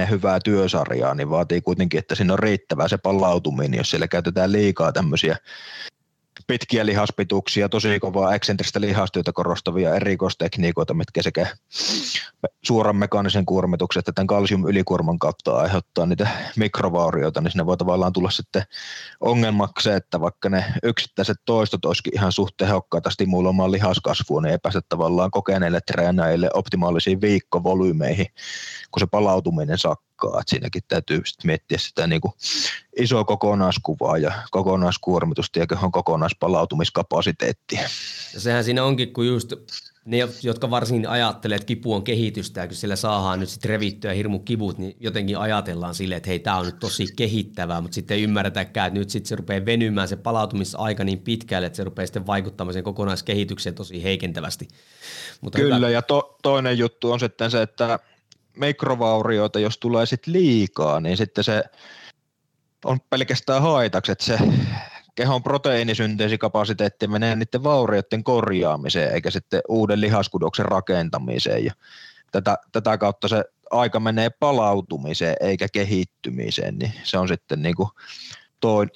6-10 0.05 0.09
hyvää 0.09 0.39
työsarjaa, 0.43 1.15
niin 1.15 1.29
vaatii 1.29 1.61
kuitenkin, 1.61 1.97
että 1.97 2.15
siinä 2.15 2.33
on 2.33 2.39
riittävää 2.39 2.87
se 2.87 2.97
palautuminen, 2.97 3.77
jos 3.77 3.89
siellä 3.89 4.07
käytetään 4.07 4.51
liikaa 4.51 4.91
tämmöisiä 4.91 5.37
pitkiä 6.47 6.85
lihaspituuksia, 6.85 7.69
tosi 7.69 7.99
kovaa 7.99 8.35
eksentristä 8.35 8.81
lihastyötä 8.81 9.31
korostavia 9.33 9.95
erikoistekniikoita, 9.95 10.93
mitkä 10.93 11.21
sekä 11.21 11.47
suoran 12.65 12.95
mekaanisen 12.95 13.45
kuormituksen 13.45 13.99
että 13.99 14.11
tämän 14.11 14.27
kalsium 14.27 14.65
ylikuorman 14.65 15.19
kautta 15.19 15.57
aiheuttaa 15.57 16.05
niitä 16.05 16.27
mikrovaurioita, 16.57 17.41
niin 17.41 17.51
sinne 17.51 17.65
voi 17.65 17.77
tavallaan 17.77 18.13
tulla 18.13 18.31
sitten 18.31 18.63
ongelmaksi 19.19 19.89
että 19.89 20.21
vaikka 20.21 20.49
ne 20.49 20.65
yksittäiset 20.83 21.37
toistot 21.45 21.85
olisikin 21.85 22.15
ihan 22.15 22.31
suht 22.31 22.57
tehokkaita 22.57 23.09
stimuloimaan 23.09 23.71
lihaskasvua, 23.71 24.41
niin 24.41 24.51
ei 24.51 24.57
pääse 24.57 24.79
tavallaan 24.89 25.31
kokeneille 25.31 25.79
treenaajille 25.87 26.49
optimaalisiin 26.53 27.21
viikkovolyymeihin, 27.21 28.25
kun 28.91 28.99
se 28.99 29.07
palautuminen 29.11 29.77
sakkaa 29.77 30.14
aikaa. 30.15 30.41
Et 30.41 30.47
siinäkin 30.47 30.81
täytyy 30.87 31.21
sit 31.25 31.43
miettiä 31.43 31.77
sitä 31.77 32.07
niin 32.07 32.21
kuin 32.21 32.33
isoa 32.99 33.23
kokonaiskuvaa 33.23 34.17
ja 34.17 34.31
kokonaiskuormitusta 34.51 35.59
ja 35.59 35.67
kehon 35.67 35.91
kokonaispalautumiskapasiteettia. 35.91 37.81
Ja 38.33 38.39
sehän 38.39 38.63
siinä 38.63 38.83
onkin, 38.83 39.13
kun 39.13 39.27
just 39.27 39.53
ne, 40.05 40.17
jotka 40.43 40.69
varsin 40.69 41.07
ajattelee, 41.09 41.55
että 41.55 41.65
kipu 41.65 41.93
on 41.93 42.03
kehitystä 42.03 42.61
ja 42.61 42.67
kun 42.67 42.75
sillä 42.75 42.95
saadaan 42.95 43.39
nyt 43.39 43.49
sitten 43.49 43.69
revittyä 43.69 44.13
hirmu 44.13 44.39
kivut, 44.39 44.77
niin 44.77 44.97
jotenkin 44.99 45.37
ajatellaan 45.37 45.95
silleen, 45.95 46.17
että 46.17 46.29
hei, 46.29 46.39
tämä 46.39 46.57
on 46.57 46.65
nyt 46.65 46.79
tosi 46.79 47.05
kehittävää, 47.15 47.81
mutta 47.81 47.95
sitten 47.95 48.17
ei 48.17 48.23
ymmärretäkään, 48.23 48.87
että 48.87 48.99
nyt 48.99 49.09
sitten 49.09 49.29
se 49.29 49.35
rupeaa 49.35 49.65
venymään 49.65 50.07
se 50.07 50.15
palautumisaika 50.15 51.03
niin 51.03 51.19
pitkälle, 51.19 51.67
että 51.67 51.77
se 51.77 51.83
rupeaa 51.83 52.05
sitten 52.05 52.27
vaikuttamaan 52.27 52.73
sen 52.73 52.83
kokonaiskehitykseen 52.83 53.75
tosi 53.75 54.03
heikentävästi. 54.03 54.67
Mutta 55.41 55.59
Kyllä, 55.59 55.75
hyvä. 55.75 55.89
ja 55.89 56.01
to, 56.01 56.37
toinen 56.43 56.77
juttu 56.77 57.11
on 57.11 57.19
sitten 57.19 57.51
se, 57.51 57.61
että 57.61 57.99
mikrovaurioita, 58.55 59.59
jos 59.59 59.77
tulee 59.77 60.05
sitten 60.05 60.33
liikaa, 60.33 60.99
niin 60.99 61.17
sitten 61.17 61.43
se 61.43 61.63
on 62.85 62.99
pelkästään 63.09 63.61
haitaksi, 63.61 64.11
että 64.11 64.25
se 64.25 64.39
kehon 65.15 65.43
proteiinisynteesikapasiteetti 65.43 67.07
menee 67.07 67.35
niiden 67.35 67.63
vaurioiden 67.63 68.23
korjaamiseen 68.23 69.13
eikä 69.13 69.31
sitten 69.31 69.61
uuden 69.69 70.01
lihaskudoksen 70.01 70.65
rakentamiseen. 70.65 71.65
Ja 71.65 71.73
tätä, 72.31 72.57
tätä 72.71 72.97
kautta 72.97 73.27
se 73.27 73.43
aika 73.71 73.99
menee 73.99 74.29
palautumiseen 74.29 75.35
eikä 75.39 75.67
kehittymiseen, 75.73 76.77
niin 76.77 76.93
se 77.03 77.17
on 77.17 77.27
sitten 77.27 77.61
niin 77.61 77.75
kuin 77.75 77.89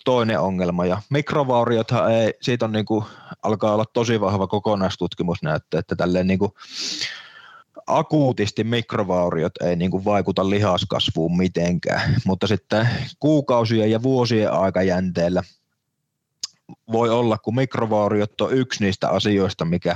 toinen 0.05 0.39
ongelma. 0.39 0.86
Ja 0.86 1.01
mikrovauriothan 1.10 2.12
ei, 2.12 2.34
siitä 2.41 2.66
on 2.66 2.72
niin 2.72 2.86
kuin, 2.86 3.05
alkaa 3.43 3.74
olla 3.74 3.86
tosi 3.93 4.22
vahva 4.22 4.47
kokonaistutkimusnäyttö, 4.47 5.80
että 5.80 5.95
tälleen 5.95 6.28
niin 6.28 6.39
kuin 6.39 6.51
akuutisti 7.89 8.63
mikrovauriot 8.63 9.57
ei 9.63 9.75
niin 9.75 9.91
kuin 9.91 10.05
vaikuta 10.05 10.49
lihaskasvuun 10.49 11.37
mitenkään, 11.37 12.15
mutta 12.25 12.47
sitten 12.47 12.89
kuukausien 13.19 13.91
ja 13.91 14.03
vuosien 14.03 14.51
aikajänteellä 14.51 15.43
voi 16.91 17.09
olla, 17.09 17.37
kun 17.37 17.55
mikrovauriot 17.55 18.41
on 18.41 18.53
yksi 18.53 18.83
niistä 18.83 19.09
asioista, 19.09 19.65
mikä 19.65 19.95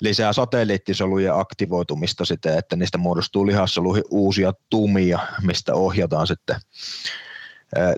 lisää 0.00 0.32
satelliittisolujen 0.32 1.34
aktivoitumista 1.34 2.24
siten, 2.24 2.58
että 2.58 2.76
niistä 2.76 2.98
muodostuu 2.98 3.46
lihassoluihin 3.46 4.04
uusia 4.10 4.52
tumia, 4.70 5.18
mistä 5.42 5.74
ohjataan 5.74 6.26
sitten 6.26 6.56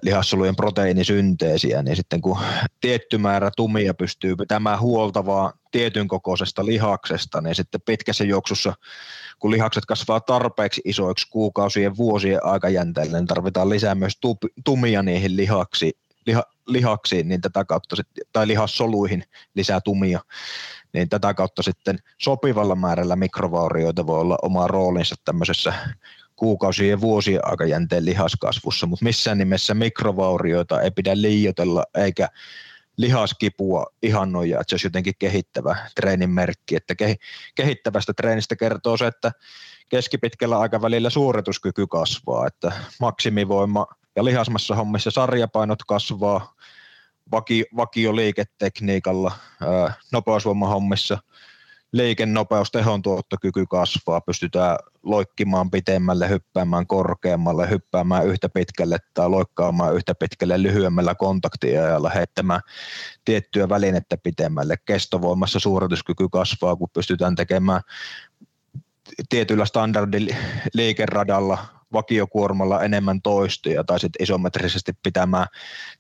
lihassolujen 0.03 0.57
proteiinisynteesiä, 0.57 1.83
niin 1.83 1.97
sitten 1.97 2.21
kun 2.21 2.39
tietty 2.81 3.19
määrä 3.19 3.51
tumia 3.57 3.95
pystyy 3.95 4.37
pitämään 4.37 4.81
huolta 4.81 5.27
vaan 5.27 5.53
tietyn 5.71 6.09
kokoisesta 6.09 6.67
lihaksesta, 6.67 7.41
niin 7.41 7.55
sitten 7.55 7.81
pitkässä 7.81 8.25
juoksussa, 8.25 8.75
kun 9.39 9.51
lihakset 9.51 9.87
kasvaa 9.87 10.21
tarpeeksi 10.21 10.81
isoiksi 10.85 11.27
kuukausien, 11.31 11.97
vuosien 11.97 12.45
aikajänteellä, 12.45 13.19
niin 13.19 13.27
tarvitaan 13.27 13.69
lisää 13.69 13.95
myös 13.95 14.19
tumia 14.65 15.03
niihin 15.03 15.37
lihaksi, 15.37 15.93
liha, 16.27 16.43
lihaksiin, 16.67 17.29
niin 17.29 17.41
tätä 17.41 17.65
kautta, 17.65 17.97
tai 18.33 18.49
lihassoluihin 18.49 19.25
lisää 19.55 19.81
tumia, 19.81 20.21
niin 20.93 21.09
tätä 21.09 21.35
kautta 21.35 21.63
sitten 21.63 21.99
sopivalla 22.19 22.75
määrällä 22.75 23.17
mikrovaurioita 23.17 24.07
voi 24.07 24.21
olla 24.21 24.39
oma 24.43 24.67
roolinsa 24.67 25.15
tämmöisessä 25.25 25.75
kuukausien 26.37 26.91
ja 26.91 27.01
vuosien 27.01 27.41
aikajänteen 27.43 28.05
lihaskasvussa, 28.05 28.87
mutta 28.87 29.05
missään 29.05 29.39
nimessä 29.39 29.75
mikrovaurioita 29.75 30.81
ei 30.81 30.91
pidä 30.91 31.23
liioitella 31.23 31.85
eikä 31.95 32.29
lihaskipua 32.97 33.87
ihannoja, 34.03 34.61
että 34.61 34.71
se 34.71 34.75
olisi 34.75 34.87
jotenkin 34.87 35.15
kehittävä 35.19 35.77
treenin 35.95 36.31
merkki. 36.31 36.77
Että 36.77 36.95
kehittävästä 37.55 38.13
treenistä 38.13 38.57
kertoo 38.57 38.97
se, 38.97 39.07
että 39.07 39.33
keskipitkällä 39.89 40.59
aikavälillä 40.59 41.11
suorituskyky 41.11 41.87
kasvaa, 41.87 42.47
että 42.47 42.73
maksimivoima 43.01 43.87
ja 44.17 44.25
lihasmassa 44.25 44.75
hommissa 44.75 45.11
sarjapainot 45.11 45.79
kasvaa, 45.87 46.55
vaki, 47.33 47.65
vakioliiketekniikalla, 47.77 49.33
nopeusvoimahommissa– 50.13 51.19
liikennopeus, 51.93 52.71
tehon 52.71 53.03
tuottokyky 53.03 53.67
kasvaa, 53.67 54.21
pystytään 54.21 54.77
loikkimaan 55.03 55.71
pitemmälle, 55.71 56.29
hyppäämään 56.29 56.87
korkeammalle, 56.87 57.71
hyppäämään 57.71 58.27
yhtä 58.27 58.49
pitkälle 58.49 58.99
tai 59.15 59.29
loikkaamaan 59.29 59.95
yhtä 59.95 60.15
pitkälle 60.15 60.63
lyhyemmällä 60.63 61.15
kontaktiajalla, 61.15 62.11
heittämään 62.11 62.61
tiettyä 63.25 63.69
välinettä 63.69 64.17
pitemmälle. 64.17 64.77
Kestovoimassa 64.85 65.59
suorituskyky 65.59 66.29
kasvaa, 66.33 66.77
kun 66.77 66.89
pystytään 66.93 67.35
tekemään 67.35 67.81
tietyllä 69.29 69.65
standardiliikeradalla 69.65 71.80
vakiokuormalla 71.93 72.83
enemmän 72.83 73.23
toistoja 73.23 73.85
tai 73.85 74.01
sitten 74.01 74.23
isometrisesti 74.23 74.93
pitämään 75.03 75.47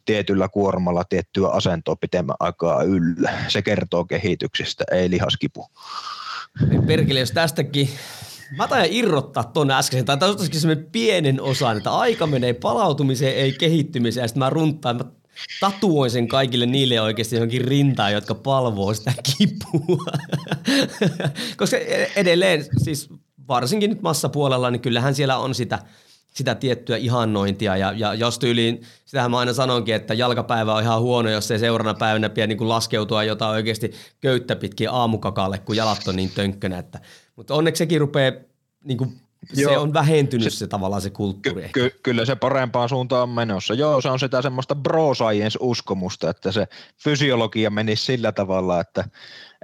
tietyllä 0.04 0.48
kuormalla 0.48 1.04
tiettyä 1.04 1.48
asentoa 1.48 1.96
pitemmän 1.96 2.36
aikaa 2.40 2.82
yllä. 2.82 3.32
Se 3.48 3.62
kertoo 3.62 4.04
kehityksestä, 4.04 4.84
ei 4.92 5.10
lihaskipu. 5.10 5.66
Niin 6.68 6.86
perkele, 6.86 7.20
jos 7.20 7.30
tästäkin 7.30 7.88
Mä 8.56 8.68
taidan 8.68 8.88
irrottaa 8.90 9.44
tuonne 9.44 9.74
äskeisen, 9.74 10.04
tai 10.04 10.18
tämä 10.18 10.34
semmoinen 10.52 10.90
pienen 10.92 11.40
osan, 11.40 11.76
että 11.76 11.90
aika 11.90 12.26
menee 12.26 12.52
palautumiseen, 12.52 13.36
ei 13.36 13.52
kehittymiseen, 13.52 14.24
ja 14.24 14.28
sitten 14.28 14.38
mä 14.38 14.50
runtaan, 14.50 14.96
mä 14.96 15.04
tatuoin 15.60 16.10
sen 16.10 16.28
kaikille 16.28 16.66
niille 16.66 17.00
oikeasti 17.00 17.36
johonkin 17.36 17.64
rintaan, 17.64 18.12
jotka 18.12 18.34
palvoo 18.34 18.94
sitä 18.94 19.12
kipua. 19.38 20.12
Koska 21.56 21.76
e- 21.76 22.12
edelleen, 22.16 22.64
siis 22.82 23.08
varsinkin 23.50 23.90
nyt 23.90 24.02
massapuolella, 24.02 24.70
niin 24.70 24.80
kyllähän 24.80 25.14
siellä 25.14 25.36
on 25.36 25.54
sitä, 25.54 25.78
sitä 26.34 26.54
tiettyä 26.54 26.96
ihannointia. 26.96 27.76
Ja, 27.76 27.92
ja 27.92 28.14
jos 28.14 28.38
tyyliin, 28.38 28.82
sitähän 29.04 29.30
mä 29.30 29.38
aina 29.38 29.52
sanonkin, 29.52 29.94
että 29.94 30.14
jalkapäivä 30.14 30.74
on 30.74 30.82
ihan 30.82 31.00
huono, 31.00 31.30
jos 31.30 31.50
ei 31.50 31.58
seurana 31.58 31.94
päivänä 31.94 32.28
pidä 32.28 32.46
niin 32.46 32.58
kuin 32.58 32.68
laskeutua 32.68 33.24
jotain 33.24 33.52
oikeasti 33.52 33.92
köyttä 34.20 34.56
pitkin 34.56 34.90
aamukakalle, 34.90 35.58
kun 35.58 35.76
jalat 35.76 36.08
on 36.08 36.16
niin 36.16 36.30
tönkkönä. 36.30 36.78
Että, 36.78 37.00
mutta 37.36 37.54
onneksi 37.54 37.78
sekin 37.78 38.00
rupeaa 38.00 38.32
niin 38.84 38.98
kuin 38.98 39.20
Joo. 39.54 39.72
se 39.72 39.78
on 39.78 39.92
vähentynyt 39.92 40.52
se, 40.52 40.58
se 40.58 40.66
tavallaan 40.66 41.02
se 41.02 41.10
kulttuuri. 41.10 41.62
Ky- 41.62 41.90
ky- 41.90 42.00
kyllä 42.02 42.24
se 42.24 42.36
parempaan 42.36 42.88
suuntaan 42.88 43.22
on 43.22 43.28
menossa. 43.28 43.74
Joo, 43.74 44.00
se 44.00 44.08
on 44.08 44.18
sitä 44.18 44.42
semmoista 44.42 44.74
bro 44.74 45.12
uskomusta, 45.60 46.30
että 46.30 46.52
se 46.52 46.68
fysiologia 46.96 47.70
menisi 47.70 48.04
sillä 48.04 48.32
tavalla, 48.32 48.80
että 48.80 49.04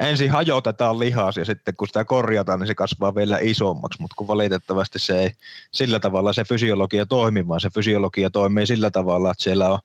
ensin 0.01 0.31
hajotetaan 0.31 0.99
lihas 0.99 1.37
ja 1.37 1.45
sitten 1.45 1.77
kun 1.77 1.87
sitä 1.87 2.05
korjataan, 2.05 2.61
niin 2.61 2.67
se 2.67 2.75
kasvaa 2.75 3.15
vielä 3.15 3.39
isommaksi, 3.43 4.01
mutta 4.01 4.15
kun 4.17 4.27
valitettavasti 4.27 4.99
se 4.99 5.21
ei 5.21 5.31
sillä 5.73 6.01
tavalla 6.01 6.33
se 6.33 6.45
fysiologia 6.45 7.07
toimi, 7.07 7.49
vaan 7.49 7.61
se 7.61 7.71
fysiologia 7.75 8.31
toimii 8.31 8.67
sillä 8.67 8.91
tavalla, 8.91 9.31
että 9.31 9.43
siellä 9.43 9.69
on 9.69 9.79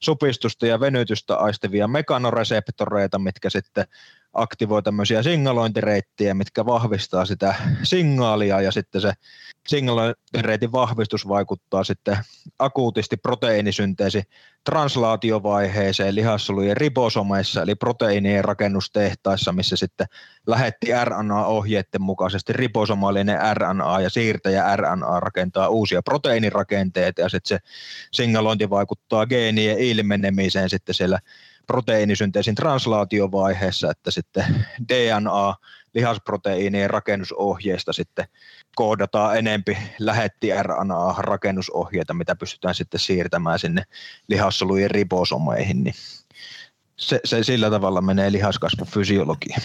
supistusta 0.00 0.66
ja 0.66 0.80
venytystä 0.80 1.36
aistivia 1.36 1.88
mekanoreseptoreita, 1.88 3.18
mitkä 3.18 3.50
sitten 3.50 3.84
aktivoi 4.32 4.82
tämmöisiä 4.82 5.22
signalointireittejä, 5.22 6.34
mitkä 6.34 6.66
vahvistaa 6.66 7.24
sitä 7.24 7.54
signaalia 7.82 8.60
ja 8.60 8.72
sitten 8.72 9.00
se 9.00 9.12
signalointireitin 9.66 10.72
vahvistus 10.72 11.28
vaikuttaa 11.28 11.84
sitten 11.84 12.18
akuutisti 12.58 13.16
proteiinisynteesi 13.16 14.22
translaatiovaiheeseen 14.64 16.14
lihassolujen 16.14 16.76
ribosomeissa 16.76 17.62
eli 17.62 17.74
proteiinien 17.74 18.44
rakennustehtaissa, 18.44 19.52
missä 19.52 19.76
sitten 19.76 20.06
lähetti 20.46 20.86
RNA-ohjeiden 21.04 22.02
mukaisesti 22.02 22.52
ribosomaalinen 22.52 23.38
RNA 23.54 24.00
ja 24.00 24.10
siirtäjä 24.10 24.76
RNA 24.76 25.20
rakentaa 25.20 25.68
uusia 25.68 26.02
proteiinirakenteita 26.02 27.20
ja 27.20 27.28
sitten 27.28 27.48
se 27.48 27.58
signalointi 28.12 28.70
vaikuttaa 28.70 29.26
geenien 29.26 29.78
ilmenemiseen 29.78 30.70
sitten 30.70 30.94
siellä 30.94 31.18
proteiinisynteesin 31.66 32.54
translaatiovaiheessa, 32.54 33.90
että 33.90 34.10
sitten 34.10 34.44
DNA 34.88 35.54
lihasproteiinien 35.96 36.90
rakennusohjeista 36.90 37.92
sitten 37.92 38.24
koodataan 38.74 39.38
enempi 39.38 39.78
lähetti 39.98 40.50
RNA-rakennusohjeita, 40.62 42.14
mitä 42.14 42.36
pystytään 42.36 42.74
sitten 42.74 43.00
siirtämään 43.00 43.58
sinne 43.58 43.82
lihassolujen 44.28 44.90
ribosomeihin, 44.90 45.84
niin 45.84 45.94
se, 46.96 47.20
se 47.24 47.42
sillä 47.42 47.70
tavalla 47.70 48.00
menee 48.00 48.32
lihaskasvufysiologia. 48.32 49.58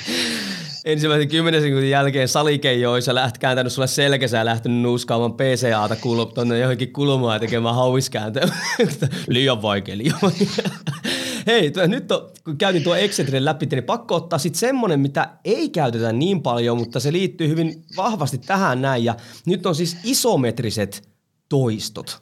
Ensimmäisen 0.85 1.27
kymmenen 1.27 1.61
sekunnin 1.61 1.89
jälkeen 1.89 2.27
salikeijoissa 2.27 3.15
läht 3.15 3.37
kääntänyt 3.37 3.73
sulle 3.73 3.87
selkäsä 3.87 4.37
ja 4.37 4.45
lähtenyt 4.45 4.81
nuuskaamaan 4.81 5.33
PCAta 5.33 5.95
kulma, 5.95 6.25
tonne 6.25 6.59
johonkin 6.59 6.93
kulmaan 6.93 7.35
ja 7.35 7.39
tekemään 7.39 7.75
hauiskääntöä. 7.75 8.47
liian 9.27 9.61
vaikea, 9.61 9.97
liian 9.97 10.19
vaikea. 10.21 10.69
Hei, 11.47 11.71
tuo, 11.71 11.87
nyt 11.87 12.11
on, 12.11 12.29
kun 12.45 12.57
käytin 12.57 12.83
tuo 12.83 12.95
Excentrin 12.95 13.45
läpi, 13.45 13.65
niin 13.65 13.83
pakko 13.83 14.15
ottaa 14.15 14.39
sitten 14.39 14.59
semmoinen, 14.59 14.99
mitä 14.99 15.29
ei 15.45 15.69
käytetä 15.69 16.13
niin 16.13 16.41
paljon, 16.41 16.77
mutta 16.77 16.99
se 16.99 17.11
liittyy 17.11 17.47
hyvin 17.47 17.85
vahvasti 17.97 18.37
tähän 18.37 18.81
näin. 18.81 19.03
Ja 19.03 19.15
nyt 19.45 19.65
on 19.65 19.75
siis 19.75 19.97
isometriset 20.03 21.09
toistot. 21.49 22.21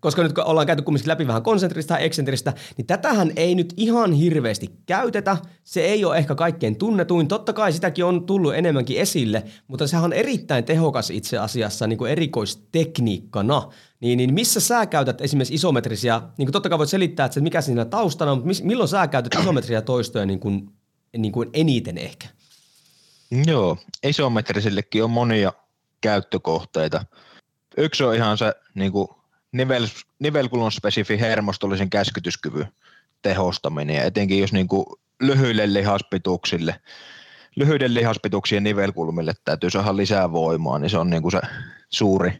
Koska 0.00 0.22
nyt 0.22 0.32
kun 0.32 0.44
ollaan 0.44 0.66
käyty 0.66 0.82
kumminkin 0.82 1.08
läpi 1.08 1.26
vähän 1.26 1.42
konsentrista 1.42 1.94
ja 1.94 1.98
eksentristä, 1.98 2.52
niin 2.76 2.86
tätähän 2.86 3.32
ei 3.36 3.54
nyt 3.54 3.74
ihan 3.76 4.12
hirveästi 4.12 4.70
käytetä. 4.86 5.36
Se 5.64 5.80
ei 5.80 6.04
ole 6.04 6.16
ehkä 6.16 6.34
kaikkein 6.34 6.76
tunnetuin. 6.76 7.28
Totta 7.28 7.52
kai 7.52 7.72
sitäkin 7.72 8.04
on 8.04 8.26
tullut 8.26 8.54
enemmänkin 8.54 9.00
esille, 9.00 9.44
mutta 9.68 9.86
sehän 9.86 10.04
on 10.04 10.12
erittäin 10.12 10.64
tehokas 10.64 11.10
itse 11.10 11.38
asiassa 11.38 11.86
niin 11.86 11.98
kuin 11.98 12.10
erikoistekniikkana. 12.10 13.62
Niin, 14.00 14.16
niin 14.16 14.34
missä 14.34 14.60
sä 14.60 14.86
käytät 14.86 15.20
esimerkiksi 15.20 15.54
isometrisiä, 15.54 16.22
niin 16.38 16.46
kuin 16.46 16.52
totta 16.52 16.68
kai 16.68 16.78
voit 16.78 16.88
selittää, 16.88 17.26
että 17.26 17.40
mikä 17.40 17.60
siinä 17.60 17.84
taustana 17.84 18.32
on, 18.32 18.38
mutta 18.46 18.64
milloin 18.64 18.88
sä 18.88 19.06
käytät 19.06 19.34
isometrisiä 19.40 19.82
toistoja 19.82 20.26
niin 20.26 20.40
kuin, 20.40 20.70
niin 21.16 21.32
kuin 21.32 21.50
eniten 21.52 21.98
ehkä? 21.98 22.28
Joo, 23.46 23.78
isometrisillekin 24.02 25.04
on 25.04 25.10
monia 25.10 25.52
käyttökohteita. 26.00 27.04
Yksi 27.76 28.04
on 28.04 28.14
ihan 28.14 28.38
se 28.38 28.54
niin 28.74 28.92
kuin 28.92 29.08
nivel, 29.52 29.86
nivelkulon 30.18 30.72
spesifi 30.72 31.20
hermostollisen 31.20 31.90
käskytyskyvyn 31.90 32.66
tehostaminen, 33.22 33.96
ja 33.96 34.04
etenkin 34.04 34.40
jos 34.40 34.52
niin 34.52 34.68
kuin 34.68 34.86
lyhyille 35.20 35.72
lihaspituksille, 35.72 36.80
lyhyiden 37.56 37.94
lihaspituksien 37.94 38.62
nivelkulmille 38.62 39.32
täytyy 39.44 39.70
saada 39.70 39.96
lisää 39.96 40.32
voimaa, 40.32 40.78
niin 40.78 40.90
se 40.90 40.98
on 40.98 41.10
niin 41.10 41.22
kuin 41.22 41.32
se 41.32 41.40
suuri, 41.88 42.38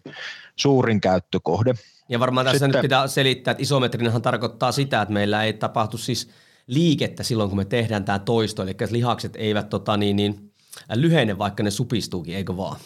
suurin 0.56 1.00
käyttökohde. 1.00 1.74
Ja 2.08 2.20
varmaan 2.20 2.46
tässä 2.46 2.58
Sitten, 2.58 2.78
nyt 2.78 2.82
pitää 2.82 3.06
selittää, 3.06 3.52
että 3.52 3.62
isometrinahan 3.62 4.22
tarkoittaa 4.22 4.72
sitä, 4.72 5.02
että 5.02 5.14
meillä 5.14 5.44
ei 5.44 5.52
tapahtu 5.52 5.98
siis 5.98 6.30
liikettä 6.66 7.22
silloin, 7.22 7.50
kun 7.50 7.58
me 7.58 7.64
tehdään 7.64 8.04
tämä 8.04 8.18
toisto, 8.18 8.62
eli 8.62 8.76
lihakset 8.90 9.36
eivät 9.36 9.68
tota, 9.68 9.96
niin, 9.96 10.16
niin, 10.16 10.52
lyhene, 10.94 11.38
vaikka 11.38 11.62
ne 11.62 11.70
supistuukin, 11.70 12.36
eikö 12.36 12.56
vaan? 12.56 12.80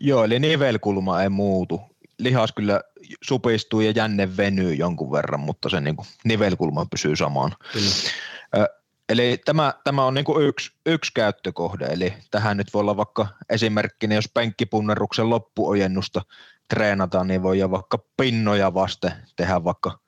Joo, 0.00 0.24
eli 0.24 0.38
nivelkulma 0.38 1.22
ei 1.22 1.28
muutu. 1.28 1.80
Lihas 2.18 2.52
kyllä 2.52 2.80
supistuu 3.22 3.80
ja 3.80 3.90
jänne 3.90 4.36
venyy 4.36 4.74
jonkun 4.74 5.12
verran, 5.12 5.40
mutta 5.40 5.68
se 5.68 5.80
niin 5.80 5.96
kuin 5.96 6.06
nivelkulma 6.24 6.86
pysyy 6.86 7.16
samaan. 7.16 7.56
Kyllä. 7.72 8.66
Eli 9.08 9.40
tämä, 9.44 9.74
tämä 9.84 10.04
on 10.04 10.14
niin 10.14 10.24
kuin 10.24 10.46
yksi, 10.46 10.72
yksi 10.86 11.12
käyttökohde, 11.14 11.86
eli 11.86 12.14
tähän 12.30 12.56
nyt 12.56 12.74
voi 12.74 12.80
olla 12.80 12.96
vaikka 12.96 13.26
esimerkkinä, 13.50 14.14
jos 14.14 14.30
penkkipunneruksen 14.34 15.30
loppuojennusta 15.30 16.22
treenataan, 16.68 17.26
niin 17.26 17.42
voi 17.42 17.70
vaikka 17.70 17.98
pinnoja 18.16 18.74
vasten 18.74 19.12
tehdä 19.36 19.64
vaikka 19.64 19.98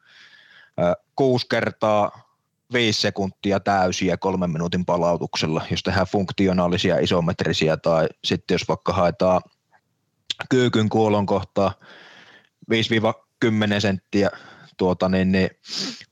ö, 0.81 0.95
kuusi 1.17 1.47
kertaa 1.51 2.29
viisi 2.73 3.01
sekuntia 3.01 3.61
täysiä 3.61 4.17
kolmen 4.17 4.51
minuutin 4.51 4.85
palautuksella, 4.85 5.63
jos 5.71 5.83
tehdään 5.83 6.07
funktionaalisia 6.07 6.99
isometrisiä 6.99 7.77
tai 7.77 8.09
sitten 8.25 8.55
jos 8.55 8.69
vaikka 8.69 8.93
haetaan 8.93 9.41
kyykyn 10.51 10.89
kuolon 10.89 11.27
kohtaa 11.27 11.73
5-10 12.71 13.81
senttiä 13.81 14.31
tuota, 14.77 15.09
niin, 15.09 15.33
niin, 15.33 15.51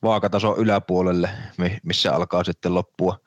vaakatason 0.03 0.59
yläpuolelle, 0.59 1.31
missä 1.83 2.15
alkaa 2.15 2.45
sitten 2.45 2.75
loppua 2.75 3.19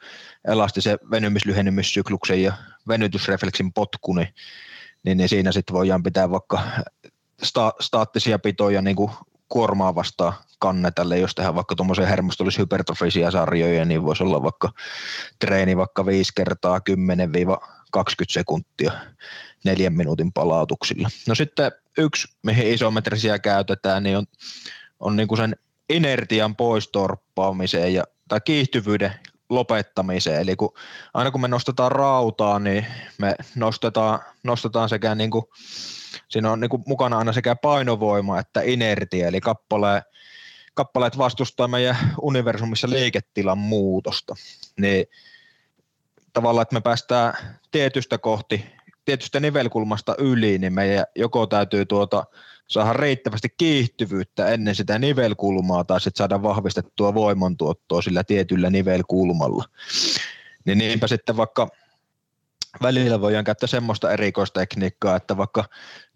elastisen 0.48 0.98
venymislyhennymissykluksen 1.12 2.44
ja 2.44 2.54
venytysrefleksin 2.88 3.74
potku, 3.74 4.14
niin, 4.14 4.28
niin, 5.04 5.18
niin 5.18 5.30
siinä 5.30 5.52
sitten 5.52 5.74
voidaan 5.74 6.04
pitää 6.04 6.32
vaikka 6.32 6.62
sta, 7.44 7.74
staattisia 7.80 8.40
pitoja 8.40 8.82
niin 8.82 8.96
kuin 8.96 9.12
kuormaa 9.50 9.96
vastaan 9.96 10.34
kannetalle, 10.60 11.20
jos 11.20 11.36
tehdään 11.36 11.56
vaikka 11.56 11.76
tuommoisia 11.76 12.06
hermostollishypertrofisia 12.06 13.32
sarjoja, 13.32 13.86
niin 13.86 14.04
voisi 14.04 14.24
olla 14.24 14.44
vaikka 14.44 14.72
treeni 15.40 15.78
vaikka 15.78 16.06
5 16.06 16.32
kertaa 16.36 16.80
10-20 17.98 18.02
sekuntia 18.28 18.92
neljän 19.66 19.94
minuutin 19.94 20.34
palautuksilla. 20.34 21.10
No 21.28 21.36
sitten 21.36 21.72
yksi, 21.98 22.28
mihin 22.44 22.68
isometrisiä 22.68 23.40
käytetään, 23.40 24.04
niin 24.04 24.18
on, 24.18 24.26
on 25.00 25.16
niin 25.16 25.28
kuin 25.28 25.38
sen 25.38 25.56
inertian 25.90 26.56
poistorppaamiseen 26.56 27.94
ja, 27.94 28.04
tai 28.28 28.42
kiihtyvyyden 28.46 29.14
lopettamiseen. 29.50 30.42
Eli 30.42 30.56
kun, 30.56 30.74
aina 31.14 31.32
kun 31.32 31.42
me 31.42 31.48
nostetaan 31.48 31.92
rautaa, 31.92 32.60
niin 32.60 32.86
me 33.18 33.36
nostetaan, 33.56 34.20
nostetaan 34.44 34.90
sekä 34.90 35.16
niin 35.16 35.32
kuin, 35.32 35.46
siinä 36.28 36.52
on 36.52 36.60
niin 36.60 36.70
kuin 36.70 36.84
mukana 36.86 37.18
aina 37.18 37.34
sekä 37.34 37.56
painovoima 37.56 38.40
että 38.40 38.62
inertia, 38.62 39.28
eli 39.28 39.42
kappaleen, 39.42 40.02
kappaleet 40.74 41.18
vastustaa 41.18 41.68
meidän 41.68 41.98
universumissa 42.22 42.90
liiketilan 42.90 43.58
muutosta. 43.58 44.36
Niin 44.80 45.06
tavallaan, 46.34 46.62
että 46.62 46.76
me 46.76 46.82
päästään 46.82 47.34
tietystä 47.72 48.18
kohti 48.18 48.66
tietystä 49.06 49.40
nivelkulmasta 49.40 50.16
yli, 50.18 50.58
niin 50.58 50.74
meidän 50.74 51.06
joko 51.16 51.48
täytyy 51.48 51.86
tuota 51.86 52.24
saada 52.68 52.94
riittävästi 52.94 53.50
kiihtyvyyttä 53.58 54.48
ennen 54.48 54.76
sitä 54.76 55.00
nivelkulmaa 55.00 55.84
tai 55.84 56.02
sitten 56.02 56.18
saada 56.18 56.44
vahvistettua 56.44 57.14
voimantuottoa 57.14 58.02
sillä 58.02 58.24
tietyllä 58.24 58.70
nivelkulmalla. 58.70 59.66
Niin 60.66 60.78
niinpä 60.78 61.08
sitten 61.08 61.38
vaikka 61.38 61.68
välillä 62.82 63.22
voidaan 63.22 63.46
käyttää 63.46 63.68
semmoista 63.68 64.12
erikoistekniikkaa, 64.12 65.16
että 65.16 65.38
vaikka 65.38 65.66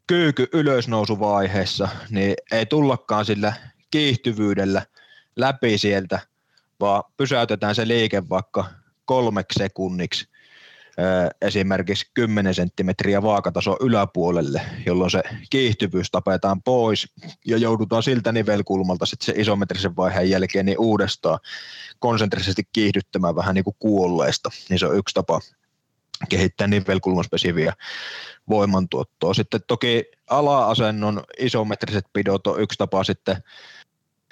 kyyky 0.08 0.48
ylösnousuvaiheessa, 0.54 1.88
niin 2.10 2.36
ei 2.52 2.66
tullakaan 2.66 3.26
sillä 3.26 3.54
kiihtyvyydellä 3.92 4.86
läpi 5.36 5.78
sieltä, 5.78 6.20
vaan 6.80 7.04
pysäytetään 7.18 7.76
se 7.76 7.88
liike 7.88 8.30
vaikka 8.30 8.66
kolmeksi 9.06 9.60
sekunniksi 9.60 10.33
esimerkiksi 11.42 12.12
10 12.14 12.54
senttimetriä 12.54 13.22
vaakataso 13.22 13.78
yläpuolelle, 13.82 14.62
jolloin 14.86 15.12
se 15.12 15.24
kiihtyvyys 15.50 16.12
tapetaan 16.12 16.62
pois 16.62 17.14
ja 17.46 17.58
joudutaan 17.58 18.04
siltä 18.04 18.32
nivelkulmalta 18.32 19.06
sitten 19.06 19.26
se 19.26 19.42
isometrisen 19.42 19.96
vaiheen 19.96 20.30
jälkeen 20.30 20.66
niin 20.66 20.80
uudestaan 20.80 21.40
konsentrisesti 22.00 22.64
kiihdyttämään 22.74 23.36
vähän 23.36 23.56
niin 23.56 23.64
kuin 23.64 23.76
kuolleesta, 23.80 24.50
niin 24.70 24.80
se 24.80 24.86
on 24.86 24.98
yksi 24.98 25.14
tapa 25.14 25.40
kehittää 26.30 26.68
nivelkulmaspesiviä 26.68 27.74
voimantuottoa. 28.50 29.34
Sitten 29.34 29.62
toki 29.68 30.06
ala-asennon 30.30 31.24
isometriset 31.40 32.06
pidot 32.14 32.48
on 32.48 32.62
yksi 32.62 32.78
tapa 32.78 33.04
sitten 33.04 33.38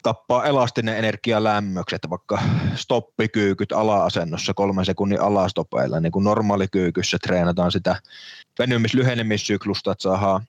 tappaa 0.04 0.46
elastinen 0.46 0.98
energia 0.98 1.44
lämmöksi, 1.44 1.96
että 1.96 2.10
vaikka 2.10 2.42
stoppikyykyt 2.76 3.72
ala-asennossa 3.72 4.54
kolmen 4.54 4.86
sekunnin 4.86 5.22
alastopeilla, 5.22 6.00
niin 6.00 6.12
kuin 6.12 6.24
normaalikyykyssä 6.24 7.18
treenataan 7.24 7.72
sitä 7.72 7.96
venymis-lyhenemissyklusta, 8.60 9.92
että 9.92 10.02
saadaan 10.02 10.46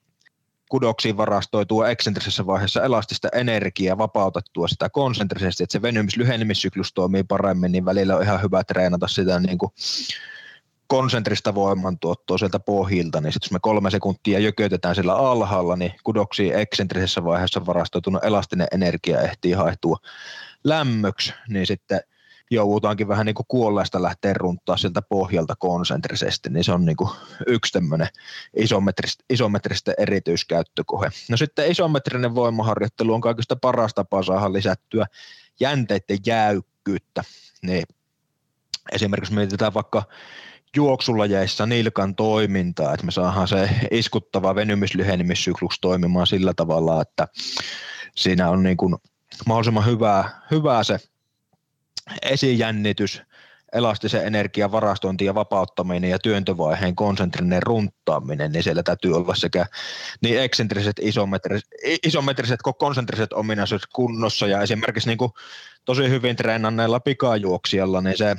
kudoksiin 0.71 1.17
varastoitua 1.17 1.89
eksentrisessä 1.89 2.47
vaiheessa 2.47 2.83
elastista 2.83 3.29
energiaa, 3.33 3.99
vapautettua 3.99 4.69
sitä 4.69 4.89
konsentrisesti, 4.91 5.63
että 5.63 5.73
se 5.73 5.83
venymis-lyhenemissyklus 5.83 6.93
toimii 6.93 7.25
paremmin, 7.25 7.73
niin 7.73 7.85
välillä 7.85 8.17
on 8.17 8.23
ihan 8.23 8.43
hyvä 8.43 8.65
treenata 8.65 9.09
sitä 9.09 9.41
niin 9.41 9.59
kuin 9.59 9.73
konsentrista 10.93 11.55
voimantuottoa 11.55 12.39
sieltä 12.39 12.61
pohjilta, 12.61 13.21
niin 13.21 13.33
sitten 13.33 13.47
jos 13.47 13.53
me 13.53 13.59
kolme 13.63 13.91
sekuntia 13.91 14.39
jökötetään 14.39 14.95
sillä 14.95 15.15
alhaalla, 15.15 15.77
niin 15.77 15.93
kudoksiin 16.05 16.55
eksentrisessä 16.55 17.25
vaiheessa 17.25 17.67
varastoitunut 17.67 18.25
elastinen 18.25 18.67
energia 18.73 19.21
ehtii 19.21 19.53
haehtua 19.53 19.97
lämmöksi, 20.65 21.35
niin 21.49 21.67
sitten 21.67 22.01
joudutaankin 22.51 23.09
vähän 23.09 23.27
niin 23.27 23.35
kuin 23.35 23.47
kuolleesta 23.49 24.03
lähteä 24.03 24.35
runttaa 24.35 24.77
sieltä 24.77 25.03
pohjalta 25.03 25.55
konsentrisesti, 25.59 26.51
niin 26.51 26.65
se 26.65 26.73
on 26.73 26.85
niin 26.85 26.97
kuin 26.97 27.11
yksi 27.47 27.73
tämmöinen 27.73 28.09
isometristä, 28.57 29.25
isometristä 29.31 29.93
erityiskäyttökohe. 29.99 31.11
No 31.31 31.37
sitten 31.37 31.71
isometrinen 31.71 32.35
voimaharjoittelu 32.35 33.15
on 33.15 33.21
kaikista 33.21 33.57
paras 33.57 33.95
tapa 33.95 34.23
saada 34.23 34.53
lisättyä 34.53 35.07
jänteiden 35.61 36.19
jäykkyyttä. 36.27 37.25
Niin 37.63 37.85
esimerkiksi 38.93 39.35
mietitään 39.35 39.75
vaikka 39.75 40.03
juoksulajeissa 40.77 41.67
nilkan 41.67 42.15
toimintaa, 42.15 42.95
että 42.95 43.07
me 43.07 43.13
saadaan 43.13 43.49
se 43.49 43.71
iskuttava 43.91 44.55
venymislyhenemissyklus 44.55 45.81
toimimaan 45.81 46.27
sillä 46.27 46.55
tavalla, 46.55 47.03
että 47.03 47.29
siinä 48.17 48.51
on 48.51 48.63
niin 48.63 48.77
kuin 48.77 48.97
mahdollisimman 49.47 49.87
hyvää, 49.87 50.41
hyvää 50.51 50.85
se 50.85 50.99
esijännitys, 52.23 53.23
elastisen 53.73 54.27
energian 54.27 54.73
varastointi 54.73 55.25
ja 55.25 55.35
vapauttaminen 55.35 56.11
ja 56.11 56.19
työntövaiheen 56.19 56.97
konsentrinen 56.97 57.63
runttaaminen, 57.63 58.53
niin 58.53 58.63
siellä 58.63 58.83
täytyy 58.83 59.17
olla 59.17 59.35
sekä 59.35 59.67
niin 60.21 60.41
eksentriset, 60.41 60.97
isometriset, 61.01 61.69
isometriset 62.07 62.63
kuin 62.63 62.75
konsentriset 62.79 63.33
ominaisuudet 63.33 63.87
kunnossa. 63.93 64.47
Ja 64.47 64.63
esimerkiksi 64.63 65.09
niin 65.09 65.19
kuin 65.19 65.33
tosi 65.85 66.09
hyvin 66.09 66.37
treenanneella 66.37 67.01
pikajuoksijalla, 67.01 68.01
niin 68.01 68.19
se 68.19 68.37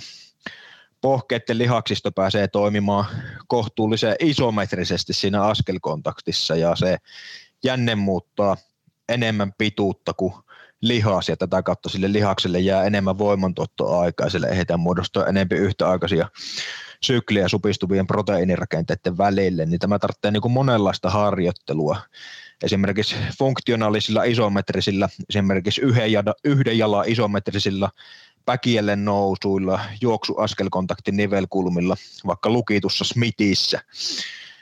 pohkeiden 1.04 1.58
lihaksisto 1.58 2.12
pääsee 2.12 2.47
toimimaan 2.47 3.06
kohtuullisen 3.47 4.16
isometrisesti 4.20 5.14
siinä 5.14 5.43
askelkontaktissa 5.43 6.56
ja 6.56 6.76
se 6.76 6.97
jänne 7.64 7.95
muuttaa 7.95 8.58
enemmän 9.10 9.54
pituutta 9.58 10.14
kuin 10.14 10.34
lihas 10.82 11.30
ja 11.30 11.38
tätä 11.38 11.64
kautta 11.64 11.89
sille 11.89 12.12
lihakselle 12.12 12.60
jää 12.60 12.84
enemmän 12.84 13.18
voimantuottoaikaa, 13.18 14.30
sille 14.30 14.47
ehditään 14.47 14.80
muodostua 14.80 15.26
enemmän 15.26 15.60
yhtäaikaisia 15.60 16.30
sykliä 17.04 17.47
supistuvien 17.47 18.08
proteiinirakenteiden 18.08 19.18
välille, 19.18 19.66
niin 19.66 19.80
tämä 19.80 19.99
tarvitsee 19.99 20.32
niin 20.32 20.41
kuin 20.41 20.51
monenlaista 20.51 21.10
harjoittelua. 21.10 21.97
Esimerkiksi 22.64 23.16
funktionaalisilla 23.39 24.24
isometrisillä, 24.24 25.10
esimerkiksi 25.30 25.82
yhden, 25.82 26.12
jada, 26.12 26.34
yhden 26.43 26.78
jalan 26.78 27.10
isometrisillä 27.10 27.89
päkielle 28.46 28.96
nousuilla, 28.96 29.80
juoksuaskelkontaktin 30.02 31.18
nivelkulmilla, 31.18 31.98
vaikka 32.28 32.50
lukitussa 32.50 33.06
Smithissä, 33.06 33.82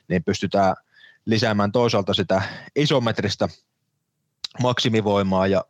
niin 0.07 0.23
pystytään 0.23 0.75
lisäämään 1.25 1.71
toisaalta 1.71 2.13
sitä 2.13 2.41
isometristä 2.75 3.49
maksimivoimaa 4.61 5.47
ja 5.47 5.65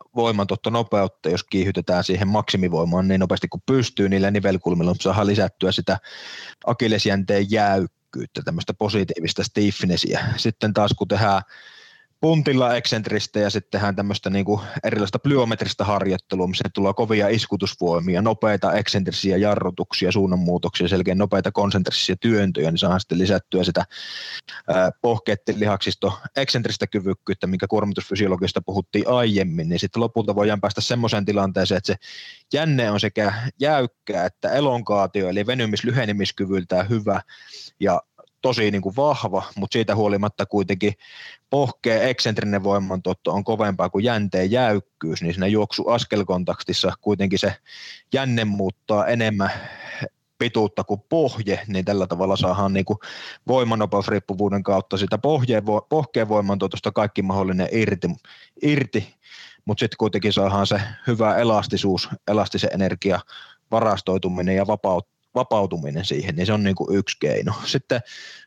nopeutta, 0.70 1.28
jos 1.28 1.44
kiihytetään 1.44 2.04
siihen 2.04 2.28
maksimivoimaan 2.28 3.08
niin 3.08 3.20
nopeasti 3.20 3.48
kuin 3.48 3.62
pystyy 3.66 4.08
niillä 4.08 4.30
nivelkulmilla, 4.30 4.94
saadaan 5.00 5.26
lisättyä 5.26 5.72
sitä 5.72 5.98
akillesjänteen 6.66 7.50
jäykkyyttä, 7.50 8.42
tämmöistä 8.44 8.74
positiivista 8.74 9.44
stiffnessia. 9.44 10.20
Sitten 10.36 10.72
taas 10.72 10.90
kun 10.96 11.08
tehdään 11.08 11.42
puntilla 12.22 12.76
eksentristä 12.76 13.38
ja 13.38 13.50
sitten 13.50 13.70
tehdään 13.70 13.96
tämmöistä 13.96 14.30
niin 14.30 14.44
kuin 14.44 14.60
erilaista 14.84 15.18
plyometrista 15.18 15.84
harjoittelua, 15.84 16.46
missä 16.46 16.64
tulee 16.74 16.92
kovia 16.94 17.28
iskutusvoimia, 17.28 18.22
nopeita 18.22 18.72
eksentrisiä 18.72 19.36
jarrutuksia, 19.36 20.12
suunnanmuutoksia, 20.12 20.88
selkeä 20.88 21.14
nopeita 21.14 21.52
konsentrisia 21.52 22.16
työntöjä, 22.20 22.70
niin 22.70 22.78
saadaan 22.78 23.00
sitten 23.00 23.18
lisättyä 23.18 23.64
sitä 23.64 23.84
pohkeiden 25.02 25.60
lihaksisto 25.60 26.18
eksentristä 26.36 26.86
kyvykkyyttä, 26.86 27.46
minkä 27.46 27.66
kuormitusfysiologista 27.66 28.62
puhuttiin 28.66 29.08
aiemmin, 29.08 29.68
niin 29.68 29.78
sitten 29.78 30.02
lopulta 30.02 30.34
voidaan 30.34 30.60
päästä 30.60 30.80
semmoiseen 30.80 31.24
tilanteeseen, 31.24 31.78
että 31.78 31.86
se 31.86 31.96
jänne 32.52 32.90
on 32.90 33.00
sekä 33.00 33.34
jäykkä 33.60 34.24
että 34.24 34.50
elonkaatio, 34.50 35.28
eli 35.28 35.46
venymis-lyhenemiskyvyltään 35.46 36.88
hyvä, 36.88 37.22
ja 37.80 38.02
tosi 38.42 38.70
niin 38.70 38.82
kuin 38.82 38.96
vahva, 38.96 39.42
mutta 39.56 39.74
siitä 39.74 39.96
huolimatta 39.96 40.46
kuitenkin 40.46 40.92
pohkeen 41.50 42.08
eksentrinen 42.08 42.64
voimantuotto 42.64 43.32
on 43.32 43.44
kovempaa 43.44 43.90
kuin 43.90 44.04
jänteen 44.04 44.50
jäykkyys, 44.50 45.22
niin 45.22 45.34
siinä 45.34 45.46
juoksu 45.46 45.88
askelkontaktissa 45.88 46.92
kuitenkin 47.00 47.38
se 47.38 47.56
jänne 48.12 48.44
muuttaa 48.44 49.06
enemmän 49.06 49.50
pituutta 50.38 50.84
kuin 50.84 51.00
pohje, 51.08 51.60
niin 51.66 51.84
tällä 51.84 52.06
tavalla 52.06 52.36
saadaan 52.36 52.72
niin 52.72 52.84
voimanopeusriippuvuuden 53.48 54.62
kautta 54.62 54.96
sitä 54.96 55.18
pohjeen, 55.18 55.62
pohkeen 55.88 56.28
voimantuotosta 56.28 56.92
kaikki 56.92 57.22
mahdollinen 57.22 57.68
irti, 57.72 58.08
irti. 58.62 59.14
Mutta 59.64 59.80
sitten 59.80 59.96
kuitenkin 59.98 60.32
saadaan 60.32 60.66
se 60.66 60.80
hyvä 61.06 61.36
elastisuus, 61.36 62.08
elastisen 62.28 62.70
energia 62.74 63.20
varastoituminen 63.70 64.56
ja 64.56 64.66
vapaut, 64.66 65.08
vapautuminen 65.34 66.04
siihen, 66.04 66.36
niin 66.36 66.46
se 66.46 66.52
on 66.52 66.62
niin 66.62 66.76
kuin 66.76 66.96
yksi 66.96 67.16
keino. 67.20 67.54
Sitten 67.66 68.00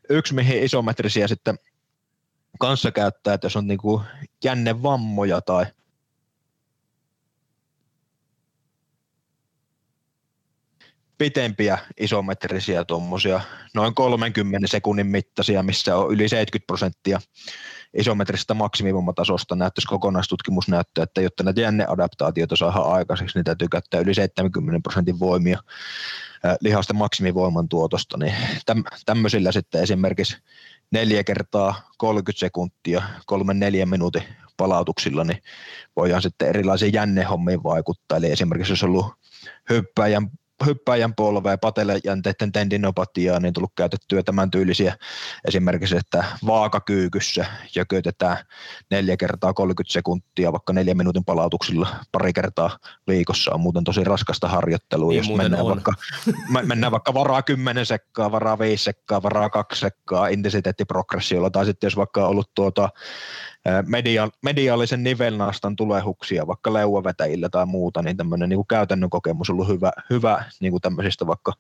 yksi, 0.10 0.34
mihin 0.34 0.64
isometrisiä 0.64 1.28
sitten 1.28 1.60
kanssa 2.60 2.92
käyttää, 2.92 3.34
että 3.34 3.46
jos 3.46 3.56
on 3.56 3.68
niin 3.68 3.78
kuin 3.78 4.04
jännevammoja 4.44 5.42
tai 5.42 5.66
pitempiä 11.18 11.78
isometrisiä 12.00 12.86
tuommoisia, 12.86 13.42
noin 13.74 13.96
30 13.96 14.68
sekunnin 14.68 15.08
mittaisia, 15.08 15.64
missä 15.64 15.98
on 15.98 16.14
yli 16.14 16.30
70 16.30 16.68
prosenttia 16.68 17.22
isometrisestä 17.96 18.54
maksimivoimatasosta 18.54 19.56
näyttäisi 19.56 19.88
kokonaistutkimus 19.88 20.68
näyttää, 20.68 21.04
että 21.04 21.22
jotta 21.22 21.44
näitä 21.44 21.62
jänneadaptaatioita 21.62 22.56
saadaan 22.56 22.92
aikaiseksi, 22.92 23.38
niin 23.38 23.46
täytyy 23.46 23.68
käyttää 23.68 24.02
yli 24.02 24.14
70 24.14 24.80
prosentin 24.84 25.20
voimia 25.20 25.60
lihasten 26.62 26.96
maksimivoiman 26.96 27.70
tuotosta, 27.70 28.18
niin 28.18 28.34
täm, 28.66 28.84
tämmöisillä 29.06 29.52
sitten 29.52 29.84
esimerkiksi 29.84 30.38
neljä 30.92 31.24
kertaa 31.24 31.90
30 31.98 32.40
sekuntia, 32.40 33.04
kolmen 33.26 33.60
neljän 33.60 33.90
minuutin 33.90 34.24
palautuksilla, 34.58 35.24
niin 35.24 35.42
voidaan 35.96 36.22
sitten 36.22 36.48
erilaisiin 36.48 36.94
jännehommiin 36.94 37.64
vaikuttaa. 37.64 38.18
Eli 38.18 38.32
esimerkiksi 38.32 38.72
jos 38.72 38.84
on 38.84 38.90
ollut 38.90 39.14
hyppäjän 39.70 40.32
hyppäjän 40.66 41.16
polvea, 41.16 41.58
patelejänteiden 41.58 42.52
tendinopatiaa, 42.52 43.40
niin 43.40 43.54
tullut 43.54 43.72
käytettyä 43.76 44.24
tämän 44.24 44.52
tyylisiä 44.52 44.98
esimerkiksi, 45.48 45.98
että 45.98 46.24
vaakakyykyssä 46.46 47.46
jökötetään 47.76 48.38
neljä 48.92 49.18
kertaa 49.18 49.54
30 49.54 49.94
sekuntia, 49.94 50.52
vaikka 50.52 50.74
neljä 50.74 50.94
minuutin 50.94 51.26
palautuksilla 51.26 51.88
pari 52.12 52.34
kertaa 52.34 52.78
viikossa 53.08 53.54
on 53.54 53.60
muuten 53.60 53.84
tosi 53.84 54.04
raskasta 54.04 54.48
harjoittelua, 54.48 55.12
niin 55.12 55.18
jos 55.18 55.38
mennään 55.38 55.64
on. 55.64 55.70
vaikka, 55.70 55.94
mennään 56.64 56.92
vaikka 56.92 57.14
varaa 57.14 57.42
10 57.42 57.86
sekkaa, 57.86 58.32
varaa 58.32 58.60
5 58.60 58.84
sekkaa, 58.84 59.24
varaa 59.24 59.50
2 59.50 59.80
sekkaa 59.80 60.28
intensiteettiprogressiolla, 60.28 61.50
tai 61.50 61.66
sitten 61.66 61.88
jos 61.88 61.98
vaikka 61.98 62.24
on 62.24 62.30
ollut 62.30 62.52
tuota 62.56 62.90
media, 63.86 64.30
mediaalisen 64.42 65.04
nivelnastan 65.04 65.76
tulehuksia 65.76 66.48
vaikka 66.48 66.74
leuavetäjillä 66.74 67.50
tai 67.50 67.66
muuta, 67.66 68.02
niin 68.02 68.18
tämmöinen 68.18 68.50
niin 68.50 68.58
kuin 68.58 68.68
käytännön 68.68 69.10
kokemus 69.10 69.50
on 69.50 69.54
ollut 69.54 69.68
hyvä, 69.68 69.92
hyvä 70.10 70.46
niin 70.60 70.72
kuin 70.72 70.82
tämmöisistä 70.82 71.28
vaikka 71.28 71.54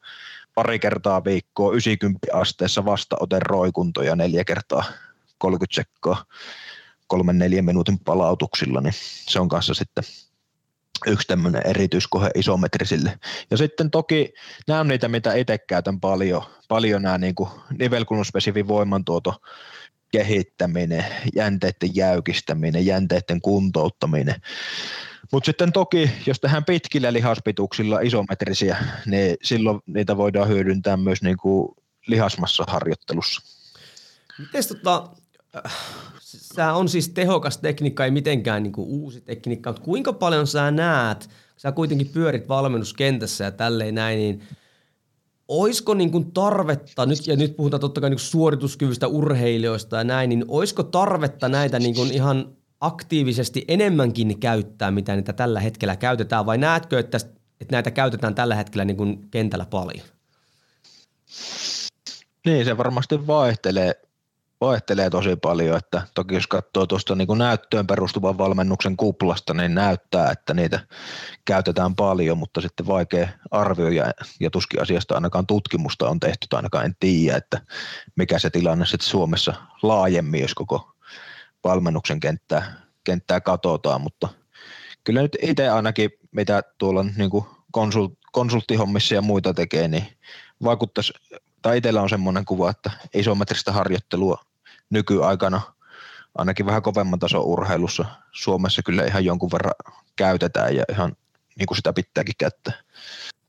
pari 0.55 0.79
kertaa 0.79 1.23
viikkoa 1.23 1.73
90 1.73 2.27
asteessa 2.33 2.85
vastaoten 2.85 3.41
roikuntoja 3.41 4.15
neljä 4.15 4.43
kertaa 4.43 4.83
30 5.37 5.75
sekkaa 5.75 6.25
kolmen 7.07 7.37
neljän 7.37 7.65
minuutin 7.65 7.99
palautuksilla, 7.99 8.81
niin 8.81 8.93
se 9.29 9.39
on 9.39 9.49
kanssa 9.49 9.73
sitten 9.73 10.03
yksi 11.07 11.27
tämmöinen 11.27 11.61
erityiskohe 11.65 12.29
isometrisille. 12.35 13.19
Ja 13.51 13.57
sitten 13.57 13.91
toki 13.91 14.33
nämä 14.67 14.79
on 14.79 14.87
niitä, 14.87 15.07
mitä 15.07 15.33
itse 15.33 15.57
käytän 15.57 15.99
paljon, 15.99 16.43
paljon 16.67 17.01
nämä 17.01 17.17
niin 17.17 17.35
nivelkulmaspesifin 17.79 18.67
voimantuoto 18.67 19.41
kehittäminen, 20.17 21.05
jänteiden 21.35 21.95
jäykistäminen, 21.95 22.85
jänteiden 22.85 23.41
kuntouttaminen. 23.41 24.35
Mutta 25.31 25.45
sitten 25.45 25.71
toki, 25.71 26.11
jos 26.27 26.39
tehdään 26.39 26.65
pitkillä 26.65 27.13
lihaspituuksilla 27.13 27.99
isometrisiä, 27.99 28.77
niin 29.05 29.37
silloin 29.43 29.79
niitä 29.85 30.17
voidaan 30.17 30.47
hyödyntää 30.47 30.97
myös 30.97 31.21
niin 31.21 31.37
kuin 31.37 31.75
lihasmassaharjoittelussa. 32.07 33.41
Miten 34.39 34.63
tota, 34.67 35.09
sä 36.27 36.73
on 36.73 36.89
siis 36.89 37.09
tehokas 37.09 37.57
tekniikka, 37.57 38.05
ei 38.05 38.11
mitenkään 38.11 38.63
niin 38.63 38.73
kuin 38.73 38.87
uusi 38.87 39.21
tekniikka, 39.21 39.69
mutta 39.69 39.85
kuinka 39.85 40.13
paljon 40.13 40.47
sä 40.47 40.71
näet, 40.71 41.29
sä 41.57 41.71
kuitenkin 41.71 42.09
pyörit 42.09 42.49
valmennuskentässä 42.49 43.43
ja 43.43 43.51
tälleen 43.51 43.95
näin, 43.95 44.17
niin– 44.19 44.43
oisko 45.47 45.93
niin 45.93 46.11
kuin 46.11 46.31
tarvetta, 46.31 47.05
nyt, 47.05 47.27
ja 47.27 47.35
nyt 47.35 47.55
puhutaan 47.55 47.81
totta 47.81 48.01
kai 48.01 48.09
niin 48.09 48.19
suorituskyvystä 48.19 49.07
urheilijoista 49.07 49.97
ja 49.97 50.03
näin, 50.03 50.29
niin 50.29 50.45
oisko 50.47 50.83
tarvetta 50.83 51.49
näitä 51.49 51.79
niin 51.79 51.95
kuin 51.95 52.13
ihan 52.13 52.55
aktiivisesti 52.81 53.65
enemmänkin 53.67 54.39
käyttää, 54.39 54.91
mitä 54.91 55.15
niitä 55.15 55.33
tällä 55.33 55.59
hetkellä 55.59 55.95
käytetään, 55.95 56.45
vai 56.45 56.57
näetkö, 56.57 56.99
että, 56.99 57.17
että 57.61 57.71
näitä 57.75 57.91
käytetään 57.91 58.35
tällä 58.35 58.55
hetkellä 58.55 58.85
niin 58.85 58.97
kuin 58.97 59.27
kentällä 59.31 59.65
paljon? 59.65 60.05
Niin, 62.45 62.65
se 62.65 62.77
varmasti 62.77 63.27
vaihtelee, 63.27 64.01
vaihtelee 64.61 65.09
tosi 65.09 65.35
paljon, 65.35 65.77
että 65.77 66.01
toki 66.15 66.33
jos 66.33 66.47
katsoo 66.47 66.85
tuosta 66.85 67.15
niin 67.15 67.27
kuin 67.27 67.39
näyttöön 67.39 67.87
perustuvan 67.87 68.37
valmennuksen 68.37 68.97
kuplasta, 68.97 69.53
niin 69.53 69.75
näyttää, 69.75 70.31
että 70.31 70.53
niitä 70.53 70.79
käytetään 71.45 71.95
paljon, 71.95 72.37
mutta 72.37 72.61
sitten 72.61 72.87
vaikea 72.87 73.27
arvioida 73.51 74.11
ja 74.39 74.49
tuskin 74.49 74.81
asiasta 74.81 75.15
ainakaan 75.15 75.47
tutkimusta 75.47 76.09
on 76.09 76.19
tehty 76.19 76.47
tai 76.49 76.57
ainakaan 76.57 76.85
en 76.85 76.95
tiedä, 76.99 77.37
että 77.37 77.61
mikä 78.15 78.39
se 78.39 78.49
tilanne 78.49 78.85
sitten 78.85 79.09
Suomessa 79.09 79.53
laajemmin, 79.83 80.41
jos 80.41 80.53
koko 80.53 80.91
valmennuksen 81.63 82.19
kenttää, 82.19 82.73
kenttää 83.03 83.41
katsotaan, 83.41 84.01
mutta 84.01 84.29
kyllä 85.03 85.21
nyt 85.21 85.37
itse 85.41 85.69
ainakin, 85.69 86.11
mitä 86.31 86.63
tuolla 86.77 87.05
niin 87.17 87.29
kuin 87.29 87.45
konsult, 87.71 88.13
konsulttihommissa 88.31 89.15
ja 89.15 89.21
muita 89.21 89.53
tekee, 89.53 89.87
niin 89.87 90.07
vaikuttaisi, 90.63 91.13
tai 91.65 91.77
itsellä 91.77 92.01
on 92.01 92.09
semmoinen 92.09 92.45
kuva, 92.45 92.69
että 92.69 92.91
isometristä 93.13 93.71
harjoittelua 93.71 94.43
nykyaikana 94.89 95.61
ainakin 96.35 96.65
vähän 96.65 96.81
kovemman 96.81 97.19
tason 97.19 97.43
urheilussa 97.43 98.05
Suomessa 98.31 98.81
kyllä 98.83 99.03
ihan 99.03 99.25
jonkun 99.25 99.51
verran 99.51 99.73
käytetään 100.15 100.75
ja 100.75 100.83
ihan 100.91 101.15
niin 101.59 101.65
kuin 101.65 101.77
sitä 101.77 101.93
pitääkin 101.93 102.35
käyttää. 102.37 102.73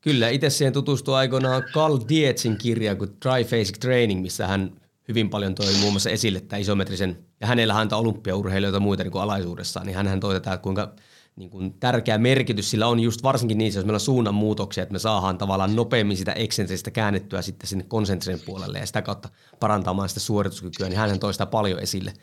Kyllä, 0.01 0.29
itse 0.29 0.49
siihen 0.49 0.73
tutustui 0.73 1.15
aikoinaan 1.15 1.63
Carl 1.73 1.99
Dietzin 2.09 2.57
kirja 2.57 2.95
kuin 2.95 3.09
Dry 3.09 3.43
Basic 3.43 3.79
Training, 3.79 4.21
missä 4.21 4.47
hän 4.47 4.71
hyvin 5.07 5.29
paljon 5.29 5.55
toi 5.55 5.73
muun 5.79 5.93
muassa 5.93 6.09
esille 6.09 6.39
tämä 6.39 6.59
isometrisen, 6.59 7.25
ja 7.41 7.47
hänellä 7.47 7.73
häntä 7.73 7.97
olympiaurheilijoita 7.97 8.79
muita 8.79 9.03
niin 9.03 9.11
kuin 9.11 9.21
alaisuudessaan, 9.21 9.85
niin 9.85 10.07
hän 10.07 10.19
toi 10.19 10.33
tätä, 10.33 10.57
kuinka 10.57 10.95
niin 11.37 11.49
kuin 11.49 11.73
tärkeä 11.73 12.17
merkitys 12.17 12.71
sillä 12.71 12.87
on 12.87 12.99
just 12.99 13.23
varsinkin 13.23 13.57
niissä, 13.57 13.79
jos 13.79 13.85
meillä 13.85 13.95
on 13.95 13.99
suunnanmuutoksia, 13.99 14.83
että 14.83 14.93
me 14.93 14.99
saadaan 14.99 15.37
tavallaan 15.37 15.75
nopeammin 15.75 16.17
sitä 16.17 16.31
eksentristä 16.31 16.91
käännettyä 16.91 17.41
sitten 17.41 17.67
sinne 17.67 17.85
konsentrisen 17.87 18.39
puolelle 18.45 18.79
ja 18.79 18.85
sitä 18.85 19.01
kautta 19.01 19.29
parantamaan 19.59 20.09
sitä 20.09 20.19
suorituskykyä, 20.19 20.89
niin 20.89 20.99
hän 20.99 21.19
toista 21.19 21.45
paljon 21.45 21.79
esille. 21.79 22.13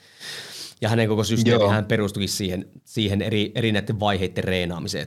Ja 0.81 0.89
hänen 0.89 1.09
koko 1.09 1.25
systeemi 1.25 1.69
hän 1.69 1.85
perustukin 1.85 2.29
siihen, 2.29 2.69
siihen 2.85 3.23
eri, 3.23 3.53
eri 3.55 3.73
näiden 3.73 4.01
vaiheiden 4.01 4.45
reenaamiseen. 4.45 5.07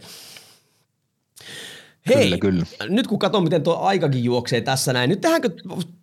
Hei, 2.07 2.37
kyllä, 2.37 2.37
kyllä. 2.37 2.93
nyt 2.93 3.07
kun 3.07 3.19
katson, 3.19 3.43
miten 3.43 3.63
tuo 3.63 3.75
aikakin 3.75 4.23
juoksee 4.23 4.61
tässä 4.61 4.93
näin, 4.93 5.09
nyt 5.09 5.21
tehdäänkö 5.21 5.49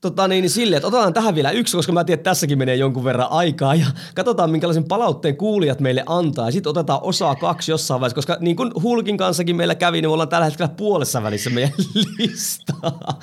tota, 0.01 0.29
niin, 0.29 0.43
niin 0.43 0.51
silleen, 0.51 0.77
että 0.77 0.87
otetaan 0.87 1.15
tähän 1.15 1.35
vielä 1.35 1.51
yksi, 1.51 1.77
koska 1.77 1.93
mä 1.93 2.05
tiedän, 2.05 2.21
että 2.21 2.31
tässäkin 2.31 2.59
menee 2.59 2.77
jonkun 2.77 3.05
verran 3.05 3.31
aikaa 3.31 3.75
ja 3.75 3.87
katsotaan, 4.15 4.51
minkälaisen 4.51 4.85
palautteen 4.85 5.37
kuulijat 5.37 5.81
meille 5.81 6.03
antaa 6.07 6.49
ja 6.49 6.53
sitten 6.53 6.71
otetaan 6.71 7.03
osaa 7.03 7.35
kaksi 7.35 7.71
jossain 7.71 8.01
vaiheessa, 8.01 8.15
koska 8.15 8.37
niin 8.41 8.57
kuin 8.57 8.71
Hulkin 8.83 9.17
kanssakin 9.17 9.57
meillä 9.57 9.75
kävi, 9.75 10.01
niin 10.01 10.09
me 10.09 10.13
ollaan 10.13 10.29
tällä 10.29 10.45
hetkellä 10.45 10.75
puolessa 10.77 11.23
välissä 11.23 11.51
meidän 11.51 11.73
listaa. 12.19 13.21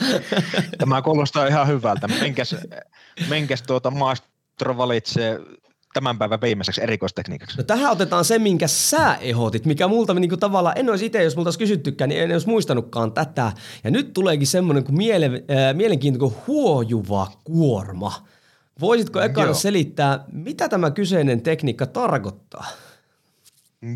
Tämä 0.78 1.02
kuulostaa 1.02 1.48
ihan 1.48 1.68
hyvältä. 1.68 2.08
Menkäs, 2.08 2.56
menkäs 3.30 3.62
tuota 3.62 3.92
maestro 3.92 4.78
valitsee 4.78 5.40
tämän 5.94 6.18
päivän 6.18 6.42
viimeiseksi 6.42 6.84
erikoistekniikaksi? 6.84 7.58
No 7.58 7.64
tähän 7.64 7.92
otetaan 7.92 8.26
se, 8.26 8.39
minkä 8.39 8.68
sä 8.68 9.16
ehdotit, 9.16 9.66
mikä 9.66 9.88
multa 9.88 10.14
niinku 10.14 10.38
tavallaan, 10.38 10.78
en 10.78 10.89
olisi 10.89 11.06
itse, 11.06 11.24
jos 11.24 11.36
multa 11.36 11.48
olisi 11.48 11.60
kysyttykään, 11.60 12.10
niin 12.10 12.22
en 12.22 12.32
olisi 12.32 12.48
muistanutkaan 12.48 13.12
tätä. 13.12 13.52
Ja 13.84 13.92
nyt 13.92 14.14
tuleekin 14.14 14.48
semmoinen 14.48 14.84
kuin 14.84 14.98
miele, 14.98 15.26
äh, 15.26 15.76
mielenkiintoinen 15.76 16.38
huojuva 16.48 17.32
kuorma. 17.44 18.14
Voisitko 18.80 19.22
ekaan 19.22 19.56
selittää, 19.56 20.26
mitä 20.32 20.70
tämä 20.70 20.92
kyseinen 20.92 21.42
tekniikka 21.42 21.86
tarkoittaa? 21.86 22.66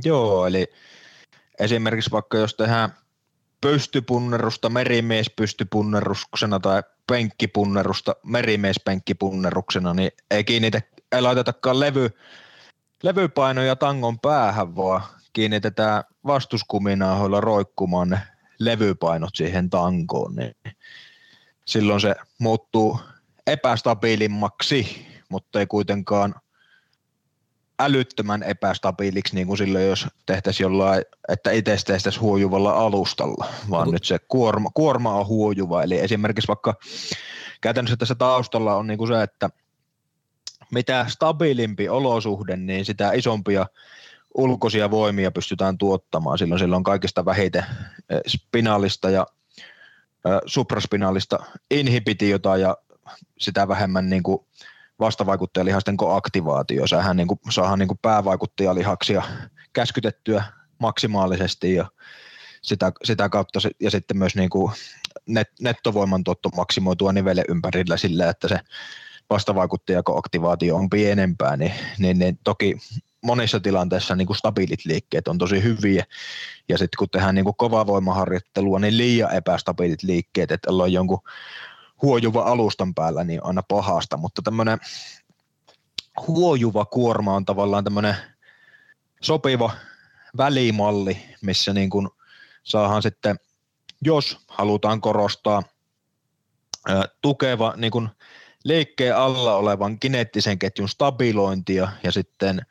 Joo, 0.03 0.47
eli 0.47 0.67
esimerkiksi 1.59 2.11
vaikka 2.11 2.37
jos 2.37 2.53
tehdään 2.53 2.89
pystypunnerusta 3.61 4.69
merimiespystypunneruksena 4.69 6.59
tai 6.59 6.83
penkkipunnerusta 7.07 8.15
merimiespenkkipunneruksena, 8.23 9.93
niin 9.93 10.11
ei 10.31 10.43
kiinnitä 10.43 10.81
ei 11.15 11.21
laitetakaan 11.21 11.79
levy, 11.79 12.09
levypainoja 13.03 13.75
tangon 13.75 14.19
päähän, 14.19 14.75
vaan 14.75 15.01
kiinnitetään 15.33 16.03
vastuskuminaahoilla 16.27 17.41
roikkumaan 17.41 18.09
ne 18.09 18.19
levypainot 18.59 19.35
siihen 19.35 19.69
tankoon, 19.69 20.35
niin 20.35 20.55
silloin 21.65 22.01
se 22.01 22.15
muuttuu 22.39 22.99
epästabiilimmaksi, 23.47 25.07
mutta 25.29 25.59
ei 25.59 25.67
kuitenkaan 25.67 26.35
älyttömän 27.79 28.43
epästabiiliksi, 28.43 29.35
niin 29.35 29.47
kuin 29.47 29.57
silloin, 29.57 29.87
jos 29.87 30.07
tehtäisiin 30.25 30.65
jollain, 30.65 31.03
että 31.29 31.51
itse 31.51 31.77
tehtäisiin 31.85 32.21
huojuvalla 32.21 32.71
alustalla, 32.71 33.45
vaan 33.69 33.91
nyt 33.91 34.03
se 34.03 34.19
kuorma, 34.27 34.69
kuorma 34.73 35.13
on 35.13 35.27
huojuva. 35.27 35.83
Eli 35.83 35.99
esimerkiksi 35.99 36.47
vaikka 36.47 36.73
käytännössä 37.61 37.97
tässä 37.97 38.15
taustalla 38.15 38.75
on 38.75 38.87
niin 38.87 38.97
kuin 38.97 39.07
se, 39.07 39.23
että– 39.23 39.49
mitä 40.75 41.05
stabiilimpi 41.09 41.89
olosuhde, 41.89 42.55
niin 42.55 42.85
sitä 42.85 43.11
isompia 43.11 43.65
ulkoisia 44.33 44.91
voimia 44.91 45.31
pystytään 45.31 45.77
tuottamaan. 45.77 46.37
Silloin, 46.37 46.59
silloin 46.59 46.77
on 46.77 46.83
kaikista 46.83 47.25
vähiten 47.25 47.65
eh, 48.09 48.21
spinaalista 48.27 49.09
ja 49.09 49.27
supraspinaalista 50.45 51.39
inhibitiota 51.71 52.57
ja 52.57 52.77
sitä 53.39 53.67
vähemmän 53.67 54.09
niin 54.09 54.23
kuin 54.23 54.45
vastavaikuttajalihasten 54.99 55.97
aktivaatio. 56.15 56.87
Sähän 56.87 57.17
niin 57.17 57.27
kuin, 57.27 57.39
saadaan 57.49 57.79
niin 57.79 57.87
kuin 57.87 57.99
päävaikuttajalihaksia 58.01 59.23
käskytettyä 59.73 60.43
maksimaalisesti 60.79 61.73
ja 61.73 61.85
sitä, 62.61 62.91
sitä 63.03 63.29
kautta 63.29 63.59
ja 63.79 63.91
sitten 63.91 64.17
myös 64.17 64.35
niin 64.35 64.49
kuin 64.49 64.71
net, 65.27 65.47
nettovoiman 65.61 66.23
tuotto 66.23 66.49
maksimoitua 66.49 67.13
nivelle 67.13 67.43
ympärillä 67.49 67.97
sillä, 67.97 68.29
että 68.29 68.47
se 68.47 68.59
vastavaikuttajako-aktivaatio 69.29 70.75
on 70.75 70.89
pienempää, 70.89 71.57
niin, 71.57 71.73
niin, 71.99 72.19
niin 72.19 72.39
toki 72.43 72.77
monissa 73.21 73.59
tilanteissa 73.59 74.15
niin 74.15 74.27
kuin 74.27 74.37
stabiilit 74.37 74.85
liikkeet 74.85 75.27
on 75.27 75.37
tosi 75.37 75.63
hyviä. 75.63 76.05
Ja 76.69 76.77
sitten 76.77 76.97
kun 76.97 77.09
tehdään 77.09 77.35
niin 77.35 77.45
kuin 77.45 77.55
kovavoimaharjoittelua, 77.55 78.79
niin 78.79 78.97
liian 78.97 79.35
epästabiilit 79.35 80.03
liikkeet, 80.03 80.51
että 80.51 80.71
ollaan 80.71 80.93
jonkun 80.93 81.21
huojuva 82.01 82.41
alustan 82.41 82.93
päällä, 82.93 83.23
niin 83.23 83.43
aina 83.43 83.63
pahasta. 83.67 84.17
Mutta 84.17 84.41
tämmöinen 84.41 84.79
huojuva 86.27 86.85
kuorma 86.85 87.35
on 87.35 87.45
tavallaan 87.45 87.83
tämmöinen 87.83 88.15
sopiva 89.21 89.71
välimalli, 90.37 91.17
missä 91.41 91.73
niin 91.73 91.89
kuin 91.89 92.09
saadaan 92.63 93.01
sitten, 93.01 93.39
jos 94.01 94.39
halutaan 94.47 95.01
korostaa 95.01 95.63
tukeva 97.21 97.73
niin 97.77 97.91
kuin 97.91 98.09
liikkeen 98.65 99.15
alla 99.15 99.55
olevan 99.55 99.99
kineettisen 99.99 100.59
ketjun 100.59 100.89
stabilointia 100.89 101.87
ja 102.03 102.11
sitten 102.11 102.61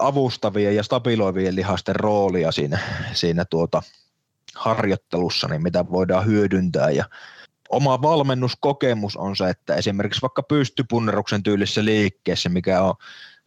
avustavien 0.00 0.76
ja 0.76 0.82
stabiloivien 0.82 1.56
lihasten 1.56 1.96
roolia 1.96 2.52
siinä, 2.52 2.78
siinä 3.12 3.44
tuota 3.44 3.82
harjoittelussa, 4.54 5.48
niin 5.48 5.62
mitä 5.62 5.84
voidaan 5.90 6.26
hyödyntää. 6.26 6.90
Ja 6.90 7.04
oma 7.68 8.02
valmennuskokemus 8.02 9.16
on 9.16 9.36
se, 9.36 9.50
että 9.50 9.74
esimerkiksi 9.74 10.22
vaikka 10.22 10.42
pystypunneruksen 10.42 11.42
tyylissä 11.42 11.84
liikkeessä, 11.84 12.48
mikä 12.48 12.82
on 12.82 12.94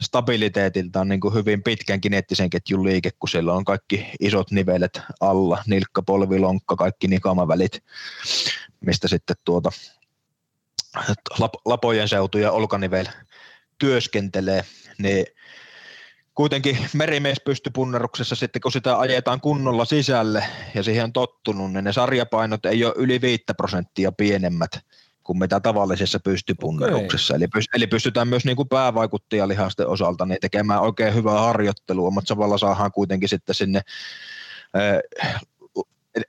stabiliteetiltaan 0.01 1.07
niin 1.07 1.19
kuin 1.19 1.33
hyvin 1.33 1.63
pitkän 1.63 2.01
kineettisen 2.01 2.49
ketjun 2.49 2.83
liike, 2.83 3.09
kun 3.19 3.29
siellä 3.29 3.53
on 3.53 3.65
kaikki 3.65 4.05
isot 4.19 4.51
nivelet 4.51 5.01
alla, 5.19 5.63
nilkka, 5.67 6.01
polvi, 6.01 6.39
lonkka, 6.39 6.75
kaikki 6.75 7.07
nikamavälit, 7.07 7.83
mistä 8.81 9.07
sitten 9.07 9.35
tuota 9.45 9.71
lapojen 11.65 12.09
seutu 12.09 12.37
ja 12.37 12.51
olkanivel 12.51 13.05
työskentelee, 13.77 14.65
niin 14.97 15.25
kuitenkin 16.35 16.77
merimies 16.93 17.37
pystypunneruksessa 17.45 18.35
sitten 18.35 18.61
kun 18.61 18.71
sitä 18.71 18.99
ajetaan 18.99 19.41
kunnolla 19.41 19.85
sisälle 19.85 20.45
ja 20.75 20.83
siihen 20.83 21.03
on 21.03 21.13
tottunut, 21.13 21.73
niin 21.73 21.83
ne 21.83 21.93
sarjapainot 21.93 22.65
ei 22.65 22.85
ole 22.85 22.93
yli 22.97 23.21
5 23.21 23.43
prosenttia 23.57 24.11
pienemmät 24.11 24.71
kuin 25.23 25.39
mitä 25.39 25.59
tavallisessa 25.59 26.19
pystypunneruksessa. 26.19 27.35
Eli, 27.35 27.45
eli 27.75 27.87
pystytään 27.87 28.27
myös 28.27 28.45
niin 28.45 28.55
kuin 28.55 28.69
päävaikuttajalihasten 28.69 29.87
osalta 29.87 30.25
niin 30.25 30.37
tekemään 30.41 30.81
oikein 30.81 31.13
hyvää 31.13 31.39
harjoittelua, 31.39 32.11
mutta 32.11 32.27
samalla 32.27 32.57
saadaan 32.57 32.91
kuitenkin 32.91 33.29
sitten 33.29 33.55
sinne 33.55 33.81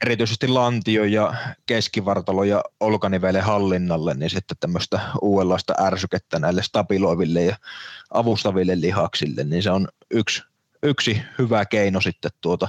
erityisesti 0.05 0.49
lantio 0.49 1.05
ja 1.05 1.35
keskivartalo 1.67 2.45
ja 2.45 2.63
olkanivelen 2.81 3.43
hallinnalle, 3.43 4.15
niin 4.15 4.31
sitten 4.31 4.57
tämmöistä 4.61 5.01
uudenlaista 5.23 5.75
ärsykettä 5.81 6.39
näille 6.39 6.63
stabiloiville 6.63 7.45
ja 7.45 7.57
avustaville 8.11 8.81
lihaksille, 8.81 9.45
niin 9.45 9.63
se 9.63 9.71
on 9.71 9.89
yksi, 10.11 10.43
yksi 10.83 11.23
hyvä 11.39 11.65
keino 11.65 12.01
sitten 12.01 12.31
tuota, 12.41 12.69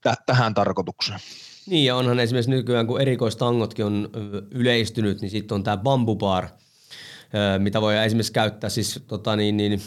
t- 0.00 0.26
tähän 0.26 0.54
tarkoitukseen. 0.54 1.20
Niin 1.66 1.84
ja 1.84 1.96
onhan 1.96 2.20
esimerkiksi 2.20 2.50
nykyään, 2.50 2.86
kun 2.86 3.00
erikoistangotkin 3.00 3.84
on 3.84 4.10
yleistynyt, 4.50 5.20
niin 5.20 5.30
sitten 5.30 5.54
on 5.54 5.62
tämä 5.62 5.76
bambubar, 5.76 6.48
mitä 7.58 7.80
voi 7.80 7.96
esimerkiksi 7.96 8.32
käyttää 8.32 8.70
siis 8.70 9.04
tota 9.06 9.36
niin, 9.36 9.56
niin, 9.56 9.82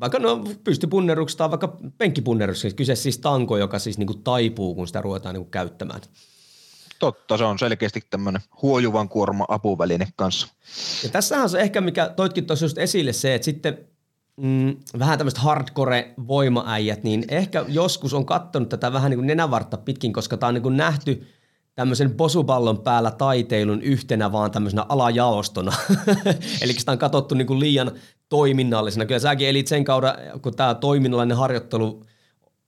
vaikka 0.00 0.18
no 0.18 0.44
pystypunneruksesta 0.64 1.38
tai 1.38 1.50
vaikka 1.50 1.76
penkkipunneruksesta, 1.98 2.76
kyse 2.76 2.94
siis 2.94 3.18
tanko, 3.18 3.56
joka 3.56 3.78
siis 3.78 3.98
niinku 3.98 4.14
taipuu, 4.14 4.74
kun 4.74 4.86
sitä 4.86 5.00
ruvetaan 5.00 5.34
niinku 5.34 5.50
käyttämään. 5.50 6.00
Totta, 6.98 7.36
se 7.36 7.44
on 7.44 7.58
selkeästi 7.58 8.00
tämmöinen 8.10 8.42
huojuvan 8.62 9.08
kuorma 9.08 9.44
apuväline 9.48 10.08
kanssa. 10.16 10.48
Ja 11.02 11.08
tässähän 11.08 11.42
on 11.42 11.50
se 11.50 11.60
ehkä, 11.60 11.80
mikä 11.80 12.08
toitkin 12.08 12.46
tuossa 12.46 12.64
just 12.64 12.78
esille 12.78 13.12
se, 13.12 13.34
että 13.34 13.44
sitten 13.44 13.78
mm, 14.36 14.76
vähän 14.98 15.18
tämmöiset 15.18 15.40
hardcore-voimaäijät, 15.40 17.02
niin 17.02 17.24
ehkä 17.28 17.64
joskus 17.68 18.14
on 18.14 18.26
katsonut 18.26 18.68
tätä 18.68 18.92
vähän 18.92 19.10
niin 19.10 19.18
kuin 19.18 19.26
nenävartta 19.26 19.76
pitkin, 19.76 20.12
koska 20.12 20.36
tämä 20.36 20.48
on 20.48 20.54
niin 20.54 20.62
kuin 20.62 20.76
nähty 20.76 21.26
tämmöisen 21.74 22.14
posupallon 22.14 22.78
päällä 22.78 23.10
taiteilun 23.10 23.82
yhtenä 23.82 24.32
vaan 24.32 24.50
tämmöisenä 24.50 24.86
alajaostona. 24.88 25.72
Eli 26.62 26.72
sitä 26.72 26.92
on 26.92 26.98
katsottu 26.98 27.34
niin 27.34 27.46
kuin 27.46 27.60
liian 27.60 27.92
toiminnallisena. 28.28 29.06
Kyllä 29.06 29.18
säkin 29.18 29.48
elit 29.48 29.66
sen 29.66 29.84
kauden, 29.84 30.12
kun 30.42 30.56
tämä 30.56 30.74
toiminnallinen 30.74 31.36
harjoittelu 31.36 32.04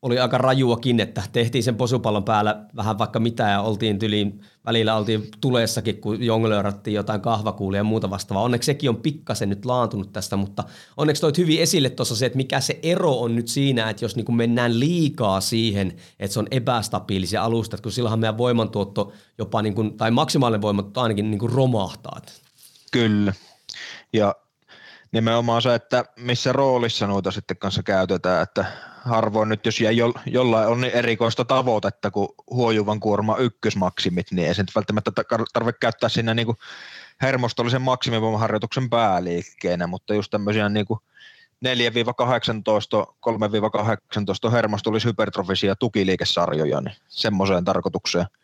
oli 0.03 0.19
aika 0.19 0.39
rajuakin, 0.39 1.01
että 1.01 1.23
tehtiin 1.33 1.65
sen 1.65 1.77
posupallon 1.77 2.25
päällä 2.25 2.65
vähän 2.77 2.99
vaikka 2.99 3.21
mitä 3.21 3.49
ja 3.49 3.61
oltiin 3.61 3.99
tyliin, 3.99 4.41
välillä 4.67 4.97
oltiin 4.97 5.29
tulessakin, 5.41 6.01
kun 6.01 6.23
jonglöörattiin 6.23 6.95
jotain 6.95 7.21
kahvakuulia 7.21 7.81
ja 7.81 7.85
muuta 7.85 8.11
vastaavaa. 8.11 8.45
Onneksi 8.45 8.67
sekin 8.67 8.91
on 8.91 8.97
pikkasen 8.97 9.49
nyt 9.49 9.65
laantunut 9.65 10.13
tästä, 10.13 10.37
mutta 10.37 10.65
onneksi 10.97 11.21
toit 11.21 11.39
hyvin 11.39 11.61
esille 11.61 11.91
tuossa 11.91 12.17
se, 12.17 12.27
että 12.27 12.37
mikä 12.37 12.61
se 12.61 12.79
ero 12.83 13.21
on 13.21 13.37
nyt 13.37 13.49
siinä, 13.49 13.91
että 13.91 14.05
jos 14.05 14.17
niin 14.17 14.37
mennään 14.37 14.81
liikaa 14.81 15.41
siihen, 15.41 15.97
että 16.19 16.33
se 16.33 16.41
on 16.41 16.49
epästabiilisia 16.51 17.45
alustat, 17.45 17.81
kun 17.81 17.93
silloinhan 17.93 18.21
meidän 18.21 18.39
voimantuotto 18.39 19.13
jopa, 19.39 19.63
niin 19.63 19.75
kuin, 19.75 19.97
tai 19.97 20.11
maksimaalinen 20.11 20.63
voimantuotto 20.63 21.01
ainakin 21.01 21.31
niin 21.31 21.39
kuin 21.39 21.53
romahtaa. 21.53 22.21
Kyllä. 22.93 23.33
Ja 24.13 24.35
nimenomaan 25.13 25.63
se, 25.63 25.75
että 25.75 26.05
missä 26.17 26.53
roolissa 26.53 27.07
noita 27.07 27.31
sitten 27.31 27.57
kanssa 27.57 27.83
käytetään, 27.83 28.43
että 28.43 28.65
harvoin 29.05 29.49
nyt, 29.49 29.67
jos 29.67 29.81
jäi 29.81 29.97
jo, 29.97 30.15
jollain 30.27 30.69
on 30.69 30.81
niin 30.81 30.93
erikoista 30.95 31.45
tavoitetta 31.45 32.11
kuin 32.11 32.29
huojuvan 32.51 33.01
kuorma 33.01 33.37
ykkösmaksimit, 33.37 34.27
niin 34.31 34.49
ei 34.49 34.55
se 34.55 34.65
välttämättä 34.75 35.11
tarvitse 35.53 35.79
käyttää 35.81 36.09
siinä 36.09 36.35
niin 36.35 36.47
hermostollisen 37.23 37.83
maksimivoimaharjoituksen 37.83 38.91
pääliikkeenä, 38.91 39.87
mutta 39.87 40.15
just 40.15 40.31
tämmöisiä 40.31 40.69
niin 40.69 40.87
kuin 40.87 41.01
4-18, 41.67 41.69
3-18 44.49 44.51
hermostollishypertrofisia 44.51 45.77
tukiliikesarjoja, 45.77 46.81
niin 46.81 46.97
semmoiseen 47.09 47.65
tarkoitukseen– 47.65 48.27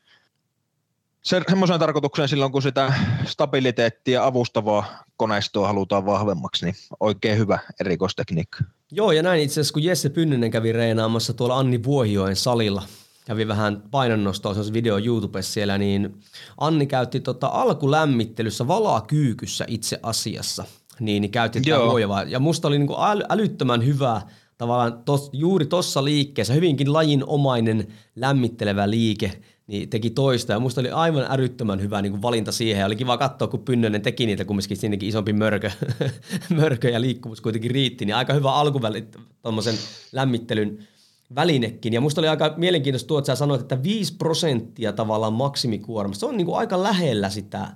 se, 1.28 1.42
semmoiseen 1.48 1.80
tarkoitukseen 1.80 2.28
silloin, 2.28 2.52
kun 2.52 2.62
sitä 2.62 2.92
stabiliteettia 3.24 4.24
avustavaa 4.24 5.04
koneistoa 5.16 5.66
halutaan 5.66 6.06
vahvemmaksi, 6.06 6.64
niin 6.64 6.74
oikein 7.00 7.38
hyvä 7.38 7.58
erikoistekniikka. 7.80 8.58
Joo, 8.92 9.12
ja 9.12 9.22
näin 9.22 9.42
itse 9.42 9.52
asiassa, 9.52 9.72
kun 9.72 9.84
Jesse 9.84 10.08
Pynninen 10.08 10.50
kävi 10.50 10.72
reenaamassa 10.72 11.32
tuolla 11.32 11.58
Anni 11.58 11.82
Vuohioen 11.84 12.36
salilla, 12.36 12.82
kävi 13.24 13.48
vähän 13.48 13.82
painonnostoa, 13.90 14.54
se 14.54 14.72
video 14.72 14.98
YouTubessa 14.98 15.52
siellä, 15.52 15.78
niin 15.78 16.20
Anni 16.60 16.86
käytti 16.86 17.20
tota 17.20 17.46
alkulämmittelyssä 17.46 18.68
valaa 18.68 19.00
kyykyssä 19.00 19.64
itse 19.68 20.00
asiassa, 20.02 20.64
niin, 21.00 21.20
niin 21.20 21.30
käytti 21.30 21.60
tätä 21.60 21.78
vuojavaa. 21.78 22.22
Ja 22.22 22.38
musta 22.38 22.68
oli 22.68 22.78
niinku 22.78 22.96
äly, 23.00 23.22
älyttömän 23.28 23.86
hyvä 23.86 24.22
tavallaan 24.58 25.02
tos, 25.04 25.30
juuri 25.32 25.66
tuossa 25.66 26.04
liikkeessä, 26.04 26.54
hyvinkin 26.54 26.92
lajinomainen 26.92 27.88
lämmittelevä 28.16 28.90
liike, 28.90 29.40
niin 29.68 29.88
teki 29.88 30.10
toista. 30.10 30.52
Ja 30.52 30.60
musta 30.60 30.80
oli 30.80 30.90
aivan 30.90 31.26
älyttömän 31.28 31.80
hyvä 31.80 32.02
niin 32.02 32.12
kuin 32.12 32.22
valinta 32.22 32.52
siihen. 32.52 32.80
Ja 32.80 32.86
oli 32.86 32.96
kiva 32.96 33.16
katsoa, 33.16 33.48
kun 33.48 33.60
Pynnönen 33.60 34.02
teki 34.02 34.26
niitä, 34.26 34.44
kumminkin 34.44 34.76
sinnekin 34.76 35.08
isompi 35.08 35.32
mörkö, 35.32 35.70
mörkö 36.60 36.88
ja 36.88 37.00
liikkuvuus 37.00 37.40
kuitenkin 37.40 37.70
riitti. 37.70 38.04
Niin 38.04 38.16
aika 38.16 38.32
hyvä 38.32 38.52
alkuväli 38.52 39.08
tuommoisen 39.42 39.74
lämmittelyn 40.12 40.88
välinekin. 41.34 41.92
Ja 41.92 42.00
musta 42.00 42.20
oli 42.20 42.28
aika 42.28 42.54
mielenkiintoista 42.56 43.06
tuo, 43.08 43.18
että 43.18 43.26
sä 43.26 43.36
sanoit, 43.36 43.60
että 43.60 43.82
5 43.82 44.16
prosenttia 44.16 44.92
tavallaan 44.92 45.32
maksimikuormasta. 45.32 46.20
Se 46.20 46.26
on 46.26 46.36
niin 46.36 46.46
kuin 46.46 46.58
aika 46.58 46.82
lähellä 46.82 47.30
sitä. 47.30 47.68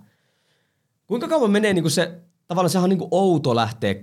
Kuinka 1.07 1.29
kauan 1.29 1.51
menee 1.51 1.75
niin 1.75 1.83
kuin 1.83 1.93
se, 1.93 2.21
tavallaan 2.49 2.71
sehän 2.71 2.85
on 2.85 2.91
niin 2.91 2.99
kuin 2.99 3.09
outo 3.11 3.57
lähteä 3.57 3.95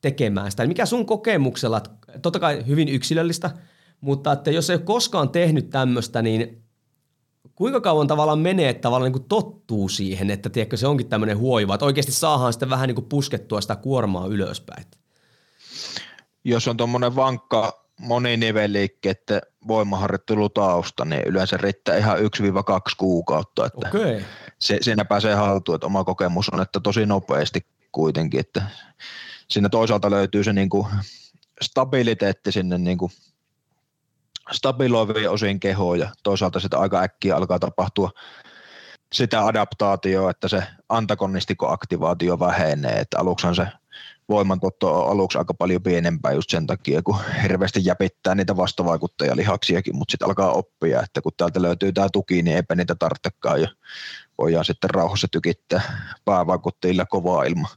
tekemään 0.00 0.50
sitä. 0.50 0.66
Mikä 0.66 0.86
sun 0.86 1.06
kokemuksella, 1.06 1.82
totta 2.22 2.38
kai 2.38 2.66
hyvin 2.66 2.88
yksilöllistä, 2.88 3.50
mutta 4.00 4.32
että 4.32 4.50
jos 4.50 4.70
ei 4.70 4.76
ole 4.76 4.82
koskaan 4.82 5.28
tehnyt 5.28 5.70
tämmöistä, 5.70 6.22
niin 6.22 6.67
kuinka 7.58 7.80
kauan 7.80 8.06
tavallaan 8.06 8.38
menee, 8.38 8.68
että 8.68 8.80
tavallaan 8.80 9.12
niin 9.12 9.24
tottuu 9.28 9.88
siihen, 9.88 10.30
että 10.30 10.50
tiedätkö, 10.50 10.76
se 10.76 10.86
onkin 10.86 11.08
tämmöinen 11.08 11.38
huoiva, 11.38 11.74
että 11.74 11.86
oikeasti 11.86 12.12
saadaan 12.12 12.52
sitten 12.52 12.70
vähän 12.70 12.88
niin 12.88 13.04
puskettua 13.04 13.60
sitä 13.60 13.76
kuormaa 13.76 14.26
ylöspäin? 14.26 14.84
Jos 16.44 16.68
on 16.68 16.76
tuommoinen 16.76 17.16
vankka 17.16 17.84
moninivelliikkeiden 18.00 19.40
voimaharjoittelutausta, 19.68 21.04
niin 21.04 21.22
yleensä 21.26 21.56
riittää 21.56 21.96
ihan 21.96 22.18
1-2 22.18 22.22
kuukautta, 22.98 23.66
että 23.66 23.88
okay. 23.88 24.22
se, 24.58 24.78
siinä 24.80 25.04
pääsee 25.04 25.34
haltuun, 25.34 25.74
että 25.74 25.86
oma 25.86 26.04
kokemus 26.04 26.48
on, 26.48 26.62
että 26.62 26.80
tosi 26.80 27.06
nopeasti 27.06 27.66
kuitenkin, 27.92 28.40
että 28.40 28.62
siinä 29.50 29.68
toisaalta 29.68 30.10
löytyy 30.10 30.44
se 30.44 30.52
niin 30.52 30.68
kuin 30.68 30.86
stabiliteetti 31.62 32.52
sinne 32.52 32.78
niin 32.78 32.98
kuin 32.98 33.12
stabiloivia 34.52 35.30
osin 35.30 35.60
kehoa 35.60 35.96
ja 35.96 36.10
toisaalta 36.22 36.60
sitä 36.60 36.78
aika 36.78 37.00
äkkiä 37.00 37.36
alkaa 37.36 37.58
tapahtua 37.58 38.10
sitä 39.12 39.46
adaptaatioa, 39.46 40.30
että 40.30 40.48
se 40.48 40.62
antagonistikoaktivaatio 40.88 42.38
vähenee, 42.38 43.00
että 43.00 43.18
aluksihan 43.18 43.54
se 43.54 43.66
voimantuotto 44.28 45.04
on 45.04 45.12
aluksi 45.12 45.38
aika 45.38 45.54
paljon 45.54 45.82
pienempää 45.82 46.32
just 46.32 46.50
sen 46.50 46.66
takia, 46.66 47.02
kun 47.02 47.16
hirveästi 47.42 47.80
jäpittää 47.84 48.34
niitä 48.34 48.56
vastavaikuttajalihaksiakin, 48.56 49.96
mutta 49.96 50.12
sitten 50.12 50.28
alkaa 50.28 50.52
oppia, 50.52 51.02
että 51.02 51.20
kun 51.20 51.32
täältä 51.36 51.62
löytyy 51.62 51.92
tämä 51.92 52.08
tuki, 52.12 52.42
niin 52.42 52.56
eipä 52.56 52.74
niitä 52.74 52.94
tarvitsekaan 52.94 53.62
ja 53.62 53.68
voidaan 54.38 54.64
sitten 54.64 54.90
rauhassa 54.90 55.26
tykittää. 55.32 55.80
Päävaikuttajilla 56.24 57.06
kovaa 57.06 57.44
ilman 57.44 57.70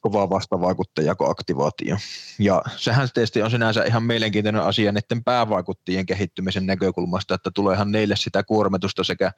kovaa 0.00 0.30
vastavaikuttajaa 0.30 1.14
kuin 1.14 1.30
aktivaatio. 1.30 1.96
Ja 2.38 2.62
sehän 2.76 3.08
tietysti 3.14 3.42
on 3.42 3.50
sinänsä 3.50 3.84
ihan 3.84 4.02
mielenkiintoinen 4.02 4.62
asia 4.62 4.92
niiden 4.92 5.24
päävaikuttajien 5.24 6.06
kehittymisen 6.06 6.66
näkökulmasta, 6.66 7.34
että 7.34 7.50
tuleehan 7.54 7.92
neille 7.92 8.16
sitä 8.16 8.42
kuormitusta 8.42 9.04
sekä 9.04 9.32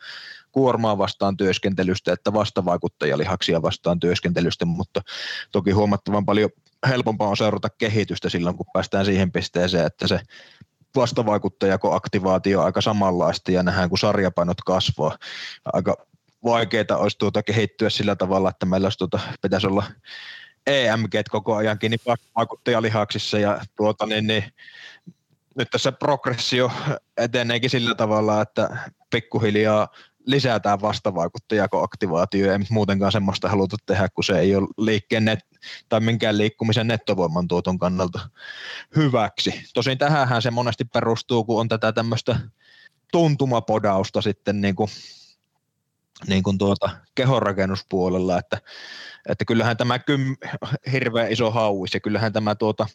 kuormaa 0.52 0.98
vastaan 0.98 1.36
työskentelystä 1.36 2.12
että 2.12 2.32
vastavaikuttajalihaksia 2.32 3.62
vastaan 3.62 4.00
työskentelystä, 4.00 4.64
mutta 4.64 5.00
toki 5.52 5.70
huomattavan 5.70 6.26
paljon 6.26 6.50
helpompaa 6.88 7.28
on 7.28 7.36
seurata 7.36 7.68
kehitystä 7.78 8.28
silloin, 8.28 8.56
kun 8.56 8.66
päästään 8.72 9.04
siihen 9.04 9.32
pisteeseen, 9.32 9.86
että 9.86 10.06
se 10.06 10.20
vastavaikuttajako 10.96 11.94
aktivaatio 11.94 12.60
on 12.60 12.66
aika 12.66 12.80
samanlaista 12.80 13.52
ja 13.52 13.62
nähdään, 13.62 13.88
kun 13.88 13.98
sarjapainot 13.98 14.60
kasvaa. 14.60 15.18
Aika 15.72 15.96
vaikeita 16.44 16.96
olisi 16.96 17.18
tuota 17.18 17.42
kehittyä 17.42 17.90
sillä 17.90 18.16
tavalla, 18.16 18.48
että 18.48 18.66
meillä 18.66 18.86
olisi 18.86 18.98
tuota, 18.98 19.20
pitäisi 19.42 19.66
olla 19.66 19.84
EMG 20.66 21.12
koko 21.30 21.56
ajan 21.56 21.78
kiinni 21.78 21.96
vaikuttajalihaksissa 22.36 23.38
ja 23.38 23.60
tuota, 23.76 24.06
niin, 24.06 24.26
niin, 24.26 24.44
nyt 25.54 25.70
tässä 25.70 25.92
progressio 25.92 26.70
eteneekin 27.16 27.70
sillä 27.70 27.94
tavalla, 27.94 28.42
että 28.42 28.90
pikkuhiljaa 29.10 29.88
lisätään 30.26 30.80
vastavaikuttajako-aktivaatio, 30.80 32.52
ei 32.52 32.58
muutenkaan 32.70 33.12
semmoista 33.12 33.48
haluta 33.48 33.76
tehdä, 33.86 34.08
kun 34.08 34.24
se 34.24 34.38
ei 34.38 34.56
ole 34.56 34.68
liikkeen 34.78 35.24
net- 35.28 35.58
tai 35.88 36.00
minkään 36.00 36.38
liikkumisen 36.38 36.86
nettovoiman 36.86 37.48
tuoton 37.48 37.78
kannalta 37.78 38.20
hyväksi. 38.96 39.62
Tosin 39.74 39.98
tähän 39.98 40.42
se 40.42 40.50
monesti 40.50 40.84
perustuu, 40.84 41.44
kun 41.44 41.60
on 41.60 41.68
tätä 41.68 41.92
tämmöistä 41.92 42.40
tuntumapodausta 43.12 44.22
sitten 44.22 44.60
niin 44.60 44.76
kuin, 44.76 44.90
niin 46.26 46.42
kuin 46.42 46.58
tuota 46.58 46.90
kehonrakennuspuolella, 47.14 48.38
että 48.38 48.58
että 49.28 49.44
kyllähän 49.44 49.76
tämä 49.76 49.98
kym, 49.98 50.36
hirveän 50.92 51.32
iso 51.32 51.50
hauis 51.50 51.94
ja 51.94 52.00
kyllähän 52.00 52.32
tämä 52.32 52.54
tuota, 52.54 52.86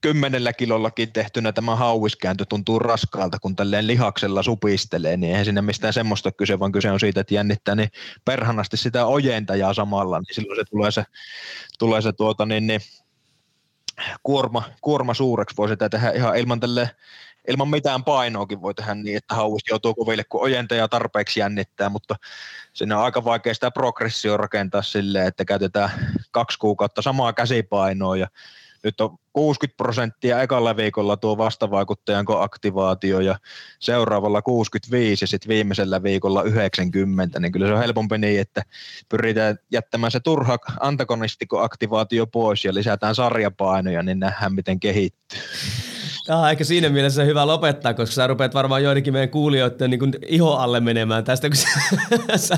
kymmenellä 0.00 0.52
kilollakin 0.52 1.12
tehtynä 1.12 1.52
tämä 1.52 1.76
hauiskääntö 1.76 2.44
tuntuu 2.48 2.78
raskaalta, 2.78 3.38
kun 3.38 3.56
tälleen 3.56 3.86
lihaksella 3.86 4.42
supistelee, 4.42 5.16
niin 5.16 5.30
eihän 5.30 5.44
sinne 5.44 5.62
mistään 5.62 5.92
semmoista 5.92 6.32
kyse, 6.32 6.58
vaan 6.58 6.72
kyse 6.72 6.90
on 6.90 7.00
siitä, 7.00 7.20
että 7.20 7.34
jännittää 7.34 7.74
niin 7.74 7.90
perhanasti 8.24 8.76
sitä 8.76 9.06
ojentajaa 9.06 9.74
samalla, 9.74 10.18
niin 10.18 10.34
silloin 10.34 10.60
se 10.60 10.64
tulee 10.70 10.90
se, 10.90 11.04
tulee 11.78 12.02
se 12.02 12.12
tuota, 12.12 12.46
niin, 12.46 12.66
niin, 12.66 12.80
kuorma, 14.22 14.62
kuorma 14.80 15.14
suureksi, 15.14 15.56
voi 15.56 15.68
sitä 15.68 15.88
tehdä 15.88 16.10
ihan 16.10 16.38
ilman 16.38 16.60
tälle 16.60 16.90
ilman 17.48 17.68
mitään 17.68 18.04
painoakin 18.04 18.62
voi 18.62 18.74
tehdä 18.74 18.94
niin, 18.94 19.16
että 19.16 19.34
hauis 19.34 19.62
joutuu 19.70 19.94
koville, 19.94 20.24
kun 20.24 20.42
ojentaja 20.42 20.88
tarpeeksi 20.88 21.40
jännittää, 21.40 21.88
mutta 21.88 22.16
siinä 22.72 22.98
on 22.98 23.04
aika 23.04 23.24
vaikea 23.24 23.54
sitä 23.54 23.70
progressio 23.70 24.36
rakentaa 24.36 24.82
silleen, 24.82 25.26
että 25.26 25.44
käytetään 25.44 25.90
kaksi 26.30 26.58
kuukautta 26.58 27.02
samaa 27.02 27.32
käsipainoa 27.32 28.16
ja 28.16 28.26
nyt 28.84 29.00
on 29.00 29.18
60 29.32 29.76
prosenttia 29.76 30.42
ekalla 30.42 30.76
viikolla 30.76 31.16
tuo 31.16 31.38
vastavaikuttajan 31.38 32.26
aktivaatio 32.38 33.20
ja 33.20 33.38
seuraavalla 33.78 34.42
65 34.42 35.22
ja 35.22 35.26
sitten 35.26 35.48
viimeisellä 35.48 36.02
viikolla 36.02 36.42
90, 36.42 37.40
niin 37.40 37.52
kyllä 37.52 37.66
se 37.66 37.72
on 37.72 37.78
helpompi 37.78 38.18
niin, 38.18 38.40
että 38.40 38.62
pyritään 39.08 39.58
jättämään 39.72 40.10
se 40.10 40.20
turha 40.20 40.58
antagonistiko 40.80 41.60
aktivaatio 41.60 42.26
pois 42.26 42.64
ja 42.64 42.74
lisätään 42.74 43.14
sarjapainoja, 43.14 44.02
niin 44.02 44.20
nähdään 44.20 44.54
miten 44.54 44.80
kehittyy. 44.80 45.40
Tämä 46.26 46.38
on 46.38 46.50
ehkä 46.50 46.64
siinä 46.64 46.88
mielessä 46.88 47.24
hyvä 47.24 47.46
lopettaa, 47.46 47.94
koska 47.94 48.14
sä 48.14 48.26
rupeat 48.26 48.54
varmaan 48.54 48.82
joidenkin 48.82 49.12
meidän 49.12 49.28
kuulijoiden 49.28 49.90
niin 49.90 50.00
iho 50.28 50.52
alle 50.52 50.80
menemään 50.80 51.24
tästä, 51.24 51.48
kun 51.48 51.56
sä, 51.56 51.68
sä 52.46 52.56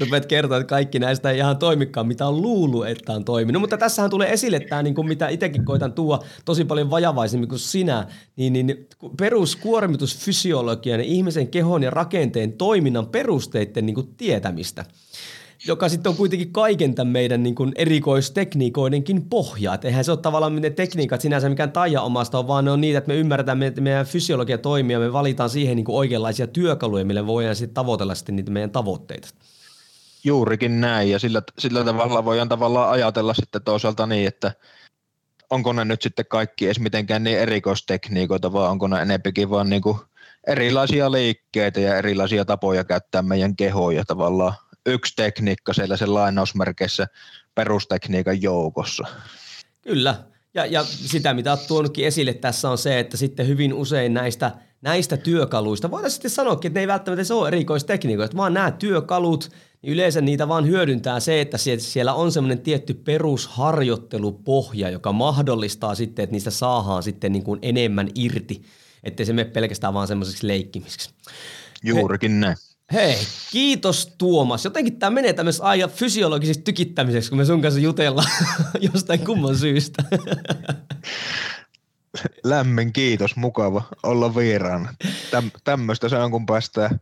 rupeat 0.00 0.26
kertoa, 0.26 0.56
että 0.56 0.68
kaikki 0.68 0.98
näistä 0.98 1.30
ei 1.30 1.38
ihan 1.38 1.58
toimikaan, 1.58 2.06
mitä 2.06 2.26
on 2.26 2.42
luullut, 2.42 2.86
että 2.86 3.12
on 3.12 3.24
toiminut. 3.24 3.60
Mutta 3.60 3.78
tässähän 3.78 4.10
tulee 4.10 4.32
esille 4.32 4.60
tämä, 4.60 4.82
niin 4.82 4.94
kuin 4.94 5.08
mitä 5.08 5.28
itsekin 5.28 5.64
koitan 5.64 5.92
tuoda 5.92 6.22
tosi 6.44 6.64
paljon 6.64 6.90
vajavaisemmin 6.90 7.48
kuin 7.48 7.58
sinä, 7.58 8.06
niin, 8.36 8.52
niin 8.52 8.88
peruskuormitusfysiologian 9.18 11.00
ja 11.00 11.06
ihmisen 11.06 11.48
kehon 11.48 11.82
ja 11.82 11.90
rakenteen 11.90 12.52
toiminnan 12.52 13.06
perusteiden 13.06 13.86
niin 13.86 13.94
kuin 13.94 14.14
tietämistä 14.16 14.84
joka 15.66 15.88
sitten 15.88 16.10
on 16.10 16.16
kuitenkin 16.16 16.52
kaiken 16.52 16.94
tämän 16.94 17.12
meidän 17.12 17.42
niin 17.42 17.54
kuin 17.54 17.72
erikoistekniikoidenkin 17.76 19.28
pohja. 19.28 19.74
Et 19.74 19.84
eihän 19.84 20.04
se 20.04 20.10
ole 20.10 20.18
tavallaan 20.18 20.56
ne 20.56 20.70
tekniikat 20.70 21.20
sinänsä 21.20 21.48
mikään 21.48 21.72
taija 21.72 22.02
omasta 22.02 22.46
vaan 22.46 22.64
ne 22.64 22.70
on 22.70 22.80
niitä, 22.80 22.98
että 22.98 23.08
me 23.08 23.16
ymmärretään, 23.16 23.62
että 23.62 23.80
meidän 23.80 24.06
fysiologia 24.06 24.58
toimii 24.58 24.94
ja 24.94 25.00
me 25.00 25.12
valitaan 25.12 25.50
siihen 25.50 25.76
niin 25.76 25.84
kuin 25.84 25.96
oikeanlaisia 25.96 26.46
työkaluja, 26.46 27.04
millä 27.04 27.26
voidaan 27.26 27.56
sitten 27.56 27.74
tavoitella 27.74 28.14
sitten 28.14 28.36
niitä 28.36 28.50
meidän 28.50 28.70
tavoitteita. 28.70 29.28
Juurikin 30.24 30.80
näin 30.80 31.10
ja 31.10 31.18
sillä, 31.18 31.42
sillä 31.58 31.84
tavalla 31.84 32.24
voidaan 32.24 32.48
tavallaan 32.48 32.90
ajatella 32.90 33.34
sitten 33.34 33.62
toisaalta 33.62 34.06
niin, 34.06 34.28
että 34.28 34.52
onko 35.50 35.72
ne 35.72 35.84
nyt 35.84 36.02
sitten 36.02 36.26
kaikki 36.26 36.66
edes 36.66 36.80
mitenkään 36.80 37.24
niin 37.24 37.38
erikoistekniikoita, 37.38 38.52
vai 38.52 38.68
onko 38.68 38.88
ne 38.88 39.02
enempikin 39.02 39.50
vaan 39.50 39.70
niin 39.70 39.82
kuin 39.82 39.98
erilaisia 40.46 41.12
liikkeitä 41.12 41.80
ja 41.80 41.96
erilaisia 41.96 42.44
tapoja 42.44 42.84
käyttää 42.84 43.22
meidän 43.22 43.56
kehoja 43.56 44.04
tavallaan 44.04 44.54
yksi 44.86 45.16
tekniikka 45.16 45.72
siellä 45.72 45.96
sen 45.96 46.14
lainausmerkeissä 46.14 47.06
perustekniikan 47.54 48.42
joukossa. 48.42 49.04
Kyllä, 49.82 50.24
ja, 50.54 50.66
ja 50.66 50.84
sitä 50.84 51.34
mitä 51.34 51.52
olet 51.52 51.66
tuonutkin 51.66 52.06
esille 52.06 52.34
tässä 52.34 52.70
on 52.70 52.78
se, 52.78 52.98
että 52.98 53.16
sitten 53.16 53.48
hyvin 53.48 53.74
usein 53.74 54.14
näistä, 54.14 54.52
näistä 54.82 55.16
työkaluista, 55.16 55.90
voitaisiin 55.90 56.14
sitten 56.14 56.30
sanoa, 56.30 56.52
että 56.52 56.68
ne 56.68 56.80
ei 56.80 56.86
välttämättä 56.86 57.24
se 57.24 57.34
ole 57.34 57.48
erikoistekniikoita, 57.48 58.36
vaan 58.36 58.54
nämä 58.54 58.70
työkalut, 58.70 59.50
niin 59.82 59.92
yleensä 59.92 60.20
niitä 60.20 60.48
vaan 60.48 60.66
hyödyntää 60.66 61.20
se, 61.20 61.40
että 61.40 61.58
siellä 61.78 62.14
on 62.14 62.32
semmoinen 62.32 62.60
tietty 62.60 62.94
perusharjoittelupohja, 62.94 64.90
joka 64.90 65.12
mahdollistaa 65.12 65.94
sitten, 65.94 66.22
että 66.22 66.32
niistä 66.32 66.50
saadaan 66.50 67.02
sitten 67.02 67.32
niin 67.32 67.44
kuin 67.44 67.58
enemmän 67.62 68.08
irti, 68.14 68.62
ettei 69.04 69.26
se 69.26 69.32
mene 69.32 69.50
pelkästään 69.50 69.94
vaan 69.94 70.08
semmoiseksi 70.08 70.46
leikkimiseksi. 70.46 71.10
Juurikin 71.82 72.40
näin. 72.40 72.56
Hei, 72.92 73.16
kiitos 73.50 74.14
Tuomas. 74.18 74.64
Jotenkin 74.64 74.98
tämä 74.98 75.10
menee 75.10 75.32
tämmöisessä 75.32 75.64
aika 75.64 75.88
fysiologisessa 75.88 76.62
tykittämiseksi, 76.62 77.28
kun 77.28 77.38
me 77.38 77.44
sun 77.44 77.62
kanssa 77.62 77.80
jutellaan 77.80 78.30
jostain 78.92 79.24
kumman 79.24 79.56
syystä. 79.56 80.04
Lämmin 82.44 82.92
kiitos, 82.92 83.36
mukava 83.36 83.82
olla 84.02 84.34
vieraana. 84.34 84.94
Täm, 85.30 85.50
tämmöistä 85.64 86.08
se 86.08 86.16
on, 86.16 86.30
kun 86.30 86.46
päästään 86.46 87.00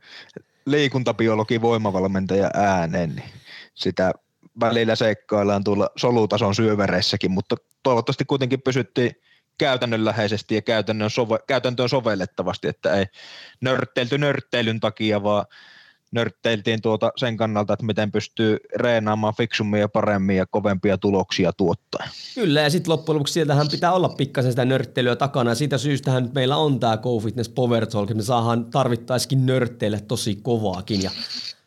liikuntabiologi 0.66 1.60
voimavalmentaja 1.60 2.50
ääneen, 2.54 3.16
niin 3.16 3.28
sitä 3.74 4.12
välillä 4.60 4.94
seikkaillaan 4.94 5.64
tuolla 5.64 5.90
solutason 5.96 6.54
syövereissäkin, 6.54 7.30
mutta 7.30 7.56
toivottavasti 7.82 8.24
kuitenkin 8.24 8.62
pysyttiin 8.62 9.16
käytännönläheisesti 9.58 10.54
ja 10.54 10.62
käytännön 10.62 11.10
sove, 11.10 11.38
käytäntöön 11.46 11.88
sovellettavasti, 11.88 12.68
että 12.68 12.94
ei 12.94 13.06
nörtteilty 13.60 14.18
nörtteilyn 14.18 14.80
takia, 14.80 15.22
vaan 15.22 15.46
nörtteiltiin 16.12 16.82
tuota 16.82 17.12
sen 17.16 17.36
kannalta, 17.36 17.72
että 17.72 17.86
miten 17.86 18.12
pystyy 18.12 18.56
reenaamaan 18.76 19.34
fiksummin 19.36 19.80
ja 19.80 19.88
paremmin 19.88 20.36
ja 20.36 20.46
kovempia 20.50 20.98
tuloksia 20.98 21.52
tuottaa. 21.52 22.08
Kyllä, 22.34 22.60
ja 22.60 22.70
sitten 22.70 22.92
loppujen 22.92 23.14
lopuksi 23.14 23.32
sieltähän 23.32 23.68
pitää 23.70 23.92
olla 23.92 24.08
pikkasen 24.08 24.52
sitä 24.52 24.64
nörtteilyä 24.64 25.16
takana, 25.16 25.54
siitä 25.54 25.78
syystähän 25.78 26.22
nyt 26.22 26.34
meillä 26.34 26.56
on 26.56 26.80
tämä 26.80 26.96
Go 26.96 27.20
Fitness 27.20 27.48
Power 27.48 27.86
Talk, 27.86 28.14
me 28.14 28.22
saadaan 28.22 28.64
tarvittaisikin 28.64 29.46
nörtteille 29.46 30.00
tosi 30.00 30.38
kovaakin, 30.42 31.02
ja 31.02 31.10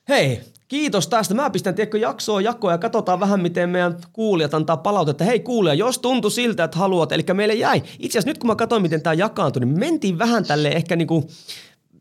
hei, 0.09 0.41
Kiitos 0.69 1.07
tästä. 1.07 1.33
Mä 1.33 1.49
pistän 1.49 1.75
tiedätkö, 1.75 1.97
jaksoa 1.97 2.41
jakoa 2.41 2.71
ja 2.71 2.77
katsotaan 2.77 3.19
vähän, 3.19 3.39
miten 3.39 3.69
meidän 3.69 3.97
kuulijat 4.13 4.53
antaa 4.53 4.77
palautetta. 4.77 5.23
Hei 5.23 5.39
kuulija, 5.39 5.73
jos 5.73 5.99
tuntui 5.99 6.31
siltä, 6.31 6.63
että 6.63 6.77
haluat, 6.77 7.11
eli 7.11 7.23
meille 7.33 7.53
jäi. 7.53 7.83
Itse 7.99 8.17
asiassa 8.17 8.29
nyt 8.29 8.37
kun 8.37 8.47
mä 8.47 8.55
katsoin, 8.55 8.81
miten 8.81 9.01
tämä 9.01 9.13
jakaantui, 9.13 9.59
niin 9.59 9.79
mentiin 9.79 10.19
vähän 10.19 10.45
tälle 10.45 10.67
ehkä 10.67 10.95
niinku 10.95 11.29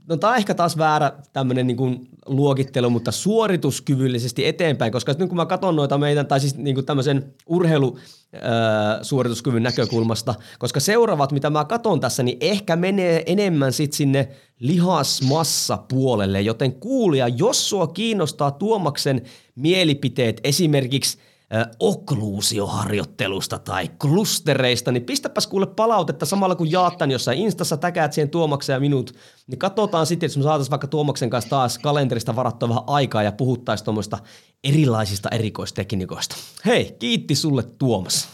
no 0.08 0.16
tämä 0.16 0.30
on 0.30 0.36
ehkä 0.36 0.54
taas 0.54 0.78
väärä 0.78 1.12
tämmöinen 1.32 1.66
niin 1.66 2.08
luokittelu, 2.26 2.90
mutta 2.90 3.12
suorituskyvyllisesti 3.12 4.46
eteenpäin, 4.46 4.92
koska 4.92 5.14
nyt 5.18 5.28
kun 5.28 5.36
mä 5.36 5.46
katson 5.46 5.76
noita 5.76 5.98
meidän, 5.98 6.26
tai 6.26 6.40
siis 6.40 6.56
niin 6.56 6.74
kuin 6.74 6.86
tämmöisen 6.86 7.34
urheilusuorituskyvyn 7.46 9.62
näkökulmasta, 9.62 10.34
koska 10.58 10.80
seuraavat, 10.80 11.32
mitä 11.32 11.50
mä 11.50 11.64
katson 11.64 12.00
tässä, 12.00 12.22
niin 12.22 12.38
ehkä 12.40 12.76
menee 12.76 13.22
enemmän 13.26 13.72
sit 13.72 13.92
sinne 13.92 14.28
lihasmassa 14.60 15.78
puolelle, 15.88 16.40
joten 16.40 16.72
kuulija, 16.72 17.28
jos 17.28 17.68
sua 17.68 17.86
kiinnostaa 17.86 18.50
Tuomaksen 18.50 19.22
mielipiteet 19.56 20.40
esimerkiksi– 20.44 21.18
okkluusioharjoittelusta 21.80 23.58
tai 23.58 23.90
klustereista, 24.00 24.92
niin 24.92 25.04
pistäpäs 25.04 25.46
kuule 25.46 25.66
palautetta 25.66 26.26
samalla 26.26 26.54
kun 26.54 26.70
jaat 26.70 26.98
tämän 26.98 27.10
jossain 27.10 27.38
Instassa, 27.38 27.76
täkäät 27.76 28.12
siihen 28.12 28.30
Tuomaksen 28.30 28.74
ja 28.74 28.80
minut, 28.80 29.14
niin 29.46 29.58
katsotaan 29.58 30.06
sitten, 30.06 30.26
että 30.26 30.38
me 30.38 30.42
saataisiin 30.42 30.70
vaikka 30.70 30.86
Tuomaksen 30.86 31.30
kanssa 31.30 31.50
taas 31.50 31.78
kalenterista 31.78 32.36
varattua 32.36 32.68
vähän 32.68 32.82
aikaa 32.86 33.22
ja 33.22 33.32
puhuttaisiin 33.32 33.84
tuommoista 33.84 34.18
erilaisista 34.64 35.28
erikoistekniikoista. 35.28 36.36
Hei, 36.66 36.96
kiitti 36.98 37.34
sulle 37.34 37.62
Tuomas. 37.62 38.28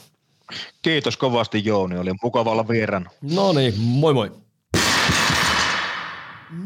Kiitos 0.83 1.17
kovasti 1.17 1.65
Jouni, 1.65 1.99
oli 1.99 2.11
mukava 2.23 2.51
olla 2.51 2.69
vieraan. 2.69 3.09
No 3.35 3.53
niin, 3.53 3.81
moi 3.81 4.15
moi. 4.15 4.44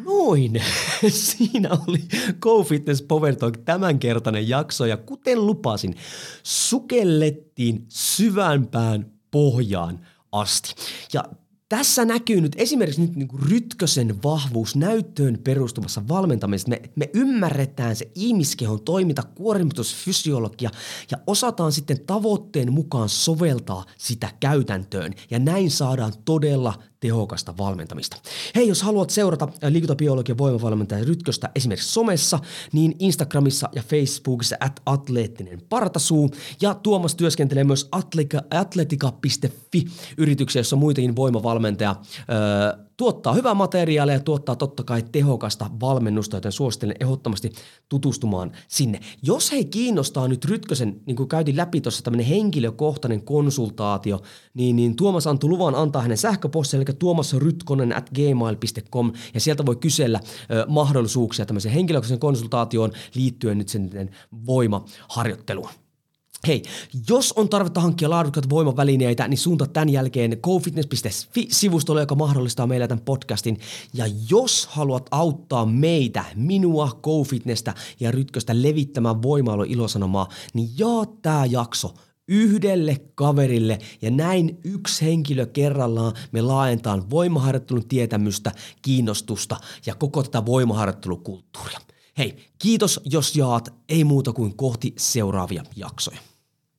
Noin, 0.05 0.63
siinä 1.09 1.71
oli 1.89 2.03
Go 2.41 2.65
Fitness 2.65 3.03
Power 3.03 3.37
Talk 3.37 3.57
tämänkertainen 3.57 4.49
jakso 4.49 4.87
ja 4.87 4.97
kuten 4.97 5.47
lupasin, 5.47 5.95
sukellettiin 6.43 7.85
syvämpään 7.89 9.13
pohjaan 9.31 10.01
asti. 10.33 10.75
Ja 11.13 11.25
tässä 11.69 12.05
näkyy 12.05 12.41
nyt 12.41 12.53
esimerkiksi 12.57 13.01
nyt 13.01 13.17
niin 13.17 13.29
Rytkösen 13.51 14.23
vahvuus 14.23 14.77
näyttöön 14.77 15.39
perustuvassa 15.45 16.09
valmentamisessa. 16.09 16.71
Me, 16.71 16.83
me 16.97 17.11
ymmärretään 17.15 17.97
se 17.97 18.11
ihmiskehon 18.15 18.81
toiminta, 18.83 19.23
kuormitusfysiologia 19.23 20.71
ja 21.11 21.19
osataan 21.27 21.73
sitten 21.73 22.01
tavoitteen 22.07 22.73
mukaan 22.73 23.09
soveltaa 23.09 23.85
sitä 23.99 24.31
käytäntöön. 24.41 25.15
Ja 25.31 25.39
näin 25.39 25.71
saadaan 25.71 26.13
todella 26.25 26.75
tehokasta 27.01 27.57
valmentamista. 27.59 28.17
Hei, 28.55 28.69
jos 28.69 28.83
haluat 28.83 29.11
seurata 29.11 29.49
liikuntabiologian 29.69 30.39
voimavalmentaja 30.39 31.05
Rytköstä 31.05 31.51
esimerkiksi 31.55 31.93
somessa, 31.93 32.39
niin 32.73 32.97
Instagramissa 32.99 33.69
ja 33.75 33.83
Facebookissa 33.83 34.57
at 34.61 34.81
atleettinen 34.87 35.63
partasuu. 35.69 36.31
Ja 36.61 36.75
Tuomas 36.75 37.15
työskentelee 37.15 37.65
myös 37.65 37.89
atletica.fi 38.51 39.85
yrityksessä, 40.17 40.61
jossa 40.61 40.77
on 40.77 40.81
muitakin 40.81 41.17
voimavalmentaja. 41.17 41.97
Öö, 42.31 42.88
tuottaa 42.99 43.33
hyvää 43.33 43.55
materiaalia 43.55 44.15
ja 44.15 44.21
tuottaa 44.21 44.57
totta 44.57 44.85
kai 44.85 45.03
tehokasta 45.13 45.71
valmennusta, 45.81 46.37
joten 46.37 46.53
suosittelen 46.53 46.97
ehdottomasti 47.01 47.53
tutustumaan 47.89 48.53
sinne. 48.69 49.01
Jos 49.23 49.53
hei 49.53 49.65
kiinnostaa 49.65 50.29
nyt 50.29 50.45
Rytkösen, 50.45 51.01
niin 51.07 51.17
kuin 51.17 51.29
käytiin 51.29 51.57
läpi 51.57 51.81
tuossa 51.81 52.03
tämmöinen 52.03 52.27
henkilökohtainen 52.27 53.23
konsultaatio, 53.23 54.23
niin, 54.55 54.77
niin 54.77 54.97
Tuomas 54.97 55.27
antoi 55.27 55.51
luvan 55.51 55.75
antaa 55.75 56.03
hänen 56.03 56.19
sähköpostiin, 56.19 56.83
eli 56.83 56.97
tuomasrytkonen 56.99 57.97
at 57.97 58.11
gmail.com, 58.11 59.13
ja 59.35 59.41
sieltä 59.41 59.67
voi 59.67 59.77
kysellä 59.77 60.21
ö, 60.51 60.67
mahdollisuuksia 60.69 61.47
tämmöiseen 61.47 61.75
henkilökohtaisen 61.75 62.19
konsultaatioon 62.19 62.93
liittyen 63.15 63.59
nyt 63.59 63.69
sen 63.69 64.11
voimaharjoitteluun. 64.47 65.88
Hei, 66.47 66.63
jos 67.09 67.33
on 67.33 67.49
tarvetta 67.49 67.81
hankkia 67.81 68.11
laadukkaita 68.11 68.51
voimavälineitä, 68.51 69.29
niin 69.29 69.39
suunta 69.39 69.67
tämän 69.67 69.89
jälkeen 69.89 70.39
gofitness.fi-sivustolle, 70.43 72.01
joka 72.01 72.15
mahdollistaa 72.15 72.67
meille 72.67 72.89
tämän 72.89 73.05
podcastin. 73.05 73.59
Ja 73.95 74.05
jos 74.31 74.67
haluat 74.67 75.09
auttaa 75.11 75.67
meitä, 75.67 76.25
minua, 76.35 76.99
GoFitnessä 77.03 77.75
ja 78.01 78.11
Rytköstä 78.11 78.63
levittämään 78.63 79.23
voimailu 79.23 79.63
ilosanomaa, 79.63 80.29
niin 80.55 80.71
jaa 80.79 81.07
tämä 81.23 81.45
jakso 81.45 81.95
yhdelle 82.29 82.97
kaverille 83.15 83.79
ja 84.03 84.11
näin 84.11 84.59
yksi 84.65 85.05
henkilö 85.05 85.47
kerrallaan 85.47 86.13
me 86.33 86.43
laajentaan 86.43 87.11
voimaharjoittelun 87.11 87.89
tietämystä, 87.89 88.53
kiinnostusta 88.83 89.57
ja 89.87 89.95
koko 89.95 90.23
tätä 90.23 90.47
voimaharjoittelukulttuuria. 90.47 91.81
Hei, 92.19 92.37
kiitos 92.59 93.01
jos 93.05 93.37
jaat, 93.37 93.75
ei 93.89 94.05
muuta 94.05 94.33
kuin 94.33 94.57
kohti 94.57 94.95
seuraavia 94.99 95.63
jaksoja. 95.77 96.19